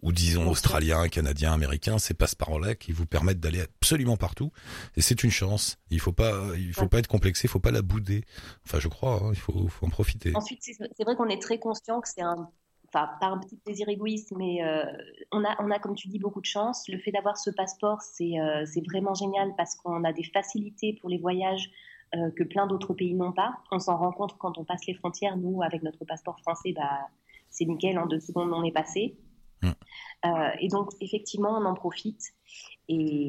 ou 0.03 0.13
disons 0.13 0.49
australien, 0.49 1.09
canadien, 1.09 1.53
américain 1.53 1.99
ces 1.99 2.15
passeports-là 2.15 2.75
qui 2.75 2.93
vous 2.93 3.07
permettent 3.07 3.41
d'aller 3.41 3.61
absolument 3.61 4.17
partout. 4.17 4.53
Et 4.97 5.03
c'est 5.03 5.25
une 5.25 5.31
chance. 5.31 5.79
Il 5.91 6.01
faut 6.01 6.13
pas, 6.13 6.33
il 6.57 6.73
faut 6.73 6.89
pas 6.89 6.99
être 6.99 7.09
complexé, 7.09 7.47
il 7.47 7.51
faut 7.51 7.61
pas 7.61 7.73
la 7.73 7.83
bouder. 7.83 8.25
Enfin, 8.67 8.79
je 8.79 8.89
crois, 8.89 9.21
hein, 9.23 9.31
il 9.33 9.39
faut, 9.39 9.69
faut, 9.69 9.87
en 9.87 9.91
profiter. 9.91 10.33
Ensuite, 10.35 10.63
c'est 10.63 11.05
vrai 11.05 11.17
qu'on 11.17 11.29
est 11.29 11.43
très 11.43 11.59
conscient 11.59 12.01
que 12.01 12.09
c'est 12.09 12.23
un, 12.23 12.51
enfin, 12.93 13.09
pas 13.21 13.27
un 13.27 13.39
petit 13.39 13.57
plaisir 13.57 13.89
égoïste, 13.89 14.33
mais 14.37 14.63
euh, 14.65 14.85
on 15.33 15.45
a, 15.45 15.57
on 15.63 15.71
a, 15.71 15.79
comme 15.79 15.95
tu 15.95 16.09
dis, 16.09 16.19
beaucoup 16.19 16.41
de 16.41 16.47
chance. 16.47 16.89
Le 16.89 16.99
fait 16.99 17.13
d'avoir 17.13 17.37
ce 17.37 17.51
passeport, 17.51 18.01
c'est, 18.03 18.39
euh, 18.41 18.65
vraiment 18.89 19.15
génial 19.15 19.55
parce 19.57 19.75
qu'on 19.77 20.05
a 20.05 20.13
des 20.13 20.25
facilités 20.25 20.99
pour 21.01 21.11
les 21.11 21.19
voyages. 21.19 21.71
Euh, 22.17 22.29
que 22.33 22.43
plein 22.43 22.67
d'autres 22.67 22.93
pays 22.93 23.15
n'ont 23.15 23.31
pas. 23.31 23.55
On 23.71 23.79
s'en 23.79 23.97
rend 23.97 24.11
compte 24.11 24.37
quand 24.37 24.59
on 24.59 24.65
passe 24.65 24.85
les 24.87 24.95
frontières. 24.95 25.37
Nous, 25.37 25.63
avec 25.63 25.85
notre 25.85 26.05
passeport 26.05 26.41
français, 26.41 26.73
bah, 26.73 27.07
c'est 27.51 27.65
nickel, 27.67 28.01
en 28.01 28.07
deux 28.07 28.19
secondes 28.19 28.53
on 28.53 28.65
est 28.65 28.73
passé. 28.73 29.17
Mm. 29.63 29.69
Euh, 30.27 30.51
et 30.59 30.67
donc, 30.67 30.91
effectivement, 31.01 31.57
on 31.57 31.65
en 31.65 31.75
profite. 31.75 32.33
Et, 32.89 33.29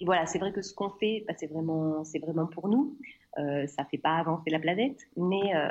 voilà, 0.00 0.26
c'est 0.26 0.40
vrai 0.40 0.52
que 0.52 0.62
ce 0.62 0.74
qu'on 0.74 0.90
fait, 0.90 1.24
bah, 1.28 1.34
c'est 1.38 1.46
vraiment, 1.46 2.02
c'est 2.02 2.18
vraiment 2.18 2.46
pour 2.46 2.68
nous. 2.68 2.98
Euh, 3.38 3.66
ça 3.66 3.84
fait 3.84 3.98
pas 3.98 4.16
avancer 4.16 4.50
la 4.50 4.60
planète, 4.60 4.98
mais, 5.16 5.54
euh, 5.56 5.68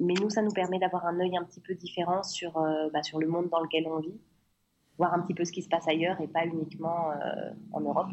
mais 0.00 0.14
nous, 0.14 0.28
ça 0.28 0.42
nous 0.42 0.50
permet 0.50 0.78
d'avoir 0.78 1.06
un 1.06 1.20
œil 1.20 1.36
un 1.36 1.44
petit 1.44 1.60
peu 1.60 1.74
différent 1.74 2.22
sur, 2.24 2.56
euh, 2.56 2.88
bah, 2.92 3.02
sur 3.02 3.20
le 3.20 3.28
monde 3.28 3.48
dans 3.48 3.60
lequel 3.60 3.86
on 3.86 4.00
vit, 4.00 4.18
voir 4.98 5.14
un 5.14 5.20
petit 5.20 5.34
peu 5.34 5.44
ce 5.44 5.52
qui 5.52 5.62
se 5.62 5.68
passe 5.68 5.86
ailleurs 5.86 6.20
et 6.20 6.26
pas 6.26 6.44
uniquement 6.46 7.12
en 7.72 7.80
Europe. 7.82 8.08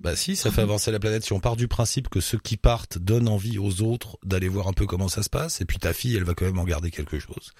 Bah 0.00 0.14
si, 0.14 0.36
ça 0.36 0.50
fait 0.50 0.60
avancer 0.60 0.92
la 0.92 0.98
planète. 0.98 1.24
Si 1.24 1.32
on 1.32 1.40
part 1.40 1.56
du 1.56 1.66
principe 1.66 2.10
que 2.10 2.20
ceux 2.20 2.38
qui 2.38 2.58
partent 2.58 2.98
donnent 2.98 3.28
envie 3.28 3.58
aux 3.58 3.80
autres 3.80 4.18
d'aller 4.22 4.48
voir 4.48 4.68
un 4.68 4.74
peu 4.74 4.84
comment 4.84 5.08
ça 5.08 5.22
se 5.22 5.30
passe, 5.30 5.62
et 5.62 5.64
puis 5.64 5.78
ta 5.78 5.94
fille, 5.94 6.14
elle 6.14 6.24
va 6.24 6.34
quand 6.34 6.44
même 6.44 6.58
en 6.58 6.64
garder 6.64 6.90
quelque 6.90 7.18
chose 7.18 7.54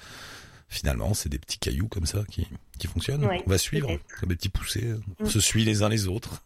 finalement, 0.70 1.14
c'est 1.14 1.28
des 1.28 1.40
petits 1.40 1.58
cailloux 1.58 1.88
comme 1.88 2.06
ça 2.06 2.22
qui, 2.30 2.46
qui 2.78 2.86
fonctionnent. 2.86 3.24
on 3.24 3.50
va 3.50 3.58
suivre, 3.58 3.90
comme 4.20 4.28
des 4.28 4.36
petits 4.36 4.48
poussés. 4.48 4.94
On 5.18 5.24
mm. 5.24 5.28
se 5.28 5.40
suit 5.40 5.64
les 5.64 5.82
uns 5.82 5.88
les 5.88 6.06
autres. 6.06 6.44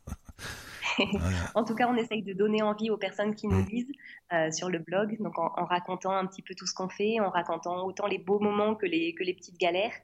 en 1.55 1.65
tout 1.65 1.75
cas, 1.75 1.89
on 1.89 1.97
essaye 1.97 2.23
de 2.23 2.33
donner 2.33 2.63
envie 2.63 2.91
aux 2.91 2.97
personnes 2.97 3.35
qui 3.35 3.47
nous 3.47 3.63
mm. 3.63 3.67
lisent 3.67 3.93
euh, 4.33 4.51
sur 4.51 4.69
le 4.69 4.79
blog, 4.79 5.17
donc 5.21 5.39
en, 5.39 5.65
racontant 5.65 6.13
un 6.13 6.27
petit 6.27 6.43
peu 6.43 6.55
tout 6.55 6.67
ce 6.67 6.75
qu'on 6.75 6.89
fait, 6.89 7.21
en 7.21 7.31
racontant 7.31 7.85
autant 7.85 8.07
les 8.07 8.19
beaux 8.19 8.41
moments 8.41 8.75
que 8.75 8.87
les, 8.87 9.15
que 9.15 9.25
les 9.25 9.35
petites 9.35 9.59
galères. 9.59 9.95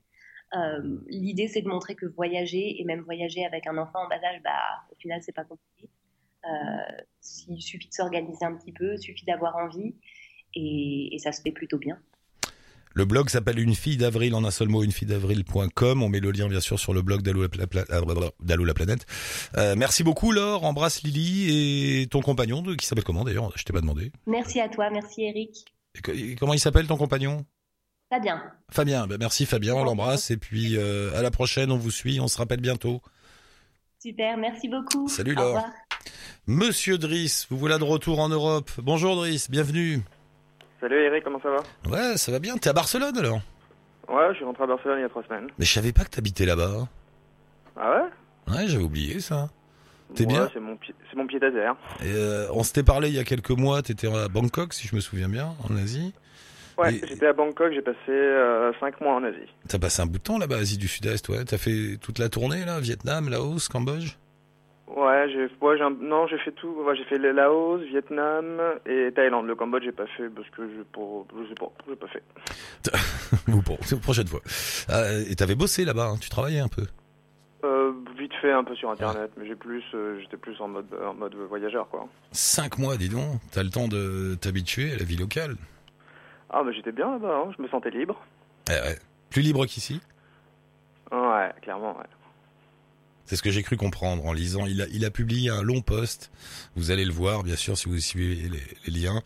Euh, 0.54 0.98
L'idée, 1.06 1.48
c'est 1.48 1.62
de 1.62 1.68
montrer 1.68 1.94
que 1.94 2.06
voyager, 2.06 2.80
et 2.80 2.84
même 2.84 3.00
voyager 3.00 3.44
avec 3.44 3.66
un 3.66 3.78
enfant 3.78 4.04
en 4.04 4.08
bas 4.08 4.22
âge, 4.24 4.40
bah, 4.42 4.84
au 4.90 4.96
final, 4.96 5.22
c'est 5.22 5.34
pas 5.34 5.44
compliqué. 5.44 5.90
Euh, 6.44 7.02
il 7.48 7.60
suffit 7.60 7.88
de 7.88 7.94
s'organiser 7.94 8.44
un 8.44 8.56
petit 8.56 8.72
peu, 8.72 8.94
il 8.94 8.98
suffit 8.98 9.24
d'avoir 9.24 9.56
envie, 9.56 9.94
et, 10.54 11.14
et 11.14 11.18
ça 11.18 11.32
se 11.32 11.42
fait 11.42 11.52
plutôt 11.52 11.78
bien. 11.78 12.00
Le 12.94 13.04
blog 13.04 13.28
s'appelle 13.28 13.58
Une 13.60 13.74
fille 13.74 13.96
d'avril 13.96 14.34
en 14.34 14.44
un 14.44 14.50
seul 14.50 14.68
mot, 14.68 14.84
d'avril.com. 14.84 16.02
On 16.02 16.08
met 16.08 16.20
le 16.20 16.32
lien 16.32 16.48
bien 16.48 16.60
sûr 16.60 16.78
sur 16.78 16.92
le 16.92 17.02
blog 17.02 17.22
d'Allo 17.22 17.42
la, 17.42 18.74
planète. 18.74 19.06
Euh, 19.56 19.74
merci 19.76 20.02
beaucoup 20.02 20.32
Laure, 20.32 20.64
embrasse 20.64 21.02
Lily 21.02 22.00
et 22.02 22.06
ton 22.08 22.20
compagnon 22.20 22.62
qui 22.76 22.86
s'appelle 22.86 23.04
comment 23.04 23.24
d'ailleurs? 23.24 23.52
Je 23.56 23.62
t'ai 23.62 23.72
pas 23.72 23.80
demandé. 23.80 24.10
Merci 24.26 24.60
à 24.60 24.68
toi, 24.68 24.90
merci 24.90 25.22
Eric. 25.22 26.36
comment 26.38 26.54
il 26.54 26.60
s'appelle 26.60 26.86
ton 26.88 26.96
compagnon? 26.96 27.44
Fabien. 28.12 28.42
Fabien, 28.72 29.06
ben 29.06 29.18
merci 29.18 29.46
Fabien, 29.46 29.74
on 29.74 29.84
l'embrasse 29.84 30.32
et 30.32 30.36
puis 30.36 30.76
euh, 30.76 31.16
à 31.16 31.22
la 31.22 31.30
prochaine, 31.30 31.70
on 31.70 31.78
vous 31.78 31.92
suit, 31.92 32.18
on 32.18 32.26
se 32.26 32.38
rappelle 32.38 32.60
bientôt. 32.60 33.00
Super, 34.02 34.36
merci 34.36 34.68
beaucoup. 34.68 35.08
Salut 35.08 35.34
Laure. 35.34 35.64
Monsieur 36.48 36.98
Driss, 36.98 37.46
vous 37.50 37.58
voilà 37.58 37.78
de 37.78 37.84
retour 37.84 38.18
en 38.18 38.28
Europe. 38.28 38.68
Bonjour 38.78 39.14
Driss, 39.14 39.48
bienvenue. 39.48 40.00
Salut 40.80 40.96
Eric, 40.96 41.24
comment 41.24 41.40
ça 41.42 41.50
va? 41.50 41.90
Ouais, 41.90 42.16
ça 42.16 42.32
va 42.32 42.38
bien. 42.38 42.56
T'es 42.56 42.70
à 42.70 42.72
Barcelone 42.72 43.16
alors? 43.18 43.40
Ouais, 44.08 44.28
je 44.30 44.36
suis 44.36 44.44
rentré 44.44 44.64
à 44.64 44.66
Barcelone 44.66 44.98
il 44.98 45.02
y 45.02 45.04
a 45.04 45.08
trois 45.10 45.22
semaines. 45.24 45.48
Mais 45.58 45.66
je 45.66 45.72
savais 45.72 45.92
pas 45.92 46.04
que 46.04 46.10
t'habitais 46.10 46.46
là-bas. 46.46 46.88
Ah 47.76 47.90
ouais? 47.90 48.54
Ouais, 48.54 48.66
j'avais 48.66 48.82
oublié 48.82 49.20
ça. 49.20 49.50
T'es 50.14 50.24
bien? 50.24 50.48
C'est 50.52 50.58
mon, 50.58 50.76
pied, 50.76 50.94
mon 51.14 51.26
pied 51.26 51.36
à 51.36 51.50
terre. 51.50 51.76
Euh, 52.02 52.48
on 52.52 52.62
s'était 52.62 52.82
parlé 52.82 53.08
il 53.10 53.14
y 53.14 53.18
a 53.18 53.24
quelques 53.24 53.50
mois, 53.50 53.82
t'étais 53.82 54.08
à 54.08 54.28
Bangkok, 54.28 54.72
si 54.72 54.88
je 54.88 54.96
me 54.96 55.00
souviens 55.00 55.28
bien, 55.28 55.54
en 55.68 55.76
Asie. 55.76 56.14
Ouais, 56.78 56.98
j'étais 57.06 57.26
à 57.26 57.32
Bangkok, 57.34 57.72
j'ai 57.74 57.82
passé 57.82 57.98
euh, 58.08 58.72
cinq 58.80 59.00
mois 59.02 59.14
en 59.14 59.22
Asie. 59.22 59.36
T'as 59.68 59.78
passé 59.78 60.00
un 60.02 60.06
bout 60.06 60.18
de 60.18 60.22
temps 60.22 60.38
là-bas, 60.38 60.56
Asie 60.56 60.78
du 60.78 60.88
Sud-Est, 60.88 61.28
ouais. 61.28 61.44
T'as 61.44 61.58
fait 61.58 61.98
toute 62.00 62.18
la 62.18 62.30
tournée 62.30 62.64
là, 62.64 62.80
Vietnam, 62.80 63.28
Laos, 63.28 63.68
Cambodge? 63.68 64.16
Ouais, 64.96 65.28
j'ai 65.30 65.48
ouais, 65.60 65.78
non, 66.00 66.26
j'ai 66.26 66.38
fait 66.38 66.50
tout. 66.52 66.74
j'ai 66.96 67.04
fait 67.04 67.18
le 67.18 67.30
Laos, 67.30 67.80
Vietnam 67.82 68.60
et 68.86 69.12
Thaïlande. 69.12 69.46
Le 69.46 69.54
Cambodge, 69.54 69.84
j'ai 69.84 69.92
pas 69.92 70.06
fait 70.06 70.28
parce 70.28 70.48
que 70.50 70.62
je 70.68 70.82
pour 70.92 71.26
je 71.38 71.48
sais 71.48 71.54
pas, 71.54 71.70
j'ai 71.88 71.96
pas 71.96 72.08
fait. 72.08 72.22
Ou 73.48 73.62
bon, 73.66 73.76
c'est 73.82 73.94
la 73.94 74.00
prochaine 74.00 74.26
fois. 74.26 74.40
Euh, 74.90 75.22
et 75.30 75.36
t'avais 75.36 75.54
bossé 75.54 75.84
là-bas, 75.84 76.08
hein, 76.08 76.16
tu 76.20 76.28
travaillais 76.28 76.58
un 76.58 76.68
peu? 76.68 76.82
Euh, 77.62 77.92
vite 78.18 78.32
fait 78.40 78.50
un 78.50 78.64
peu 78.64 78.74
sur 78.74 78.90
internet, 78.90 79.30
mais 79.36 79.46
j'ai 79.46 79.54
plus 79.54 79.84
euh, 79.94 80.18
j'étais 80.20 80.36
plus 80.36 80.60
en 80.60 80.68
mode 80.68 80.86
en 81.06 81.14
mode 81.14 81.34
voyageur 81.34 81.88
quoi. 81.88 82.08
Cinq 82.32 82.78
mois, 82.78 82.96
dis 82.96 83.08
donc. 83.08 83.40
T'as 83.52 83.62
le 83.62 83.70
temps 83.70 83.86
de 83.86 84.34
t'habituer 84.40 84.92
à 84.92 84.96
la 84.96 85.04
vie 85.04 85.16
locale. 85.16 85.54
Ah 86.48 86.62
mais 86.64 86.72
j'étais 86.72 86.92
bien 86.92 87.12
là-bas, 87.12 87.44
hein. 87.46 87.52
je 87.56 87.62
me 87.62 87.68
sentais 87.68 87.90
libre. 87.90 88.20
Eh 88.68 88.72
ouais. 88.72 88.98
Plus 89.30 89.42
libre 89.42 89.64
qu'ici? 89.66 90.00
Ouais, 91.12 91.52
clairement, 91.62 91.96
ouais. 91.96 92.06
C'est 93.30 93.36
ce 93.36 93.44
que 93.44 93.50
j'ai 93.50 93.62
cru 93.62 93.76
comprendre 93.76 94.26
en 94.26 94.32
lisant. 94.32 94.66
Il 94.66 94.82
a, 94.82 94.86
il 94.92 95.04
a 95.04 95.10
publié 95.12 95.50
un 95.50 95.62
long 95.62 95.82
post. 95.82 96.32
Vous 96.74 96.90
allez 96.90 97.04
le 97.04 97.12
voir, 97.12 97.44
bien 97.44 97.54
sûr, 97.54 97.76
si 97.76 97.88
vous 97.88 97.96
suivez 97.98 98.34
les, 98.34 98.90
liens. 98.90 99.20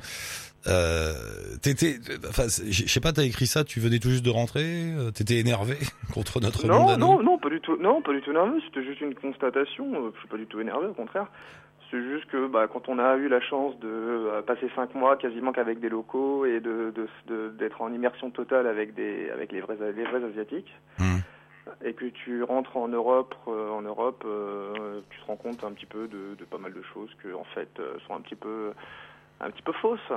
Euh, 0.67 1.15
t'étais, 1.63 1.97
enfin, 2.29 2.43
je 2.69 2.87
sais 2.87 3.01
pas, 3.01 3.13
t'as 3.13 3.23
écrit 3.23 3.47
ça. 3.47 3.65
Tu 3.65 3.81
venais 3.81 4.01
tout 4.01 4.11
juste 4.11 4.23
de 4.23 4.29
rentrer. 4.29 4.93
Euh, 4.93 5.11
t'étais 5.11 5.39
énervé 5.39 5.77
contre 6.13 6.39
notre 6.43 6.67
non. 6.67 6.99
Non, 6.99 7.23
non, 7.23 7.39
pas 7.39 7.49
du 7.49 7.63
tout. 7.63 7.79
Non, 7.79 8.03
pas 8.03 8.13
du 8.13 8.21
tout 8.21 8.35
nerveux. 8.35 8.61
C'était 8.67 8.85
juste 8.85 9.01
une 9.01 9.15
constatation. 9.15 9.87
Euh, 9.95 10.11
je 10.13 10.19
suis 10.19 10.29
pas 10.29 10.37
du 10.37 10.45
tout 10.45 10.61
énervé, 10.61 10.87
au 10.87 10.93
contraire. 10.93 11.29
C'est 11.91 12.03
juste 12.03 12.27
que 12.27 12.47
bah, 12.47 12.69
quand 12.71 12.91
on 12.91 12.99
a 12.99 13.17
eu 13.17 13.29
la 13.29 13.41
chance 13.41 13.73
de 13.81 13.89
euh, 13.89 14.43
passer 14.43 14.71
cinq 14.77 14.95
mois 14.95 15.17
quasiment 15.17 15.53
qu'avec 15.53 15.81
des 15.81 15.89
locaux 15.89 16.45
et 16.45 16.61
de 16.61 16.93
d'être 17.59 17.81
en 17.81 17.91
immersion 17.91 18.31
totale 18.31 18.67
avec 18.67 18.93
des 18.93 19.31
avec 19.31 19.51
les 19.51 19.63
vrais 19.63 19.79
les 19.97 20.05
vrais 20.05 20.23
asiatiques. 20.23 20.75
Hum 21.01 21.23
et 21.83 21.95
que 21.95 22.07
tu 22.07 22.43
rentres 22.43 22.77
en 22.77 22.89
Europe, 22.89 23.35
euh, 23.49 23.71
en 23.71 23.83
Europe, 23.83 24.23
euh, 24.27 25.01
tu 25.11 25.21
te 25.21 25.27
rends 25.27 25.37
compte 25.37 25.65
un 25.65 25.73
petit 25.73 25.87
peu 25.87 26.09
de, 26.09 26.35
de, 26.39 26.45
pas 26.45 26.59
mal 26.59 26.73
de 26.73 26.83
choses 26.93 27.11
que 27.23 27.35
en 27.35 27.45
fait 27.55 27.69
euh, 27.79 27.97
sont 28.07 28.15
un 28.15 28.21
petit 28.21 28.35
peu, 28.35 28.73
un 29.41 29.51
petit 29.51 29.63
peu 29.63 29.73
fausses. 29.73 30.13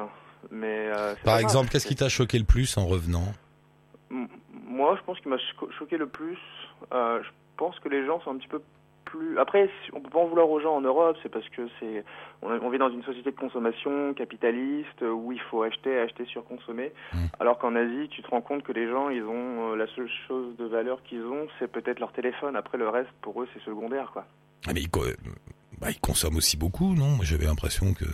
Mais 0.52 0.92
par 1.24 1.40
exemple, 1.40 1.70
qu'est-ce 1.70 1.88
qui 1.88 1.96
t'a 1.96 2.10
choqué 2.10 2.38
le 2.38 2.46
plus 2.46 2.78
en 2.78 2.86
revenant? 2.86 3.34
Moi, 4.10 4.96
je 4.98 5.04
pense 5.04 5.20
qu'il 5.20 5.30
m'a 5.30 5.38
choqué 5.80 5.98
le 5.98 6.08
plus. 6.08 6.38
je 6.92 7.30
pense 7.58 7.80
que 7.80 7.90
les 7.90 8.06
gens 8.06 8.22
sont 8.22 8.32
un 8.32 8.38
petit 8.38 8.48
peu 8.48 8.62
plus. 9.08 9.40
Après, 9.40 9.70
on 9.94 10.02
peut 10.02 10.10
pas 10.10 10.20
en 10.20 10.28
vouloir 10.28 10.50
aux 10.50 10.60
gens 10.60 10.76
en 10.76 10.82
Europe, 10.82 11.18
c'est 11.24 11.30
parce 11.30 11.48
que 11.50 11.68
c'est 11.80 12.04
on, 12.42 12.70
vit 12.70 12.78
dans 12.78 12.90
une 12.90 13.04
société 13.04 13.32
de 13.32 13.36
consommation 13.36 14.14
capitaliste 14.14 15.02
où 15.02 15.32
il 15.32 15.40
faut 15.40 15.64
acheter, 15.64 16.00
acheter, 16.00 16.26
surconsommer. 16.26 16.92
Mmh. 17.14 17.18
Alors 17.40 17.58
qu'en 17.58 17.76
Asie, 17.76 18.10
tu 18.10 18.22
te 18.22 18.30
rends 18.30 18.42
compte 18.42 18.64
que 18.64 18.72
les 18.72 18.90
gens, 18.90 19.10
ils 19.10 19.24
ont 19.24 19.72
euh, 19.72 19.76
la 19.76 19.88
seule 19.96 20.10
chose 20.28 20.56
de 20.58 20.66
valeur 20.66 21.02
qu'ils 21.04 21.24
ont, 21.24 21.48
c'est 21.60 21.72
peut-être 21.72 22.00
leur 22.00 22.12
téléphone. 22.12 22.56
Après, 22.56 22.78
le 22.78 22.90
reste, 22.90 23.10
pour 23.22 23.42
eux, 23.42 23.48
c'est 23.54 23.64
secondaire, 23.64 24.12
quoi. 24.12 24.26
Ah, 24.68 24.72
mais 24.74 24.82
ils, 24.82 24.90
bah, 25.80 25.88
ils 25.90 26.00
consomment 26.00 26.38
aussi 26.38 26.58
beaucoup, 26.58 26.94
non? 26.96 27.18
J'avais 27.22 27.46
l'impression 27.46 27.94
que 27.94 28.06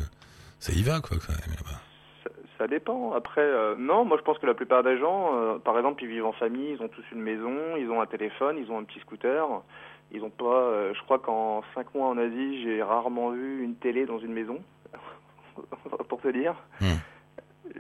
ça 0.59 0.73
y 0.73 0.83
va, 0.83 0.99
quoi, 1.01 1.17
quand 1.17 1.33
même, 1.33 1.57
Ça, 2.57 2.67
dépend. 2.67 3.13
Après, 3.13 3.41
euh, 3.41 3.75
non, 3.77 4.05
moi 4.05 4.17
je 4.17 4.23
pense 4.23 4.37
que 4.37 4.45
la 4.45 4.53
plupart 4.53 4.83
des 4.83 4.97
gens, 4.97 5.35
euh, 5.35 5.57
par 5.59 5.77
exemple, 5.77 6.01
ils 6.03 6.09
vivent 6.09 6.25
en 6.25 6.31
famille, 6.31 6.77
ils 6.77 6.81
ont 6.81 6.87
tous 6.87 7.03
une 7.11 7.21
maison, 7.21 7.75
ils 7.77 7.89
ont 7.89 7.99
un 8.01 8.05
téléphone, 8.05 8.57
ils 8.57 8.71
ont 8.71 8.77
un 8.77 8.85
petit 8.85 8.99
scooter. 9.01 9.45
Ils 10.13 10.23
ont 10.23 10.29
pas. 10.29 10.45
Euh, 10.45 10.93
je 10.93 11.01
crois 11.03 11.19
qu'en 11.19 11.63
cinq 11.73 11.93
mois 11.95 12.07
en 12.07 12.17
Asie, 12.17 12.63
j'ai 12.63 12.83
rarement 12.83 13.31
vu 13.31 13.63
une 13.63 13.75
télé 13.75 14.05
dans 14.05 14.19
une 14.19 14.33
maison, 14.33 14.59
pour 16.07 16.21
te 16.21 16.27
dire. 16.29 16.55
Hmm. 16.79 16.99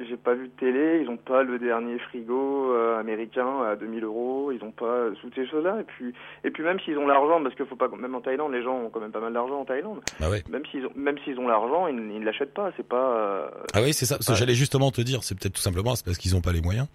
J'ai 0.09 0.17
pas 0.17 0.33
vu 0.33 0.47
de 0.47 0.53
télé. 0.53 1.01
Ils 1.03 1.09
ont 1.09 1.17
pas 1.17 1.43
le 1.43 1.59
dernier 1.59 1.99
frigo 1.99 2.73
euh, 2.73 2.99
américain 2.99 3.63
à 3.63 3.75
2000 3.75 4.03
euros. 4.03 4.51
Ils 4.51 4.63
ont 4.63 4.71
pas 4.71 5.09
toutes 5.21 5.35
ces 5.35 5.45
choses-là. 5.45 5.81
Et 5.81 5.83
puis, 5.83 6.13
et 6.43 6.49
puis 6.49 6.63
même 6.63 6.79
s'ils 6.79 6.97
ont 6.97 7.05
l'argent, 7.05 7.43
parce 7.43 7.53
qu'il 7.53 7.65
faut 7.67 7.75
pas. 7.75 7.87
Même 7.89 8.15
en 8.15 8.21
Thaïlande, 8.21 8.51
les 8.51 8.63
gens 8.63 8.75
ont 8.75 8.89
quand 8.89 9.01
même 9.01 9.11
pas 9.11 9.19
mal 9.19 9.33
d'argent 9.33 9.59
en 9.59 9.65
Thaïlande. 9.65 9.99
Ah 10.19 10.29
Même 10.49 10.65
s'ils 10.71 10.87
ont, 10.87 10.91
même 10.95 11.17
s'ils 11.23 11.37
ont 11.37 11.47
l'argent, 11.47 11.87
ils, 11.87 11.95
ne 11.95 12.25
l'achètent 12.25 12.55
pas. 12.55 12.71
C'est 12.75 12.87
pas. 12.87 13.15
Euh, 13.15 13.49
ah 13.73 13.81
oui, 13.83 13.93
c'est 13.93 14.05
ça. 14.05 14.17
J'allais 14.33 14.55
justement 14.55 14.89
te 14.89 15.01
dire. 15.01 15.23
C'est 15.23 15.37
peut-être 15.37 15.55
tout 15.55 15.61
simplement 15.61 15.93
parce 16.03 16.17
qu'ils 16.17 16.35
ont 16.35 16.41
pas 16.41 16.53
les 16.53 16.61
moyens. 16.61 16.87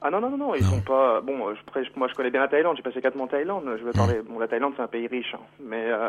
Ah 0.00 0.10
non, 0.10 0.20
non, 0.20 0.30
non, 0.30 0.38
non, 0.38 0.54
ils 0.54 0.64
sont 0.64 0.80
pas. 0.80 1.20
Bon, 1.20 1.36
moi 1.36 1.54
je 1.54 2.14
connais 2.14 2.30
bien 2.30 2.40
la 2.40 2.48
Thaïlande, 2.48 2.76
j'ai 2.76 2.82
passé 2.82 3.00
4 3.00 3.16
mois 3.16 3.24
en 3.24 3.28
Thaïlande. 3.28 3.76
Je 3.78 3.84
vais 3.84 3.92
parler. 3.92 4.20
Bon, 4.22 4.38
la 4.38 4.46
Thaïlande 4.46 4.74
c'est 4.76 4.82
un 4.82 4.88
pays 4.88 5.08
riche, 5.08 5.34
hein. 5.34 5.40
mais 5.60 5.90
euh, 5.90 6.08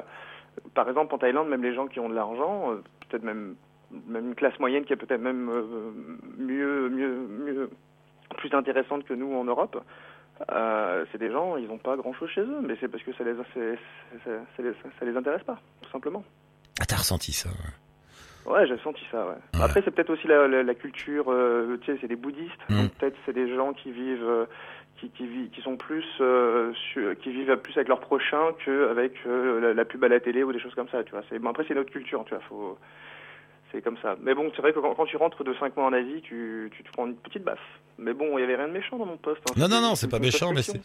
par 0.76 0.88
exemple 0.88 1.16
en 1.16 1.18
Thaïlande, 1.18 1.50
même 1.50 1.64
les 1.64 1.74
gens 1.74 1.88
qui 1.88 2.00
ont 2.00 2.10
de 2.10 2.14
l'argent, 2.14 2.72
euh, 2.72 2.84
peut-être 3.10 3.24
même 3.24 3.56
même 4.06 4.28
une 4.28 4.36
classe 4.36 4.60
moyenne 4.60 4.86
qui 4.86 4.94
est 4.94 4.98
peut-être 4.98 5.22
même 5.22 5.50
euh, 5.50 5.92
mieux, 6.38 6.90
mieux, 6.90 7.28
mieux, 7.28 7.70
plus 8.38 8.54
intéressante 8.54 9.04
que 9.06 9.16
nous 9.16 9.34
en 9.34 9.44
Europe. 9.44 9.84
c'est 11.12 11.18
des 11.18 11.32
gens, 11.32 11.58
ils 11.58 11.68
n'ont 11.68 11.80
pas 11.80 11.98
grand-chose 11.98 12.30
chez 12.30 12.42
eux, 12.42 12.62
mais 12.62 12.76
c'est 12.80 12.88
parce 12.88 13.02
que 13.02 13.12
ça 13.14 13.24
les, 13.24 13.34
ça, 13.34 14.62
les, 14.62 14.74
ça 15.00 15.06
les 15.06 15.18
intéresse 15.18 15.42
pas, 15.42 15.58
tout 15.82 15.90
simplement. 15.90 16.24
Ah, 16.80 16.86
t'as 16.86 16.98
ressenti 16.98 17.32
ça 17.32 17.50
Ouais, 17.50 17.74
j'ai 18.66 18.78
senti 18.80 19.02
ça. 19.12 19.26
Ouais. 19.26 19.62
Après, 19.62 19.82
c'est 19.84 19.92
peut-être 19.92 20.10
aussi 20.10 20.28
la, 20.28 20.48
la, 20.48 20.76
culture. 20.76 21.26
Euh, 21.30 21.78
tu 21.82 21.92
sais, 21.92 21.98
c'est 22.02 22.08
des 22.08 22.16
bouddhistes, 22.16 22.62
mm. 22.70 22.82
donc 22.82 22.92
peut-être 22.94 23.18
c'est 23.26 23.34
des 23.34 23.54
gens 23.56 23.74
qui 23.74 23.92
vivent, 23.92 24.28
euh, 24.28 24.46
qui, 24.98 25.10
qui, 25.10 25.50
qui 25.54 25.62
sont 25.62 25.78
plus, 25.78 26.06
euh, 26.22 26.74
qui 27.22 27.32
vivent 27.32 27.56
plus 27.58 27.76
avec 27.78 27.88
leurs 27.88 28.00
prochains 28.00 28.54
qu'avec 28.66 29.14
la, 29.26 29.74
la, 29.74 29.86
pub 29.86 30.04
à 30.04 30.08
la 30.08 30.20
télé 30.20 30.44
ou 30.44 30.52
des 30.52 30.60
choses 30.60 30.76
comme 30.76 30.90
ça. 30.90 31.04
Tu 31.04 31.12
vois. 31.12 31.22
Bon, 31.40 31.50
après, 31.50 31.66
c'est 31.68 31.76
notre 31.76 31.92
culture. 31.92 32.24
Tu 32.26 32.34
vois. 32.34 32.44
Faut, 32.50 32.78
c'est 33.72 33.82
comme 33.82 33.98
ça. 34.02 34.16
Mais 34.22 34.34
bon, 34.34 34.52
c'est 34.56 34.62
vrai 34.62 34.74
que 34.74 34.80
quand, 34.80 35.06
tu 35.06 35.18
rentres 35.18 35.44
de 35.44 35.54
5 35.60 35.76
mois 35.78 35.88
en 35.88 35.94
Asie, 35.94 36.22
tu, 36.24 36.72
tu 36.76 36.84
te 36.84 36.92
prends 36.92 37.08
une 37.08 37.16
petite 37.16 37.44
baffe. 37.44 37.60
Mais 37.98 38.14
bon, 38.14 38.38
il 38.38 38.42
y 38.42 38.44
avait 38.44 38.56
rien 38.56 38.68
de 38.68 38.74
méchant 38.74 38.98
dans 38.98 39.06
mon 39.06 39.18
poste. 39.18 39.42
Hein. 39.50 39.54
Non, 39.58 39.68
non, 39.68 39.82
non, 39.82 39.96
c'est 39.96 40.08
pas 40.08 40.20
méchant, 40.20 40.54
mais 40.54 40.62
c'est. 40.62 40.82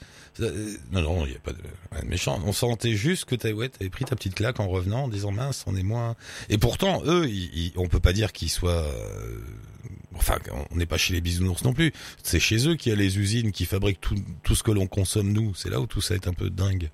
Non, 0.93 1.01
non, 1.01 1.25
il 1.25 1.31
n'y 1.31 1.37
a 1.37 1.41
pas 1.41 1.53
de 1.53 1.59
rien 1.93 2.03
de 2.03 2.09
méchant. 2.09 2.39
On 2.45 2.53
sentait 2.53 2.95
juste 2.95 3.25
que 3.27 3.37
tu 3.37 3.53
ouais, 3.53 3.71
avais 3.81 3.91
pris 3.91 4.05
ta 4.05 4.17
petite 4.17 4.35
claque 4.35 4.59
en 4.59 4.69
revenant, 4.69 5.05
en 5.05 5.09
disant 5.09 5.31
mince, 5.31 5.65
on 5.69 5.77
est 5.77 5.85
moins. 5.85 6.17
Et 6.51 6.59
pourtant, 6.59 7.03
eux, 7.07 7.27
ils, 7.29 7.73
on 7.77 7.87
peut 7.87 8.01
pas 8.01 8.13
dire 8.13 8.33
qu'ils 8.33 8.51
soient. 8.51 8.71
Euh, 8.73 9.39
enfin, 10.17 10.39
on 10.73 10.77
n'est 10.77 10.87
pas 10.87 10.99
chez 10.99 11.15
les 11.15 11.21
bisounours 11.21 11.65
non 11.65 11.73
plus. 11.73 11.93
C'est 12.23 12.41
chez 12.41 12.69
eux 12.69 12.75
qu'il 12.75 12.91
y 12.91 12.95
a 12.95 12.99
les 12.99 13.19
usines 13.19 13.53
qui 13.53 13.65
fabriquent 13.65 14.01
tout, 14.01 14.17
tout 14.43 14.57
ce 14.57 14.65
que 14.65 14.73
l'on 14.73 14.89
consomme 14.89 15.33
nous. 15.33 15.55
C'est 15.55 15.71
là 15.71 15.81
où 15.81 15.87
tout 15.87 16.01
ça 16.01 16.15
est 16.17 16.27
un 16.27 16.35
peu 16.35 16.51
dingue. 16.51 16.91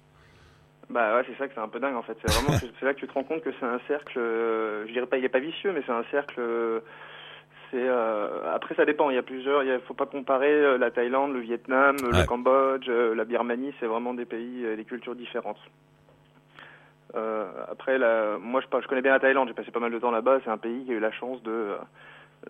Bah 0.90 1.14
ouais, 1.14 1.22
c'est 1.26 1.38
ça 1.38 1.46
que 1.46 1.54
c'est 1.54 1.60
un 1.60 1.68
peu 1.68 1.78
dingue 1.78 1.94
en 1.94 2.02
fait. 2.02 2.16
C'est 2.24 2.32
vraiment 2.32 2.58
c'est 2.58 2.84
là 2.84 2.94
que 2.94 2.98
tu 2.98 3.06
te 3.06 3.12
rends 3.12 3.22
compte 3.22 3.42
que 3.42 3.50
c'est 3.58 3.66
un 3.66 3.80
cercle. 3.86 4.18
Euh, 4.18 4.86
je 4.88 4.92
dirais 4.92 5.06
pas, 5.06 5.18
il 5.18 5.24
est 5.24 5.28
pas 5.28 5.38
vicieux, 5.38 5.72
mais 5.72 5.82
c'est 5.86 5.92
un 5.92 6.02
cercle. 6.10 6.40
Euh, 6.40 6.80
c'est 7.70 7.78
euh, 7.78 8.52
après 8.52 8.74
ça 8.74 8.84
dépend. 8.84 9.08
Il 9.08 9.14
y 9.14 9.18
a 9.18 9.22
plusieurs. 9.22 9.62
Il 9.62 9.78
faut 9.86 9.94
pas 9.94 10.06
comparer 10.06 10.78
la 10.78 10.90
Thaïlande, 10.90 11.32
le 11.32 11.40
Vietnam, 11.40 11.96
le 12.02 12.26
Cambodge, 12.26 12.88
la 12.88 13.24
Birmanie. 13.24 13.72
C'est 13.78 13.86
vraiment 13.86 14.14
des 14.14 14.24
pays, 14.24 14.66
des 14.76 14.84
cultures 14.84 15.14
différentes. 15.14 15.60
après, 17.14 17.96
la, 17.96 18.38
moi 18.40 18.60
je, 18.60 18.80
je 18.80 18.88
connais 18.88 19.02
bien 19.02 19.12
la 19.12 19.20
Thaïlande. 19.20 19.46
J'ai 19.46 19.54
passé 19.54 19.70
pas 19.70 19.78
mal 19.78 19.92
de 19.92 19.98
temps 20.00 20.10
là-bas. 20.10 20.40
C'est 20.44 20.50
un 20.50 20.58
pays 20.58 20.84
qui 20.84 20.90
a 20.90 20.94
eu 20.94 21.00
la 21.00 21.12
chance 21.12 21.40
de 21.44 21.76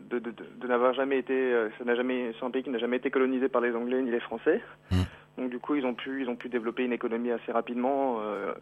de, 0.09 0.18
de, 0.18 0.31
de, 0.31 0.66
n'avoir 0.66 0.94
jamais 0.94 1.18
été. 1.18 1.53
ça 1.76 1.85
n'a 1.85 1.94
jamais. 1.94 2.33
C'est 2.38 2.46
un 2.46 2.50
pays 2.50 2.62
qui 2.62 2.70
n'a 2.70 2.79
jamais 2.79 2.96
été 2.96 3.11
colonisé 3.11 3.50
par 3.50 3.61
les 3.61 3.76
Anglais 3.76 4.00
ni 4.00 4.11
les 4.11 4.20
Français. 4.20 4.62
Mmh. 4.90 5.03
Donc 5.40 5.50
du 5.50 5.59
coup, 5.59 5.74
ils 5.74 5.87
ont 5.87 5.94
pu, 5.94 6.22
ils 6.22 6.29
ont 6.29 6.37
pu 6.37 6.50
développer 6.50 6.85
une 6.85 6.92
économie 6.92 7.31
assez 7.31 7.50
rapidement, 7.50 8.18
euh, 8.20 8.53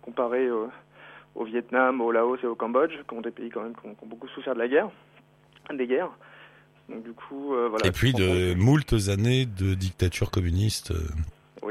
comparé 0.00 0.50
au, 0.50 1.44
Vietnam, 1.44 2.00
au 2.00 2.10
Laos 2.10 2.38
et 2.42 2.46
au 2.46 2.54
Cambodge, 2.54 2.94
qui 3.06 3.14
ont 3.14 3.20
des 3.20 3.30
pays 3.30 3.50
quand 3.50 3.62
même 3.62 3.74
qui 3.74 3.86
ont, 3.86 4.06
beaucoup 4.06 4.28
souffert 4.28 4.54
de 4.54 4.58
la 4.58 4.68
guerre, 4.68 4.90
des 5.74 5.86
guerres. 5.86 6.10
Donc 6.88 7.04
du 7.04 7.12
coup, 7.12 7.54
euh, 7.54 7.68
voilà. 7.68 7.86
Et 7.86 7.92
puis 7.92 8.14
de 8.14 8.54
moultes 8.54 8.94
années 9.08 9.44
de 9.44 9.74
dictature 9.74 10.30
communiste. 10.30 10.94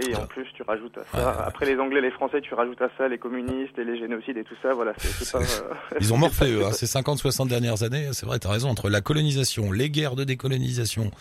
Oui, 0.01 0.07
Oui, 0.09 0.15
en 0.15 0.25
plus, 0.25 0.47
tu 0.53 0.63
rajoutes 0.63 0.97
à 0.97 1.03
ça. 1.11 1.43
Après 1.45 1.65
les 1.65 1.79
Anglais, 1.79 2.01
les 2.01 2.11
Français, 2.11 2.41
tu 2.41 2.53
rajoutes 2.53 2.81
à 2.81 2.89
ça 2.97 3.07
les 3.07 3.17
communistes 3.17 3.77
et 3.77 3.83
les 3.83 3.97
génocides 3.99 4.37
et 4.37 4.43
tout 4.43 4.55
ça. 4.61 4.73
Voilà, 4.73 4.93
c'est 4.97 5.31
pas. 5.31 5.39
Euh, 5.39 5.97
Ils 5.99 6.13
ont 6.13 6.17
morflé, 6.19 6.51
eux, 6.51 6.65
hein, 6.65 6.71
ces 6.71 6.85
50-60 6.85 7.47
dernières 7.47 7.83
années. 7.83 8.09
C'est 8.13 8.25
vrai, 8.25 8.39
t'as 8.39 8.49
raison. 8.51 8.69
Entre 8.69 8.89
la 8.89 9.01
colonisation, 9.01 9.71
les 9.71 9.89
guerres 9.89 10.15
de 10.15 10.23
décolonisation, 10.23 11.11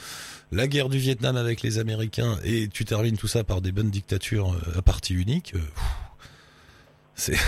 la 0.53 0.67
guerre 0.67 0.89
du 0.89 0.99
Vietnam 0.99 1.37
avec 1.37 1.63
les 1.63 1.79
Américains, 1.79 2.37
et 2.45 2.69
tu 2.69 2.85
termines 2.85 3.17
tout 3.17 3.29
ça 3.29 3.45
par 3.45 3.61
des 3.61 3.73
bonnes 3.73 3.91
dictatures 3.91 4.53
euh, 4.53 4.79
à 4.79 4.83
partie 4.83 5.15
unique. 5.15 5.55
Euh, 5.55 5.59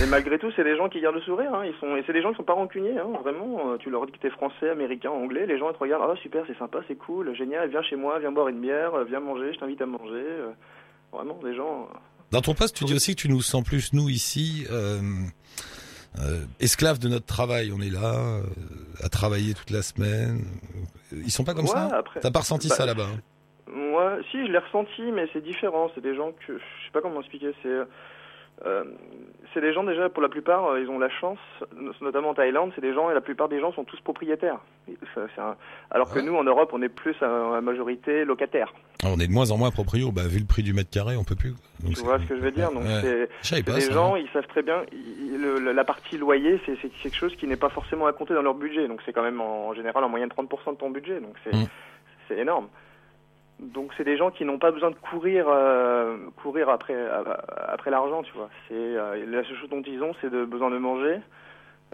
et 0.02 0.06
malgré 0.06 0.38
tout, 0.38 0.52
c'est 0.54 0.64
des 0.64 0.76
gens 0.76 0.90
qui 0.90 1.00
gardent 1.00 1.14
le 1.14 1.22
sourire. 1.22 1.54
Hein. 1.54 1.64
Ils 1.64 1.74
sont, 1.80 1.96
et 1.96 2.04
c'est 2.06 2.12
des 2.12 2.20
gens 2.20 2.30
qui 2.32 2.36
sont 2.36 2.42
pas 2.42 2.52
rancuniers. 2.52 2.98
Hein. 2.98 3.08
Vraiment, 3.22 3.78
tu 3.78 3.88
leur 3.88 4.04
dis 4.04 4.12
que 4.12 4.18
t'es 4.18 4.28
français, 4.28 4.68
américain, 4.68 5.08
anglais, 5.10 5.46
les 5.46 5.58
gens 5.58 5.70
ils 5.70 5.74
te 5.74 5.78
regardent. 5.78 6.10
Ah 6.12 6.16
super, 6.20 6.44
c'est 6.46 6.58
sympa, 6.58 6.80
c'est 6.88 6.96
cool, 6.96 7.34
génial. 7.34 7.70
Viens 7.70 7.82
chez 7.82 7.96
moi, 7.96 8.18
viens 8.18 8.32
boire 8.32 8.48
une 8.48 8.60
bière, 8.60 8.92
viens 9.04 9.20
manger, 9.20 9.54
je 9.54 9.58
t'invite 9.60 9.80
à 9.80 9.86
manger. 9.86 10.24
Vraiment, 11.12 11.38
des 11.42 11.54
gens. 11.54 11.88
Dans 12.30 12.40
ton 12.40 12.54
poste, 12.54 12.76
tu 12.76 12.84
dis 12.84 12.94
aussi 12.94 13.14
que 13.14 13.20
tu 13.20 13.28
nous 13.28 13.42
sens 13.42 13.62
plus, 13.62 13.92
nous, 13.92 14.08
ici, 14.08 14.66
euh, 14.70 15.00
euh, 16.18 16.44
esclaves 16.60 16.98
de 16.98 17.08
notre 17.08 17.26
travail. 17.26 17.72
On 17.76 17.80
est 17.80 17.90
là, 17.90 18.14
euh, 18.14 18.42
à 19.02 19.08
travailler 19.08 19.52
toute 19.52 19.70
la 19.70 19.82
semaine. 19.82 20.44
Ils 21.12 21.30
sont 21.30 21.44
pas 21.44 21.54
comme 21.54 21.66
ça 21.66 22.02
T'as 22.20 22.30
pas 22.30 22.40
ressenti 22.40 22.68
bah, 22.68 22.74
ça 22.74 22.86
là-bas 22.86 23.08
hein? 23.14 23.20
Moi, 23.70 24.18
si, 24.30 24.46
je 24.46 24.50
l'ai 24.50 24.58
ressenti, 24.58 25.02
mais 25.12 25.26
c'est 25.32 25.42
différent. 25.42 25.90
C'est 25.94 26.00
des 26.00 26.16
gens 26.16 26.32
que... 26.32 26.58
Je 26.58 26.84
sais 26.86 26.92
pas 26.92 27.02
comment 27.02 27.20
expliquer. 27.20 27.52
C'est... 27.62 27.80
Euh, 28.64 28.84
c'est 29.52 29.60
des 29.60 29.72
gens 29.74 29.84
déjà, 29.84 30.08
pour 30.08 30.22
la 30.22 30.28
plupart, 30.28 30.66
euh, 30.66 30.80
ils 30.80 30.88
ont 30.88 30.98
la 30.98 31.10
chance, 31.10 31.38
notamment 32.00 32.30
en 32.30 32.34
Thaïlande, 32.34 32.72
c'est 32.74 32.80
des 32.80 32.94
gens, 32.94 33.10
et 33.10 33.14
la 33.14 33.20
plupart 33.20 33.48
des 33.48 33.60
gens 33.60 33.72
sont 33.72 33.84
tous 33.84 34.00
propriétaires. 34.00 34.58
Alors 35.90 36.10
que 36.10 36.20
nous, 36.20 36.34
en 36.34 36.44
Europe, 36.44 36.70
on 36.72 36.80
est 36.80 36.88
plus 36.88 37.14
à, 37.22 37.60
majorité 37.60 38.24
locataire. 38.24 38.72
Ah, 39.04 39.08
on 39.10 39.20
est 39.20 39.26
de 39.26 39.32
moins 39.32 39.50
en 39.50 39.58
moins 39.58 39.70
proprio, 39.70 40.10
bah, 40.10 40.22
vu 40.26 40.38
le 40.38 40.46
prix 40.46 40.62
du 40.62 40.72
mètre 40.72 40.90
carré, 40.90 41.16
on 41.16 41.24
peut 41.24 41.34
plus. 41.34 41.54
Donc 41.82 41.94
tu 41.94 42.02
vois 42.02 42.18
ce 42.18 42.24
que 42.24 42.36
je 42.36 42.40
veux 42.40 42.52
dire 42.52 42.70
Donc 42.70 42.84
c'est 43.42 43.62
des 43.62 43.92
gens, 43.92 44.16
ils 44.16 44.28
savent 44.32 44.46
très 44.46 44.62
bien, 44.62 44.84
la 45.74 45.84
partie 45.84 46.16
loyer, 46.16 46.60
c'est 46.64 46.76
quelque 47.02 47.16
chose 47.16 47.34
qui 47.36 47.46
n'est 47.46 47.56
pas 47.56 47.68
forcément 47.68 48.06
à 48.06 48.12
compter 48.12 48.34
dans 48.34 48.42
leur 48.42 48.54
budget. 48.54 48.88
Donc 48.88 49.00
c'est 49.04 49.12
quand 49.12 49.22
même 49.22 49.40
en, 49.40 49.74
général 49.74 50.04
en 50.04 50.08
moyenne 50.08 50.30
30% 50.30 50.72
de 50.72 50.76
ton 50.78 50.90
budget. 50.90 51.20
Donc 51.20 51.34
c'est 51.44 51.54
mm. 51.54 51.66
c'est 52.28 52.38
énorme. 52.38 52.68
Donc 53.62 53.92
c'est 53.96 54.04
des 54.04 54.16
gens 54.16 54.30
qui 54.30 54.44
n'ont 54.44 54.58
pas 54.58 54.72
besoin 54.72 54.90
de 54.90 54.96
courir 54.96 55.46
euh, 55.48 56.16
courir 56.42 56.68
après 56.68 56.96
après 57.68 57.90
l'argent, 57.90 58.22
tu 58.22 58.32
vois. 58.32 58.50
C'est 58.68 58.74
euh, 58.74 59.24
la 59.26 59.44
seule 59.44 59.56
chose 59.56 59.70
dont 59.70 59.82
ils 59.82 60.02
ont, 60.02 60.12
c'est 60.20 60.30
de 60.30 60.44
besoin 60.44 60.70
de 60.70 60.78
manger, 60.78 61.20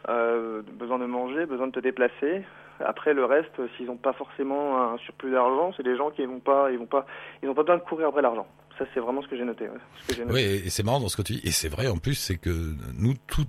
euh, 0.09 0.63
besoin 0.79 0.99
de 0.99 1.05
manger, 1.05 1.45
besoin 1.45 1.67
de 1.67 1.73
te 1.73 1.81
déplacer. 1.81 2.43
Après 2.81 3.13
le 3.13 3.25
reste, 3.25 3.61
s'ils 3.77 3.87
n'ont 3.87 3.97
pas 3.97 4.15
forcément 4.15 4.93
un 4.93 4.99
surplus 4.99 5.33
d'argent, 5.33 5.73
c'est 5.77 5.83
des 5.83 5.97
gens 5.97 6.11
qui 6.11 6.25
vont 6.25 6.41
pas 6.41 6.71
ils 6.71 6.79
vont 6.79 6.87
pas 6.87 7.05
ils 7.43 7.49
n'ont 7.49 7.55
pas 7.55 7.65
besoin 7.65 7.77
de 7.77 7.83
courir 7.83 8.09
après 8.09 8.23
l'argent. 8.23 8.47
Ça 8.79 8.87
c'est 8.95 9.01
vraiment 9.01 9.21
ce 9.21 9.29
que 9.29 9.37
j'ai 9.37 9.45
noté, 9.45 9.67
noté. 9.67 10.33
Oui, 10.33 10.41
et 10.41 10.71
c'est 10.71 10.85
marrant 10.85 11.01
dans 11.01 11.09
ce 11.09 11.17
que 11.19 11.23
tu 11.23 11.35
dis. 11.35 11.43
Et 11.45 11.51
c'est 11.51 11.69
vrai 11.69 11.89
en 11.89 11.99
plus, 11.99 12.15
c'est 12.15 12.39
que 12.39 12.51
nous 12.97 13.15
tout, 13.27 13.45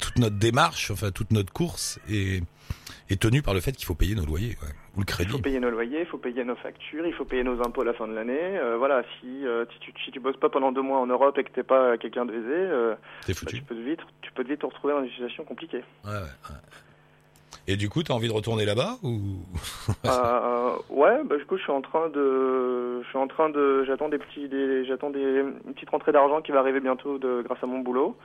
toute 0.00 0.18
notre 0.18 0.36
démarche, 0.36 0.90
enfin 0.90 1.10
toute 1.10 1.30
notre 1.30 1.52
course 1.52 1.98
est 2.08 2.42
est 3.12 3.20
tenu 3.20 3.42
par 3.42 3.54
le 3.54 3.60
fait 3.60 3.72
qu'il 3.72 3.86
faut 3.86 3.94
payer 3.94 4.14
nos 4.14 4.24
loyers 4.24 4.56
ou 4.96 5.00
le 5.00 5.04
crédit. 5.04 5.30
Il 5.30 5.36
faut 5.36 5.42
payer 5.42 5.60
nos 5.60 5.70
loyers, 5.70 6.00
il 6.00 6.06
faut 6.06 6.18
payer 6.18 6.44
nos 6.44 6.56
factures, 6.56 7.06
il 7.06 7.12
faut 7.12 7.24
payer 7.24 7.44
nos 7.44 7.60
impôts 7.60 7.82
à 7.82 7.84
la 7.84 7.92
fin 7.92 8.08
de 8.08 8.14
l'année. 8.14 8.58
Euh, 8.58 8.76
voilà, 8.76 9.02
si, 9.20 9.46
euh, 9.46 9.64
si, 9.72 9.78
tu, 9.80 9.92
si 10.04 10.10
tu 10.10 10.20
bosses 10.20 10.36
pas 10.36 10.48
pendant 10.48 10.72
deux 10.72 10.82
mois 10.82 10.98
en 10.98 11.06
Europe 11.06 11.36
et 11.38 11.44
que 11.44 11.50
t'es 11.50 11.62
pas 11.62 11.98
quelqu'un 11.98 12.24
de 12.24 12.32
aisé, 12.32 12.48
euh, 12.48 12.94
bah, 13.28 13.34
tu 13.46 13.62
peux 13.62 13.74
vite, 13.74 14.00
tu 14.22 14.32
peux 14.32 14.44
vite 14.44 14.60
te 14.60 14.66
retrouver 14.66 14.94
dans 14.94 15.02
une 15.02 15.10
situation 15.10 15.44
compliquée. 15.44 15.84
Ouais, 16.04 16.12
ouais. 16.12 16.56
Et 17.68 17.76
du 17.76 17.88
coup, 17.88 18.02
tu 18.02 18.10
as 18.10 18.14
envie 18.14 18.26
de 18.26 18.32
retourner 18.32 18.64
là-bas 18.64 18.96
ou? 19.02 19.18
Ouais, 20.90 21.22
bah, 21.24 21.36
du 21.36 21.44
coup, 21.46 21.56
je 21.56 21.62
suis 21.62 21.72
en 21.72 21.80
train 21.80 22.08
de, 22.08 23.02
je 23.02 23.08
suis 23.08 23.18
en 23.18 23.26
train 23.26 23.50
de, 23.50 23.84
j'attends 23.84 24.08
des 24.08 24.18
petits, 24.18 24.48
des, 24.48 24.84
j'attends 24.84 25.10
des 25.10 25.20
une 25.20 25.74
petite 25.74 25.90
rentrée 25.90 26.12
d'argent 26.12 26.42
qui 26.42 26.52
va 26.52 26.60
arriver 26.60 26.80
bientôt 26.80 27.18
de, 27.18 27.42
grâce 27.42 27.62
à 27.62 27.66
mon 27.66 27.80
boulot. 27.80 28.16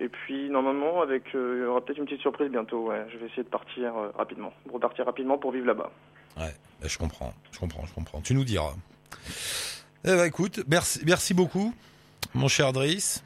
Et 0.00 0.08
puis 0.08 0.48
normalement, 0.50 1.02
avec, 1.02 1.34
euh, 1.34 1.56
il 1.56 1.62
y 1.62 1.66
aura 1.66 1.80
peut-être 1.80 1.98
une 1.98 2.04
petite 2.04 2.20
surprise 2.20 2.50
bientôt. 2.50 2.88
Ouais. 2.88 3.04
Je 3.12 3.18
vais 3.18 3.26
essayer 3.26 3.42
de 3.42 3.48
partir 3.48 3.96
euh, 3.96 4.10
rapidement, 4.16 4.52
repartir 4.72 5.06
rapidement 5.06 5.38
pour 5.38 5.52
vivre 5.52 5.66
là-bas. 5.66 5.90
Ouais, 6.36 6.54
bah, 6.80 6.86
je 6.88 6.98
comprends, 6.98 7.32
je 7.50 7.58
comprends, 7.58 7.84
je 7.84 7.94
comprends. 7.94 8.20
Tu 8.20 8.34
nous 8.34 8.44
diras. 8.44 8.74
Eh 10.04 10.08
ben, 10.08 10.24
écoute, 10.24 10.60
merci, 10.68 11.00
merci 11.04 11.34
beaucoup, 11.34 11.74
mon 12.34 12.48
cher 12.48 12.72
Driss. 12.72 13.24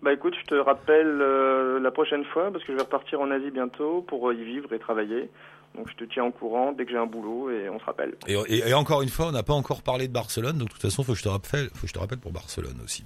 Bah 0.00 0.12
écoute, 0.12 0.34
je 0.40 0.46
te 0.46 0.54
rappelle 0.54 1.20
euh, 1.20 1.78
la 1.78 1.90
prochaine 1.92 2.24
fois 2.24 2.50
parce 2.50 2.64
que 2.64 2.72
je 2.72 2.76
vais 2.76 2.82
repartir 2.82 3.20
en 3.20 3.30
Asie 3.30 3.50
bientôt 3.52 4.02
pour 4.02 4.32
y 4.32 4.42
vivre 4.42 4.72
et 4.72 4.78
travailler. 4.78 5.30
Donc 5.76 5.88
je 5.90 5.94
te 5.94 6.04
tiens 6.04 6.24
au 6.24 6.32
courant 6.32 6.72
dès 6.72 6.84
que 6.84 6.90
j'ai 6.90 6.98
un 6.98 7.06
boulot 7.06 7.50
et 7.50 7.68
on 7.68 7.78
se 7.78 7.84
rappelle. 7.84 8.14
Et, 8.26 8.34
et, 8.34 8.74
encore 8.74 9.02
une 9.02 9.08
fois, 9.08 9.28
on 9.28 9.32
n'a 9.32 9.42
pas 9.42 9.54
encore 9.54 9.82
parlé 9.82 10.08
de 10.08 10.12
Barcelone, 10.12 10.58
donc 10.58 10.68
de 10.68 10.72
toute 10.72 10.82
façon, 10.82 11.02
faut 11.02 11.12
que 11.12 11.18
je 11.18 11.22
te 11.22 11.28
rappelle, 11.28 11.68
faut 11.74 11.82
que 11.82 11.86
je 11.86 11.92
te 11.92 11.98
rappelle 11.98 12.18
pour 12.18 12.32
Barcelone 12.32 12.80
aussi. 12.84 13.04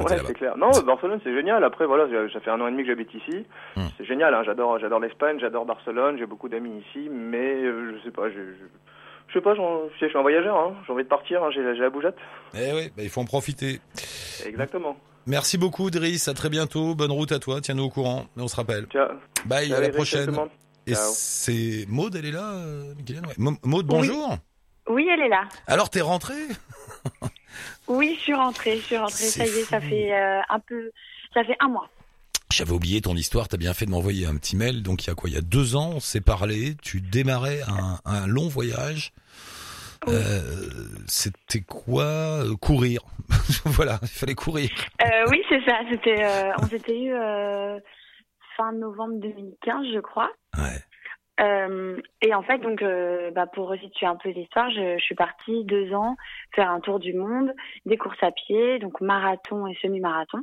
Ouais, 0.00 0.18
c'est 0.26 0.34
clair. 0.34 0.56
Non, 0.56 0.70
Barcelone, 0.86 1.20
c'est 1.24 1.34
génial. 1.34 1.64
Après, 1.64 1.86
voilà, 1.86 2.06
ça 2.32 2.40
fait 2.40 2.50
un 2.50 2.60
an 2.60 2.68
et 2.68 2.70
demi 2.70 2.82
que 2.82 2.88
j'habite 2.88 3.12
ici. 3.14 3.46
Hmm. 3.76 3.86
C'est 3.96 4.04
génial. 4.04 4.34
Hein. 4.34 4.42
J'adore, 4.44 4.78
j'adore 4.78 5.00
l'Espagne, 5.00 5.38
j'adore 5.40 5.64
Barcelone. 5.64 6.16
J'ai 6.18 6.26
beaucoup 6.26 6.48
d'amis 6.48 6.82
ici, 6.88 7.08
mais 7.10 7.54
euh, 7.54 7.96
je 7.96 8.04
sais 8.04 8.10
pas. 8.10 8.28
Je, 8.28 8.36
je, 8.36 9.32
sais 9.32 9.40
pas. 9.40 9.54
Je 9.54 10.06
suis 10.06 10.18
un 10.18 10.22
voyageur. 10.22 10.56
Hein. 10.56 10.74
J'ai 10.86 10.92
envie 10.92 11.04
de 11.04 11.08
partir. 11.08 11.42
Hein. 11.42 11.50
J'ai 11.52 11.62
la 11.62 11.90
bougeotte. 11.90 12.16
Eh 12.54 12.72
oui, 12.74 12.90
bah, 12.96 13.02
il 13.02 13.08
faut 13.08 13.20
en 13.20 13.24
profiter. 13.24 13.80
Exactement. 14.46 14.96
Merci 15.26 15.58
beaucoup, 15.58 15.90
Driss. 15.90 16.28
À 16.28 16.34
très 16.34 16.48
bientôt. 16.48 16.94
Bonne 16.94 17.12
route 17.12 17.32
à 17.32 17.38
toi. 17.38 17.60
Tiens-nous 17.60 17.84
au 17.84 17.90
courant. 17.90 18.26
On 18.36 18.48
se 18.48 18.56
rappelle. 18.56 18.86
Ciao. 18.86 19.08
Bye. 19.46 19.72
à 19.72 19.80
la 19.80 19.88
prochaine. 19.90 20.34
Et 20.86 20.94
c'est 20.94 21.84
Maude, 21.88 22.16
elle 22.16 22.26
est 22.26 22.32
là, 22.32 22.52
euh, 22.52 22.94
Maude, 23.38 23.86
bonjour. 23.86 24.30
Oui. 24.88 25.04
oui, 25.04 25.08
elle 25.12 25.20
est 25.20 25.28
là. 25.28 25.44
Alors, 25.66 25.90
t'es 25.90 26.00
rentrée? 26.00 26.34
Oui, 27.90 28.14
je 28.16 28.20
suis 28.20 28.34
rentrée, 28.34 28.76
je 28.76 28.82
suis 28.82 28.96
rentrée. 28.96 29.24
Ça 29.24 29.44
y 29.44 29.48
est, 29.48 29.64
ça 29.64 29.80
fait 29.80 30.12
euh, 30.12 30.40
un 30.48 30.60
peu, 30.60 30.92
ça 31.34 31.42
fait 31.42 31.56
un 31.58 31.68
mois. 31.68 31.88
J'avais 32.52 32.70
oublié 32.70 33.00
ton 33.00 33.16
histoire, 33.16 33.48
t'as 33.48 33.56
bien 33.56 33.74
fait 33.74 33.84
de 33.84 33.90
m'envoyer 33.90 34.26
un 34.26 34.36
petit 34.36 34.56
mail. 34.56 34.84
Donc 34.84 35.04
il 35.04 35.08
y 35.08 35.10
a 35.10 35.14
quoi? 35.16 35.28
Il 35.28 35.34
y 35.34 35.38
a 35.38 35.40
deux 35.40 35.74
ans, 35.74 35.90
on 35.94 36.00
s'est 36.00 36.20
parlé. 36.20 36.76
Tu 36.82 37.00
démarrais 37.00 37.62
un, 38.04 38.26
long 38.28 38.46
voyage. 38.46 39.12
Euh, 40.06 40.68
c'était 41.08 41.62
quoi? 41.62 42.04
Euh, 42.04 42.54
Courir. 42.56 43.02
voilà, 43.64 43.98
il 44.02 44.08
fallait 44.08 44.34
courir. 44.36 44.70
oui, 45.28 45.42
c'est 45.48 45.64
ça. 45.66 45.80
C'était, 45.90 46.24
on 46.62 46.66
s'était 46.68 46.96
eu 46.96 47.12
fin 48.56 48.72
novembre 48.72 49.18
2015, 49.20 49.86
je 49.92 50.00
crois. 50.00 50.30
Ouais. 50.56 50.78
Euh, 51.38 52.00
et 52.20 52.34
en 52.34 52.42
fait, 52.42 52.58
donc, 52.58 52.82
euh, 52.82 53.30
bah, 53.30 53.46
pour 53.46 53.68
resituer 53.68 54.06
un 54.06 54.16
peu 54.16 54.30
l'histoire, 54.30 54.70
je, 54.70 54.98
je, 54.98 55.02
suis 55.02 55.14
partie 55.14 55.64
deux 55.64 55.92
ans 55.94 56.16
faire 56.54 56.70
un 56.70 56.80
tour 56.80 56.98
du 56.98 57.14
monde, 57.14 57.54
des 57.86 57.96
courses 57.96 58.22
à 58.22 58.30
pied, 58.30 58.78
donc 58.78 59.00
marathon 59.00 59.66
et 59.66 59.74
semi-marathon, 59.80 60.40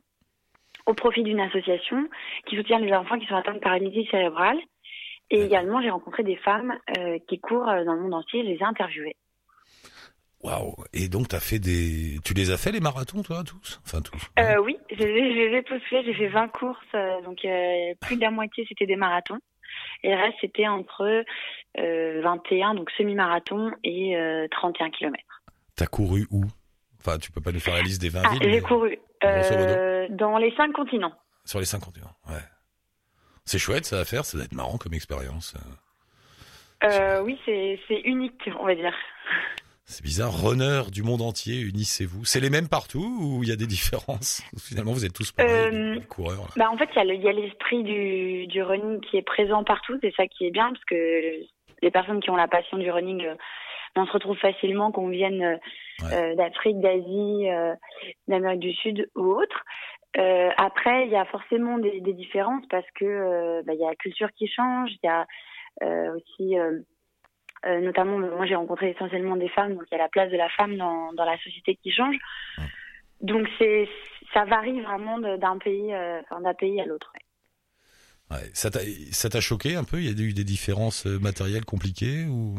au 0.85 0.93
profit 0.93 1.23
d'une 1.23 1.39
association 1.39 2.07
qui 2.47 2.55
soutient 2.55 2.79
les 2.79 2.93
enfants 2.93 3.19
qui 3.19 3.27
sont 3.27 3.35
atteints 3.35 3.53
de 3.53 3.59
paralysie 3.59 4.07
cérébrale. 4.09 4.57
Et 5.29 5.43
également, 5.43 5.81
j'ai 5.81 5.89
rencontré 5.89 6.23
des 6.23 6.37
femmes 6.37 6.73
euh, 6.97 7.19
qui 7.27 7.39
courent 7.39 7.65
dans 7.65 7.93
le 7.93 8.01
monde 8.01 8.13
entier, 8.13 8.43
je 8.43 8.47
les 8.47 8.55
ai 8.55 8.63
interviewées. 8.63 9.17
Waouh 10.41 10.75
Et 10.93 11.09
donc, 11.09 11.33
as 11.33 11.41
fait 11.41 11.59
des... 11.59 12.19
tu 12.23 12.33
les 12.33 12.49
as 12.51 12.57
fait 12.57 12.71
les 12.71 12.79
marathons, 12.79 13.23
toi, 13.23 13.43
tous? 13.43 13.81
Enfin, 13.85 14.01
tous 14.01 14.29
Oui, 14.63 14.77
je 14.89 15.03
les, 15.03 15.57
ai 15.57 15.63
tous 15.63 15.81
faits. 15.89 16.05
J'ai 16.05 16.13
fait 16.13 16.29
20 16.29 16.47
courses, 16.47 16.93
donc 17.25 17.45
plus 18.01 18.15
de 18.15 18.21
la 18.21 18.31
moitié, 18.31 18.65
c'était 18.69 18.85
des 18.85 18.95
marathons. 18.95 19.39
Et 20.03 20.09
le 20.09 20.15
reste, 20.15 20.37
c'était 20.41 20.67
entre 20.67 21.23
21, 21.75 21.81
euh, 21.81 22.73
donc 22.75 22.89
semi-marathon, 22.91 23.71
et 23.83 24.15
31 24.51 24.89
km. 24.91 25.23
T'as 25.75 25.85
couru 25.85 26.27
où? 26.31 26.43
Enfin, 26.99 27.17
tu 27.17 27.31
peux 27.31 27.41
pas 27.41 27.51
nous 27.51 27.59
faire 27.59 27.75
la 27.75 27.81
liste 27.81 28.01
des 28.01 28.09
20 28.09 28.21
ah, 28.23 28.29
villes 28.33 28.51
J'ai 28.51 28.61
couru 28.61 28.97
euh, 29.23 30.07
dans 30.09 30.37
les 30.37 30.53
5 30.55 30.73
continents. 30.73 31.13
Sur 31.45 31.59
les 31.59 31.65
5 31.65 31.79
continents, 31.79 32.11
ouais. 32.29 32.41
C'est 33.45 33.59
chouette 33.59 33.85
ça 33.85 33.99
à 33.99 34.05
faire, 34.05 34.25
ça 34.25 34.37
doit 34.37 34.45
être 34.45 34.55
marrant 34.55 34.77
comme 34.77 34.93
expérience. 34.93 35.55
Euh, 36.83 37.21
oui, 37.21 37.39
c'est 37.45 38.01
unique, 38.03 38.49
on 38.59 38.65
va 38.65 38.75
dire. 38.75 38.93
C'est 39.89 40.03
bizarre, 40.03 40.33
runner 40.43 40.91
du 40.91 41.01
monde 41.01 41.21
entier, 41.21 41.61
unissez-vous. 41.61 42.25
C'est 42.25 42.41
les 42.41 42.49
mêmes 42.49 42.67
partout 42.67 43.07
ou 43.21 43.43
il 43.43 43.47
y 43.47 43.53
a 43.53 43.55
des 43.55 43.67
différences 43.67 44.43
Finalement, 44.59 44.91
vous 44.91 45.05
êtes 45.05 45.13
tous 45.13 45.31
pareils, 45.31 45.73
euh, 45.73 46.01
coureurs. 46.09 46.51
Bah 46.57 46.69
en 46.69 46.77
fait, 46.77 46.89
il 46.93 47.23
y 47.23 47.29
a 47.29 47.31
l'esprit 47.31 47.83
du, 47.83 48.47
du 48.47 48.61
running 48.61 48.99
qui 48.99 49.15
est 49.15 49.21
présent 49.21 49.63
partout. 49.63 49.97
C'est 50.01 50.13
ça 50.15 50.27
qui 50.27 50.45
est 50.45 50.51
bien 50.51 50.73
parce 50.73 50.83
que 50.83 50.95
les 51.81 51.89
personnes 51.89 52.19
qui 52.19 52.29
ont 52.29 52.35
la 52.35 52.49
passion 52.49 52.77
du 52.77 52.91
running, 52.91 53.23
euh, 53.25 53.35
on 53.95 54.05
se 54.05 54.11
retrouve 54.11 54.37
facilement, 54.37 54.91
qu'on 54.91 55.07
vienne 55.07 55.57
euh, 56.03 56.35
d'Afrique, 56.35 56.81
d'Asie, 56.81 57.47
d'Amérique 58.27 58.59
du 58.59 58.73
Sud 58.73 59.09
ou 59.15 59.23
autre. 59.23 59.63
après, 60.57 61.05
il 61.05 61.11
y 61.11 61.15
a 61.15 61.23
forcément 61.25 61.77
des, 61.77 62.01
des 62.01 62.13
différences 62.13 62.65
parce 62.69 62.85
que 62.99 63.63
bah, 63.63 63.73
il 63.73 63.79
y 63.79 63.85
a 63.85 63.89
la 63.89 63.95
culture 63.95 64.33
qui 64.37 64.49
change, 64.49 64.91
il 65.01 65.07
y 65.07 65.09
a 65.09 65.25
aussi 66.13 66.57
euh, 67.67 67.81
notamment, 67.81 68.17
moi 68.17 68.45
j'ai 68.45 68.55
rencontré 68.55 68.91
essentiellement 68.91 69.35
des 69.35 69.49
femmes, 69.49 69.75
donc 69.75 69.83
il 69.91 69.95
y 69.95 69.99
a 69.99 70.03
la 70.03 70.09
place 70.09 70.31
de 70.31 70.37
la 70.37 70.49
femme 70.49 70.77
dans, 70.77 71.11
dans 71.13 71.25
la 71.25 71.37
société 71.39 71.75
qui 71.75 71.91
change. 71.91 72.15
Donc 73.21 73.47
c'est 73.57 73.89
ça 74.33 74.45
varie 74.45 74.79
vraiment 74.81 75.19
d'un 75.19 75.57
pays, 75.57 75.93
euh, 75.93 76.21
d'un 76.41 76.53
pays 76.53 76.79
à 76.79 76.85
l'autre. 76.85 77.11
Ouais. 78.29 78.49
Ça 78.53 78.69
t'a 78.69 79.41
choqué 79.41 79.75
un 79.75 79.83
peu? 79.83 79.97
Il 79.97 80.05
y 80.05 80.09
a 80.09 80.25
eu 80.25 80.33
des 80.33 80.43
différences 80.43 81.05
euh, 81.07 81.17
matérielles 81.19 81.65
compliquées 81.65 82.25
ou? 82.25 82.55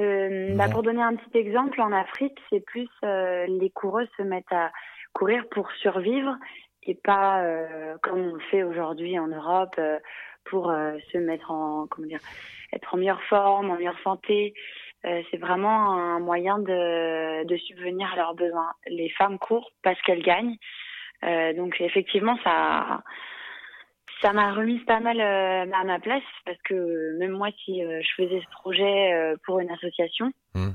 Euh, 0.00 0.54
bah, 0.56 0.68
pour 0.68 0.82
donner 0.82 1.02
un 1.02 1.14
petit 1.14 1.38
exemple, 1.38 1.80
en 1.80 1.92
Afrique, 1.92 2.38
c'est 2.50 2.60
plus 2.60 2.88
les 3.02 3.70
coureuses 3.74 4.08
se 4.16 4.22
mettent 4.22 4.52
à 4.52 4.70
courir 5.12 5.44
pour 5.50 5.70
survivre 5.80 6.36
et 6.82 6.94
pas 6.94 7.42
comme 8.02 8.20
on 8.20 8.34
le 8.34 8.40
fait 8.50 8.62
aujourd'hui 8.62 9.18
en 9.18 9.28
Europe 9.28 9.80
pour 10.50 10.70
euh, 10.70 10.92
se 11.12 11.18
mettre 11.18 11.50
en 11.50 11.86
comment 11.88 12.06
dire 12.08 12.20
être 12.72 12.94
en 12.94 12.98
meilleure 12.98 13.22
forme, 13.24 13.70
en 13.70 13.76
meilleure 13.76 13.98
santé. 14.00 14.54
Euh, 15.04 15.22
c'est 15.30 15.36
vraiment 15.36 15.92
un 15.92 16.18
moyen 16.18 16.58
de, 16.58 17.44
de 17.44 17.56
subvenir 17.58 18.12
à 18.12 18.16
leurs 18.16 18.34
besoins. 18.34 18.72
Les 18.88 19.08
femmes 19.10 19.38
courent 19.38 19.70
parce 19.82 20.00
qu'elles 20.02 20.22
gagnent. 20.22 20.56
Euh, 21.24 21.52
donc 21.54 21.80
effectivement, 21.80 22.36
ça 22.42 23.02
ça 24.22 24.32
m'a 24.32 24.52
remise 24.52 24.82
pas 24.84 24.98
mal 25.00 25.20
à 25.20 25.84
ma 25.84 25.98
place 26.00 26.22
parce 26.44 26.60
que 26.62 27.16
même 27.18 27.32
moi, 27.32 27.48
si 27.64 27.82
je 27.82 28.08
faisais 28.16 28.40
ce 28.40 28.50
projet 28.50 29.34
pour 29.44 29.60
une 29.60 29.70
association, 29.70 30.32
Hmm. 30.54 30.70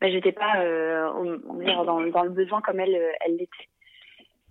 bah, 0.00 0.08
j'étais 0.10 0.32
pas 0.32 0.60
euh, 0.60 1.10
on- 1.16 1.40
on 1.48 1.84
dans, 1.84 2.00
dans 2.06 2.22
le 2.22 2.30
besoin 2.30 2.60
comme 2.62 2.78
elle 2.80 2.96
elle 3.26 3.36
l'était. 3.36 3.68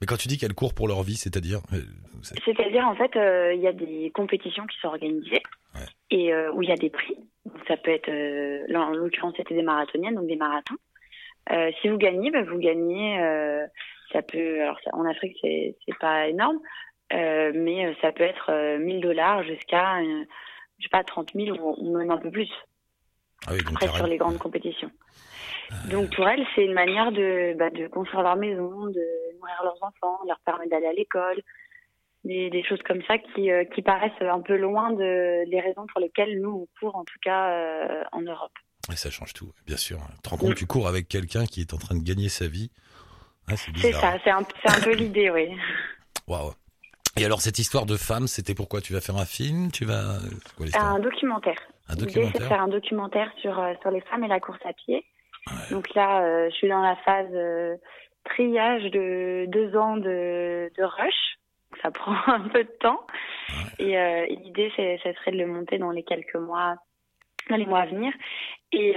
Mais 0.02 0.08
quand 0.08 0.18
tu 0.18 0.28
dis 0.28 0.38
qu'elles 0.38 0.54
courent 0.56 0.74
pour 0.74 0.88
leur 0.88 1.04
vie, 1.04 1.16
c'est-à-dire 1.16 1.60
euh, 1.74 1.78
c'est- 2.24 2.36
C'est-à-dire 2.44 2.88
en 2.88 2.96
fait, 2.96 3.16
euh, 3.16 3.54
il 3.54 3.62
y 3.62 3.68
a 3.68 3.74
des 3.74 4.12
compétitions 4.14 4.66
qui 4.68 4.78
sont 4.80 4.88
organisées 4.88 5.44
Ouais. 5.76 5.86
et 6.10 6.34
euh, 6.34 6.52
où 6.54 6.62
il 6.64 6.70
y 6.70 6.72
a 6.74 6.76
des 6.76 6.90
prix. 6.90 7.16
Donc, 7.46 7.58
ça 7.68 7.78
peut 7.78 7.92
être, 7.92 8.10
euh, 8.10 8.66
là 8.68 8.82
en 8.82 8.90
l'occurrence 8.92 9.34
c'était 9.38 9.54
des 9.56 9.62
marathoniennes, 9.64 10.16
donc 10.16 10.28
des 10.28 10.36
marathons. 10.36 10.76
Si 11.82 11.88
vous 11.90 11.98
gagnez, 11.98 12.32
bah, 12.32 12.44
vous 12.44 12.58
gagnez. 12.60 13.18
ça 14.14 14.22
peut, 14.22 14.62
alors 14.62 14.78
ça- 14.84 14.92
en 14.94 15.06
Afrique 15.06 15.38
c'est 15.42 15.76
pas 16.00 16.28
énorme, 16.28 16.60
mais 17.12 17.94
ça 18.02 18.12
peut 18.12 18.24
être 18.24 18.50
euh, 18.52 18.78
1000 18.78 19.00
dollars 19.02 19.44
jusqu'à, 19.44 20.02
je 20.04 20.84
sais 20.84 20.90
pas, 20.90 21.04
30 21.04 21.32
000 21.34 21.58
ou, 21.58 21.76
ou 21.78 21.98
même 21.98 22.12
un 22.12 22.18
peu 22.18 22.30
plus. 22.32 22.50
Ah 23.48 23.52
oui, 23.54 23.64
donc 23.64 23.82
après 23.84 23.98
sur 23.98 24.08
les 24.08 24.18
grandes 24.18 24.38
compétitions. 24.38 24.92
Donc 25.90 26.14
pour 26.16 26.28
elles, 26.28 26.46
c'est 26.54 26.66
une 26.66 26.74
manière 26.74 27.12
de, 27.12 27.56
bah, 27.58 27.70
de 27.70 27.88
construire 27.88 28.24
leur 28.24 28.36
maison, 28.36 28.88
de 28.88 29.38
nourrir 29.38 29.62
leurs 29.64 29.82
enfants, 29.82 30.20
leur 30.28 30.40
permettre 30.42 30.70
d'aller 30.70 30.88
à 30.88 30.94
l'école, 30.94 31.42
des, 32.24 32.50
des 32.50 32.64
choses 32.64 32.82
comme 32.86 33.02
ça 33.08 33.18
qui, 33.18 33.50
euh, 33.50 33.64
qui 33.74 33.82
paraissent 33.82 34.12
un 34.22 34.42
peu 34.42 34.58
loin 34.58 34.92
de, 34.92 35.50
des 35.50 35.60
raisons 35.62 35.88
pour 35.88 36.02
lesquelles 36.02 36.40
nous 36.42 36.52
on 36.52 36.68
court, 36.80 36.96
en 36.96 37.06
tout 37.06 37.18
cas 37.24 37.52
euh, 37.52 38.04
en 38.12 38.22
Europe. 38.22 38.52
Ouais, 38.90 38.96
ça 38.96 39.10
change 39.10 39.34
tout, 39.34 39.52
bien 39.66 39.78
sûr. 39.78 40.00
Tu 40.16 40.22
te 40.22 40.30
rends 40.30 40.38
compte, 40.38 40.56
tu 40.56 40.66
cours 40.66 40.88
avec 40.88 41.08
quelqu'un 41.08 41.46
qui 41.46 41.62
est 41.62 41.74
en 41.74 41.78
train 41.78 41.96
de 41.96 42.04
gagner 42.04 42.30
sa 42.30 42.48
vie. 42.48 42.70
C'est 43.76 43.92
ça, 43.94 44.18
c'est 44.24 44.30
un, 44.30 44.40
un 44.66 44.82
peu 44.82 44.94
l'idée, 44.94 45.30
oui. 45.30 45.50
Waouh. 46.28 46.54
Et 47.18 47.26
alors, 47.26 47.42
cette 47.42 47.60
histoire 47.60 47.86
de 47.86 47.98
femme, 47.98 48.28
c'était 48.28 48.56
pourquoi? 48.56 48.82
Tu 48.82 48.94
vas 48.94 49.02
faire 49.02 49.18
un 49.18 49.26
film? 49.26 49.72
Tu 49.72 49.86
vas. 49.86 50.18
quoi 50.58 50.66
Un 50.80 51.00
documentaire. 51.00 51.60
Un 51.90 51.96
L'idée, 51.96 52.12
c'est 52.14 52.20
de 52.20 52.24
documentaire 52.24 52.48
faire 52.48 52.62
un 52.62 52.68
documentaire 52.68 53.32
sur, 53.42 53.60
euh, 53.60 53.74
sur 53.82 53.92
les 53.92 54.02
femmes 54.02 54.24
et 54.24 54.28
la 54.28 54.40
course 54.40 54.60
à 54.66 54.74
pied. 54.74 55.06
Donc 55.72 55.94
là, 55.94 56.22
euh, 56.22 56.50
je 56.50 56.56
suis 56.56 56.70
dans 56.70 56.82
la 56.82 56.96
phase 56.98 57.32
euh, 57.34 57.76
triage 58.26 58.84
de 58.92 59.46
deux 59.48 59.76
ans 59.76 59.98
de, 59.98 60.72
de 60.78 60.84
rush. 60.84 61.38
Ça 61.82 61.92
prend 61.92 62.16
un 62.28 62.48
peu 62.50 62.64
de 62.64 62.78
temps. 62.80 63.06
Et, 63.80 63.98
euh, 63.98 64.26
et 64.28 64.36
l'idée, 64.36 64.72
c'est, 64.76 65.00
ça 65.04 65.14
serait 65.16 65.32
de 65.32 65.38
le 65.38 65.48
monter 65.48 65.78
dans 65.78 65.92
les 65.92 66.04
quelques 66.04 66.36
mois, 66.36 66.76
dans 67.50 67.56
les 67.56 67.66
mois 67.66 67.82
à 67.82 67.86
venir. 67.88 68.14
Et, 68.72 68.96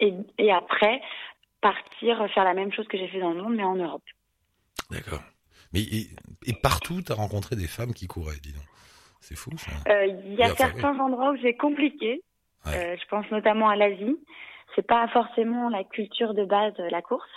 et, 0.00 0.14
et 0.38 0.52
après, 0.52 1.00
partir 1.60 2.30
faire 2.32 2.44
la 2.44 2.54
même 2.54 2.72
chose 2.72 2.86
que 2.86 2.96
j'ai 2.96 3.08
fait 3.08 3.20
dans 3.20 3.32
le 3.32 3.42
monde, 3.42 3.56
mais 3.56 3.64
en 3.64 3.74
Europe. 3.74 4.04
D'accord. 4.90 5.22
Mais 5.72 5.80
et, 5.80 6.08
et 6.46 6.54
partout, 6.54 7.02
tu 7.02 7.12
as 7.12 7.14
rencontré 7.14 7.56
des 7.56 7.66
femmes 7.66 7.92
qui 7.92 8.06
couraient, 8.06 8.38
dis 8.42 8.52
donc. 8.52 8.64
C'est 9.20 9.36
fou, 9.36 9.50
ça. 9.58 9.72
Euh, 9.90 10.06
Il 10.06 10.34
y 10.34 10.42
a 10.42 10.54
certains 10.54 10.98
endroits 10.98 11.32
où 11.32 11.36
c'est 11.42 11.56
compliqué. 11.56 12.22
Ouais. 12.64 12.74
Euh, 12.74 12.96
je 12.96 13.06
pense 13.08 13.30
notamment 13.30 13.68
à 13.68 13.76
l'Asie. 13.76 14.16
C'est 14.74 14.86
pas 14.86 15.08
forcément 15.08 15.68
la 15.68 15.84
culture 15.84 16.34
de 16.34 16.44
base 16.44 16.72
de 16.74 16.84
la 16.84 17.02
course. 17.02 17.28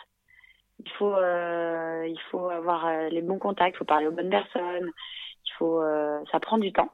Il 0.83 0.91
faut, 0.91 1.15
euh, 1.15 2.05
il 2.07 2.19
faut 2.29 2.49
avoir 2.49 2.87
euh, 2.87 3.09
les 3.09 3.21
bons 3.21 3.39
contacts, 3.39 3.75
il 3.75 3.79
faut 3.79 3.85
parler 3.85 4.07
aux 4.07 4.11
bonnes 4.11 4.29
personnes. 4.29 4.91
Il 5.45 5.51
faut, 5.57 5.81
euh, 5.81 6.19
ça 6.31 6.39
prend 6.39 6.57
du 6.57 6.71
temps. 6.71 6.91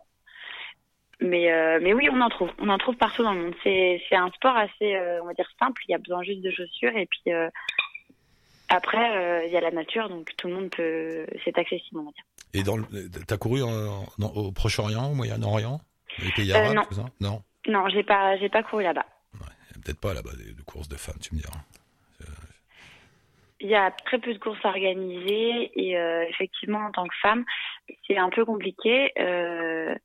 Mais, 1.20 1.52
euh, 1.52 1.80
mais 1.82 1.94
oui, 1.94 2.10
on 2.12 2.22
en 2.22 2.30
trouve. 2.30 2.52
On 2.60 2.70
en 2.70 2.78
trouve 2.78 2.96
partout 2.96 3.24
dans 3.24 3.34
le 3.34 3.42
monde. 3.42 3.56
C'est, 3.64 4.02
c'est 4.08 4.16
un 4.16 4.30
sport 4.32 4.56
assez, 4.56 4.96
euh, 4.96 5.22
on 5.24 5.26
va 5.26 5.34
dire 5.34 5.50
simple. 5.60 5.82
Il 5.88 5.92
y 5.92 5.96
a 5.96 5.98
besoin 5.98 6.22
juste 6.24 6.42
de 6.42 6.52
chaussures 6.52 6.96
et 6.96 7.08
puis 7.08 7.34
euh, 7.34 7.50
après, 8.70 9.18
euh, 9.18 9.46
il 9.46 9.52
y 9.52 9.58
a 9.58 9.62
la 9.62 9.72
nature, 9.72 10.10
donc 10.10 10.32
tout 10.38 10.48
le 10.48 10.54
monde 10.56 10.70
peut. 10.70 11.26
C'est 11.46 11.58
accessible, 11.58 12.00
on 12.00 12.04
va 12.06 12.12
dire. 12.12 12.24
Et 12.54 12.64
dans 12.64 12.78
le, 12.78 12.86
t'as 13.28 13.38
couru 13.38 13.62
en- 13.64 14.06
dans- 14.18 14.32
au 14.34 14.52
Proche-Orient, 14.52 15.12
au 15.12 15.16
Moyen-Orient 15.16 15.80
Les 16.20 16.32
pays 16.32 16.52
Euh, 16.52 16.56
arabes, 16.58 16.76
non. 16.76 16.84
tout 16.84 16.94
ça? 16.96 17.06
Non 17.20 17.42
Non, 17.68 17.88
j'ai 17.90 18.04
pas, 18.04 18.38
j'ai 18.38 18.50
pas 18.50 18.64
couru 18.64 18.84
là-bas. 18.84 19.06
Peut-être 19.84 20.00
pas 20.02 20.14
là-bas 20.14 20.32
de, 20.32 20.62
courses 20.64 20.90
de 20.90 20.96
femmes, 20.98 21.20
tu 21.22 21.34
me 21.36 21.40
diras. 21.40 21.60
Il 23.60 23.68
y 23.70 23.76
a 23.76 23.90
très 23.90 24.20
peu 24.20 24.32
de 24.34 24.38
courses 24.38 24.64
organisées 24.66 25.72
et 25.74 25.98
euh, 25.98 26.24
effectivement 26.30 26.78
en 26.80 26.92
tant 26.92 27.06
que 27.08 27.16
femme 27.24 27.44
c'est 28.06 28.18
un 28.18 28.30
peu 28.30 28.46
compliqué. 28.46 29.12
euh, 29.20 29.96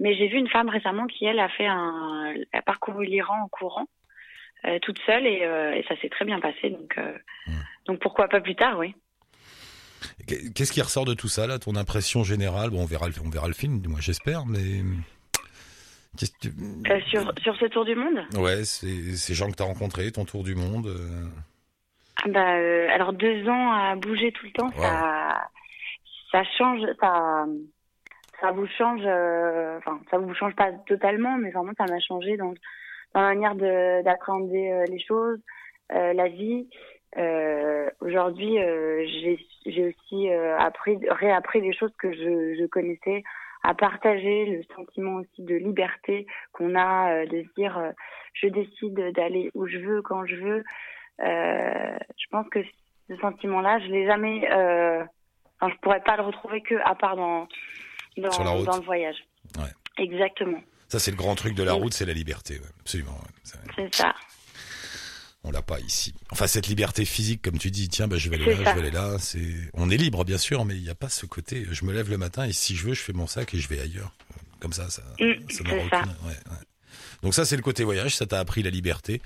mais 0.00 0.14
j'ai 0.16 0.28
vu 0.28 0.38
une 0.38 0.48
femme 0.48 0.70
récemment 0.70 1.06
qui 1.06 1.26
elle 1.26 1.38
a 1.38 1.50
fait 1.50 1.66
un 1.66 2.34
a 2.54 2.62
parcouru 2.62 3.04
l'Iran 3.04 3.34
en 3.44 3.48
courant 3.48 3.82
euh, 3.82 4.01
toute 4.82 4.98
seule 5.06 5.26
et, 5.26 5.44
euh, 5.44 5.72
et 5.74 5.84
ça 5.88 5.96
s'est 6.00 6.08
très 6.08 6.24
bien 6.24 6.40
passé 6.40 6.70
donc 6.70 6.96
euh, 6.98 7.12
donc 7.86 7.98
pourquoi 8.00 8.28
pas 8.28 8.40
plus 8.40 8.54
tard 8.54 8.78
oui. 8.78 8.94
Qu'est- 10.26 10.52
Qu'est-ce 10.54 10.72
qui 10.72 10.80
ressort 10.82 11.04
de 11.04 11.14
tout 11.14 11.28
ça, 11.28 11.46
là 11.46 11.58
Ton 11.58 11.74
impression 11.76 12.22
générale? 12.24 12.70
Bon, 12.70 12.82
on 12.82 12.86
verra, 12.86 13.08
le- 13.08 13.14
on 13.24 13.30
verra 13.30 13.48
le 13.48 13.54
film, 13.54 13.82
moi 13.88 14.00
j'espère, 14.00 14.46
mais. 14.46 14.82
qu'est-ce 16.18 16.32
que 16.32 16.48
tu- 16.48 16.92
Euh, 16.92 17.00
sur 17.08 17.32
sur 17.42 17.56
ce 17.56 17.66
tour 17.66 17.84
du 17.84 17.94
monde? 17.94 18.20
Ouais, 18.34 18.64
ces 18.64 19.34
gens 19.34 19.50
que 19.50 19.56
tu 19.56 19.62
as 19.62 19.66
rencontrés, 19.66 20.10
ton 20.12 20.24
tour 20.24 20.44
du 20.44 20.54
monde. 20.54 20.86
euh, 20.86 21.26
Ah 22.24 22.28
Bah, 22.28 22.54
euh, 22.56 22.88
alors 22.90 23.12
deux 23.12 23.48
ans 23.48 23.72
à 23.72 23.96
bouger 23.96 24.32
tout 24.32 24.46
le 24.46 24.52
temps, 24.52 24.70
ça, 24.80 25.50
ça 26.30 26.44
change, 26.58 26.80
ça, 27.00 27.46
ça 28.40 28.50
vous 28.52 28.66
change, 28.78 29.00
euh, 29.04 29.78
enfin, 29.78 30.00
ça 30.10 30.18
vous 30.18 30.34
change 30.34 30.54
pas 30.54 30.70
totalement, 30.86 31.36
mais 31.38 31.50
vraiment 31.50 31.72
ça 31.78 31.86
m'a 31.86 31.98
changé 32.00 32.36
dans, 32.36 32.54
la 33.14 33.20
manière 33.22 33.54
de- 33.54 34.02
d'appréhender 34.02 34.70
euh, 34.72 34.84
les 34.86 34.98
choses, 35.00 35.40
euh, 35.92 36.12
la 36.12 36.28
vie. 36.28 36.68
Euh, 37.18 37.88
Aujourd'hui, 38.00 38.56
j'ai 39.66 39.86
aussi 39.88 40.28
appris, 40.58 40.98
réappris 41.08 41.60
des 41.60 41.72
choses 41.74 41.92
que 41.98 42.10
je, 42.12 42.54
je 42.58 42.66
connaissais, 42.66 43.22
à 43.62 43.74
partager 43.74 44.46
le 44.46 44.62
sentiment 44.74 45.16
aussi 45.16 45.42
de 45.42 45.54
liberté 45.54 46.26
qu'on 46.52 46.74
a, 46.74 47.12
euh, 47.12 47.26
de 47.26 47.42
se 47.42 47.54
dire, 47.56 47.76
euh, 47.78 47.90
je 48.34 48.48
décide 48.48 49.12
d'aller 49.14 49.50
où 49.54 49.66
je 49.66 49.78
veux, 49.78 50.02
quand 50.02 50.26
je 50.26 50.36
veux. 50.36 50.64
Euh, 51.20 51.96
je 52.18 52.26
pense 52.30 52.48
que 52.48 52.58
ce 53.08 53.16
sentiment-là, 53.18 53.78
je 53.80 53.86
l'ai 53.88 54.06
jamais. 54.06 54.46
Enfin, 54.50 55.72
je 55.72 55.78
pourrais 55.80 56.00
pas 56.00 56.16
le 56.16 56.22
retrouver 56.24 56.60
que 56.62 56.74
à 56.84 56.94
part 56.94 57.14
dans 57.16 57.46
dans, 58.16 58.30
Sur 58.32 58.44
la 58.44 58.50
route. 58.50 58.66
dans 58.66 58.76
le 58.76 58.82
voyage. 58.84 59.22
Ouais. 59.58 60.02
Exactement, 60.02 60.58
Ça, 60.92 60.98
c'est 60.98 61.10
le 61.10 61.16
grand 61.16 61.34
truc 61.34 61.54
de 61.54 61.62
la 61.62 61.72
route, 61.72 61.94
c'est 61.94 62.04
la 62.04 62.12
liberté, 62.12 62.58
ouais, 62.58 62.66
absolument. 62.80 63.12
ouais. 63.18 63.52
C'est 63.76 63.94
ça. 63.94 64.14
on 65.42 65.50
l'a 65.50 65.62
pas 65.62 65.80
ici. 65.80 66.12
Enfin, 66.30 66.46
cette 66.46 66.66
liberté 66.66 67.06
physique, 67.06 67.40
comme 67.40 67.56
tu 67.56 67.70
dis, 67.70 67.88
tiens, 67.88 68.08
bah, 68.08 68.18
je 68.18 68.28
vais 68.28 68.36
aller 68.36 68.44
là, 68.44 68.56
ça. 68.62 68.70
je 68.70 68.74
vais 68.74 68.80
aller 68.82 68.90
là. 68.90 69.16
C'est, 69.18 69.40
on 69.72 69.88
est 69.88 69.96
libre, 69.96 70.22
bien 70.26 70.36
sûr, 70.36 70.66
mais 70.66 70.74
il 70.76 70.82
n'y 70.82 70.90
a 70.90 70.94
pas 70.94 71.08
ce 71.08 71.24
côté. 71.24 71.64
Je 71.70 71.86
me 71.86 71.94
lève 71.94 72.10
le 72.10 72.18
matin 72.18 72.44
et 72.44 72.52
si 72.52 72.76
je 72.76 72.84
veux, 72.86 72.92
je 72.92 73.00
fais 73.00 73.14
mon 73.14 73.26
sac 73.26 73.54
et 73.54 73.58
je 73.58 73.68
vais 73.68 73.80
ailleurs. 73.80 74.12
Comme 74.60 74.74
ça, 74.74 74.90
ça, 74.90 75.00
ça 75.00 75.14
aucune- 75.18 75.70
ouais. 75.80 76.36
Donc 77.22 77.32
ça, 77.32 77.46
c'est 77.46 77.56
le 77.56 77.62
côté 77.62 77.84
voyage. 77.84 78.14
Ça 78.14 78.26
t'a 78.26 78.38
appris 78.38 78.62
la 78.62 78.68
liberté, 78.68 79.22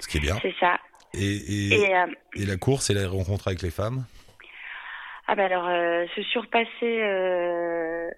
ce 0.00 0.08
qui 0.08 0.16
est 0.16 0.20
bien. 0.20 0.38
C'est 0.40 0.54
ça. 0.58 0.78
Et, 1.12 1.20
et, 1.26 1.74
Et 1.74 1.94
euh, 1.94 2.06
et 2.36 2.46
la 2.46 2.56
course 2.56 2.88
et 2.88 2.94
la 2.94 3.06
rencontre 3.06 3.48
avec 3.48 3.60
les 3.60 3.70
femmes? 3.70 4.06
ah 5.28 5.34
bah 5.34 5.44
alors 5.44 5.66
euh, 5.68 6.06
se 6.16 6.22
surpasser, 6.22 6.68
euh, 6.82 8.08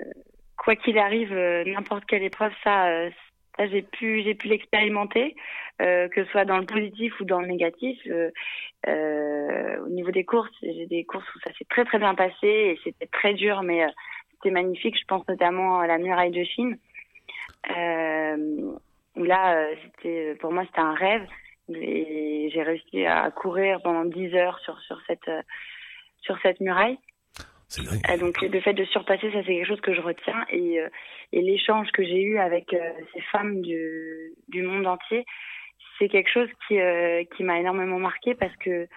quoi 0.59 0.77
qu'il 0.77 0.99
arrive, 0.99 1.33
euh, 1.33 1.65
n'importe 1.65 2.05
quelle 2.05 2.23
épreuve, 2.23 2.53
ça, 2.63 2.89
euh, 2.89 3.11
ça 3.57 3.67
j'ai 3.69 3.83
pu 3.83 4.23
j'ai 4.23 4.35
pu 4.35 4.49
l'expérimenter, 4.49 5.37
euh, 5.81 6.09
que 6.09 6.25
ce 6.25 6.31
soit 6.31 6.45
dans 6.45 6.59
le 6.59 6.67
positif 6.67 7.19
ou 7.21 7.25
dans 7.25 7.41
le 7.41 7.47
négatif. 7.47 7.99
Au 8.87 9.89
niveau 9.89 10.11
des 10.11 10.25
courses, 10.25 10.51
j'ai 10.63 10.87
des 10.87 11.05
courses 11.05 11.27
où 11.35 11.41
ça 11.41 11.53
s'est 11.55 11.67
très 11.71 11.85
très 11.85 11.99
bien 11.99 12.15
passé 12.15 12.47
et 12.47 12.79
c'était 12.85 13.07
très 13.07 13.35
dur, 13.35 13.63
mais 13.63 13.87
c'était 14.33 14.51
magnifique. 14.51 14.99
Je 14.99 15.05
pense 15.07 15.27
notamment 15.29 15.81
à 15.81 15.87
la 15.87 15.99
muraille 15.99 16.31
de 16.31 16.45
Chine. 16.45 16.79
Où 19.17 19.25
là, 19.25 19.67
c'était 19.85 20.35
pour 20.41 20.53
moi 20.53 20.65
c'était 20.67 20.81
un 20.81 20.95
rêve. 20.95 21.27
Et 21.71 22.51
j'ai 22.53 22.63
réussi 22.63 23.05
à 23.05 23.31
courir 23.31 23.81
pendant 23.83 24.05
10 24.05 24.35
heures 24.35 24.59
sur 24.61 24.79
sur 24.81 25.01
cette 25.07 25.31
sur 26.21 26.39
cette 26.43 26.61
muraille. 26.61 26.99
C'est. 27.69 27.83
Euh, 27.83 28.17
donc 28.17 28.41
le 28.41 28.61
fait 28.61 28.73
de 28.73 28.85
surpasser, 28.87 29.31
ça 29.31 29.41
c'est 29.43 29.55
quelque 29.55 29.67
chose 29.67 29.81
que 29.83 29.95
je 29.95 30.01
retiens 30.01 30.47
et, 30.51 30.81
euh, 30.81 30.89
et 31.33 31.43
l'échange 31.43 31.89
que 31.93 32.03
j'ai 32.03 32.23
eu 32.23 32.39
avec 32.39 32.73
euh, 32.73 32.93
ces 33.13 33.21
femmes 33.31 33.61
du, 33.61 34.33
du 34.49 34.63
monde 34.63 34.87
entier, 34.87 35.27
c'est 35.99 36.09
quelque 36.09 36.31
chose 36.31 36.49
qui, 36.67 36.81
euh, 36.81 37.25
qui 37.37 37.45
m'a 37.45 37.61
énormément 37.61 37.99
marqué 37.99 38.35
parce 38.35 38.57
que 38.57 38.89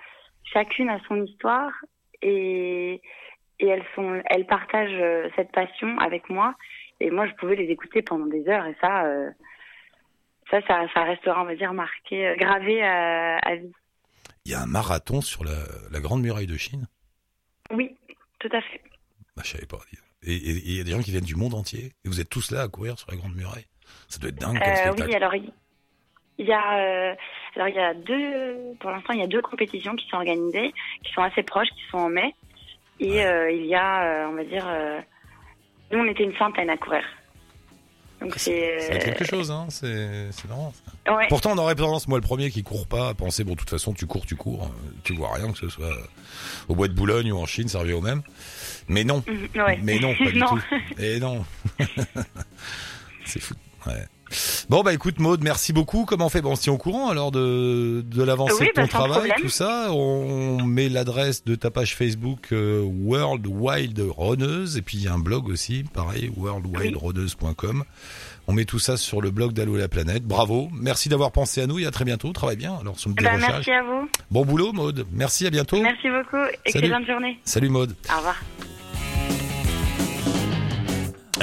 chacune 0.54 0.90
a 0.90 1.00
son 1.10 1.22
histoire 1.22 1.72
et, 2.22 3.02
et 3.60 3.68
elles 3.68 3.84
sont 3.94 4.22
elles 4.26 4.48
partagent 4.48 5.32
cette 5.36 5.52
passion 5.52 5.98
avec 6.00 6.30
moi 6.30 6.56
et 7.02 7.12
moi 7.12 7.28
je 7.28 7.34
pouvais 7.34 7.58
les 7.58 7.70
écouter 7.70 8.02
pendant 8.02 8.28
des 8.28 8.48
heures 8.48 8.66
et 8.68 8.76
ça 8.80 9.06
euh, 9.06 9.30
ça, 10.50 10.62
ça, 10.68 10.86
ça 10.94 11.04
restera, 11.04 11.42
on 11.42 11.46
va 11.46 11.56
dire, 11.56 11.74
marqué, 11.74 12.36
gravé 12.38 12.84
à, 12.84 13.38
à 13.38 13.56
vie. 13.56 13.72
Il 14.46 14.52
y 14.52 14.56
a 14.56 14.62
un 14.62 14.66
marathon 14.66 15.22
sur 15.22 15.46
la, 15.46 15.56
la 15.92 16.00
Grande 16.02 16.22
Muraille 16.22 16.48
de 16.48 16.58
Chine? 16.58 16.88
Oui, 17.72 17.96
tout 18.42 18.50
à 18.52 18.62
fait. 18.62 18.82
Bah, 19.36 19.44
je 19.46 19.52
savais 19.52 19.66
pas. 19.66 19.78
Et 20.24 20.34
il 20.34 20.78
y 20.78 20.82
a 20.82 20.84
des 20.84 20.92
gens 20.92 21.02
qui 21.02 21.12
viennent 21.12 21.24
du 21.24 21.36
monde 21.36 21.54
entier. 21.54 21.94
Et 22.04 22.10
vous 22.10 22.20
êtes 22.20 22.30
tous 22.30 22.52
là 22.52 22.62
à 22.62 22.68
courir 22.68 22.98
sur 22.98 23.10
la 23.10 23.18
Grande 23.18 23.36
Muraille. 23.36 23.66
Ça 24.08 24.20
doit 24.20 24.30
être 24.30 24.40
dingue 24.40 24.58
Euh, 24.58 24.94
oui, 24.98 25.16
alors 25.16 25.34
il 25.36 25.52
y 26.40 26.52
a, 26.52 26.80
euh, 26.80 27.16
alors 27.56 27.68
il 27.68 27.76
y 27.76 27.80
a 27.80 27.94
deux, 27.94 28.76
pour 28.80 28.90
l'instant, 28.90 29.14
il 29.14 29.20
y 29.20 29.24
a 29.24 29.28
deux 29.28 29.42
compétitions 29.42 29.96
qui 29.96 30.08
sont 30.08 30.18
organisées, 30.18 30.74
qui 31.04 31.14
sont 31.14 31.22
assez 31.22 31.44
proches, 31.44 31.70
qui 31.70 31.84
sont 31.92 31.98
en 31.98 32.10
mai. 32.10 32.34
Et 33.00 33.24
euh, 33.24 33.52
il 33.52 33.66
y 33.66 33.76
a, 33.76 34.28
on 34.30 34.34
va 34.34 34.44
dire, 34.44 34.66
nous 35.92 36.00
on 36.00 36.06
était 36.06 36.24
une 36.24 36.36
centaine 36.36 36.70
à 36.70 36.78
courir. 36.78 37.04
Donc 38.22 38.34
c'est. 38.38 38.78
C'est 38.82 39.00
quelque 39.00 39.26
chose, 39.26 39.50
hein. 39.52 39.66
C'est 39.70 40.28
c'est 40.32 40.48
marrant. 40.48 40.72
ça. 40.74 41.12
euh, 41.12 41.16
ouais. 41.18 41.26
Pourtant, 41.30 41.52
on 41.54 41.58
aurait 41.58 41.74
tendance, 41.76 42.08
moi 42.08 42.20
le 42.20 42.24
premier 42.24 42.52
qui 42.52 42.62
court 42.64 42.86
pas, 42.88 43.10
à 43.10 43.14
penser, 43.16 43.44
bon, 43.44 43.54
de 43.54 43.58
toute 43.58 43.70
façon, 43.70 43.94
tu 43.94 44.06
cours, 44.06 44.26
tu 44.26 44.36
cours. 44.36 44.66
euh, 44.66 44.92
Tu 45.04 45.14
vois 45.16 45.34
rien, 45.34 45.52
que 45.52 45.58
ce 45.58 45.70
soit 45.70 45.90
au 46.68 46.76
bois 46.76 46.88
de 46.88 46.94
Boulogne 46.94 47.32
ou 47.32 47.38
en 47.40 47.46
Chine, 47.48 47.68
ça 47.68 47.80
revient 47.80 47.94
au 47.94 48.02
même. 48.02 48.22
Mais 48.88 49.04
non. 49.04 49.24
Ouais. 49.56 49.80
Mais 49.84 50.00
non, 50.00 50.14
pas 50.16 50.26
du 50.32 50.38
Non. 50.40 50.48
tout. 50.48 50.62
Et 51.02 51.20
non. 51.20 51.44
c'est 53.26 53.40
fou. 53.42 53.56
Ouais. 53.88 54.06
Bon 54.70 54.82
bah 54.84 54.94
écoute 54.94 55.20
Maude, 55.20 55.44
merci 55.44 55.74
beaucoup. 55.74 56.06
Comment 56.06 56.28
on 56.28 56.30
fait? 56.30 56.42
Bon, 56.42 56.52
on 56.52 56.56
se 56.56 56.62
tient 56.64 56.74
au 56.74 56.78
courant 56.78 57.10
alors 57.10 57.32
de, 57.32 58.02
de 58.06 58.24
l'avancée 58.24 58.56
Oui, 58.60 58.68
de 58.68 58.72
ton 58.74 58.82
bah, 58.84 58.88
travail, 58.88 59.18
problème. 59.30 59.38
tout 59.42 59.50
ça. 59.50 59.88
On 59.92 60.64
met 60.64 60.90
l'adresse 60.90 61.44
de 61.44 61.56
ta 61.56 61.72
page 61.72 61.96
Facebook 61.96 62.50
euh, 62.52 62.82
World 62.82 63.46
Wild 63.48 64.02
Runneuse 64.18 64.78
et 64.78 64.82
puis 64.82 64.98
il 64.98 65.04
y 65.04 65.08
a 65.08 65.14
un 65.14 65.20
blog 65.20 65.48
aussi, 65.50 65.84
pareil, 65.94 66.32
worldwildrunneuse.com. 66.36 67.84
On 68.48 68.54
met 68.54 68.66
tout 68.66 68.80
ça 68.80 68.98
sur 68.98 69.22
le 69.22 69.30
blog 69.32 69.54
d'Allo 69.54 69.78
la 69.78 69.88
planète. 69.88 70.24
Bravo, 70.24 70.70
merci 70.74 71.10
d'avoir 71.10 71.32
pensé 71.32 71.62
à 71.62 71.68
nous 71.68 71.80
et 71.80 71.86
à 71.86 71.92
très 71.92 72.06
bientôt. 72.06 72.32
Travaille 72.34 72.58
bien 72.58 72.76
alors 72.82 73.00
sur 73.00 73.10
le 73.10 73.16
Bah, 73.16 73.32
merci 73.38 73.72
à 73.72 73.84
vous. 73.84 74.10
Bon 74.32 74.46
boulot 74.46 74.74
Maude. 74.74 75.06
Merci, 75.12 75.46
à 75.46 75.50
bientôt. 75.50 75.82
Merci 75.82 76.08
beaucoup. 76.10 76.44
Excellente 76.66 77.06
journée. 77.06 77.40
Salut 77.46 77.70
Maude. 77.70 77.96
Au 78.14 78.18
revoir. 78.18 78.42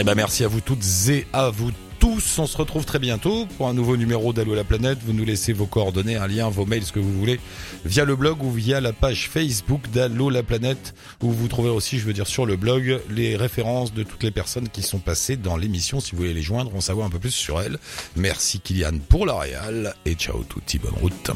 Eh 0.01 0.05
ben 0.05 0.15
merci 0.15 0.45
à 0.45 0.49
vous 0.49 0.61
toutes 0.61 0.85
et 1.09 1.27
à 1.33 1.51
vous 1.51 1.71
tous. 1.73 1.88
On 2.11 2.47
se 2.47 2.57
retrouve 2.57 2.87
très 2.87 2.99
bientôt 2.99 3.45
pour 3.59 3.69
un 3.69 3.75
nouveau 3.75 3.99
numéro 3.99 4.33
d'Allo 4.33 4.55
la 4.55 4.65
planète. 4.65 4.99
Vous 5.05 5.13
nous 5.13 5.27
laissez 5.27 5.53
vos 5.53 5.67
coordonnées, 5.67 6.17
un 6.17 6.27
lien, 6.27 6.49
vos 6.49 6.65
mails, 6.65 6.85
ce 6.85 6.93
que 6.93 7.01
vous 7.01 7.13
voulez, 7.13 7.39
via 7.85 8.07
le 8.07 8.17
blog 8.17 8.43
ou 8.43 8.51
via 8.51 8.81
la 8.81 8.95
page 8.95 9.29
Facebook 9.29 9.91
d'Allo 9.93 10.31
la 10.31 10.43
planète, 10.43 10.95
où 11.23 11.31
vous 11.31 11.49
trouverez 11.49 11.71
aussi, 11.71 11.99
je 11.99 12.07
veux 12.07 12.15
dire, 12.15 12.27
sur 12.27 12.47
le 12.47 12.57
blog, 12.57 13.01
les 13.11 13.37
références 13.37 13.93
de 13.93 14.05
toutes 14.05 14.23
les 14.23 14.31
personnes 14.31 14.71
qui 14.71 14.83
sont 14.83 15.01
passées 15.01 15.37
dans 15.37 15.59
l'émission. 15.59 16.01
Si 16.01 16.13
vous 16.13 16.19
voulez 16.19 16.35
les 16.35 16.43
joindre, 16.43 16.75
en 16.75 16.81
savoir 16.81 17.07
un 17.07 17.11
peu 17.11 17.19
plus 17.19 17.31
sur 17.31 17.61
elles. 17.61 17.79
Merci 18.17 18.61
Kylian 18.61 18.99
pour 19.07 19.27
la 19.27 19.39
réal 19.39 19.95
et 20.07 20.15
ciao 20.15 20.43
tutti, 20.45 20.79
bonne 20.79 20.95
route. 20.95 21.31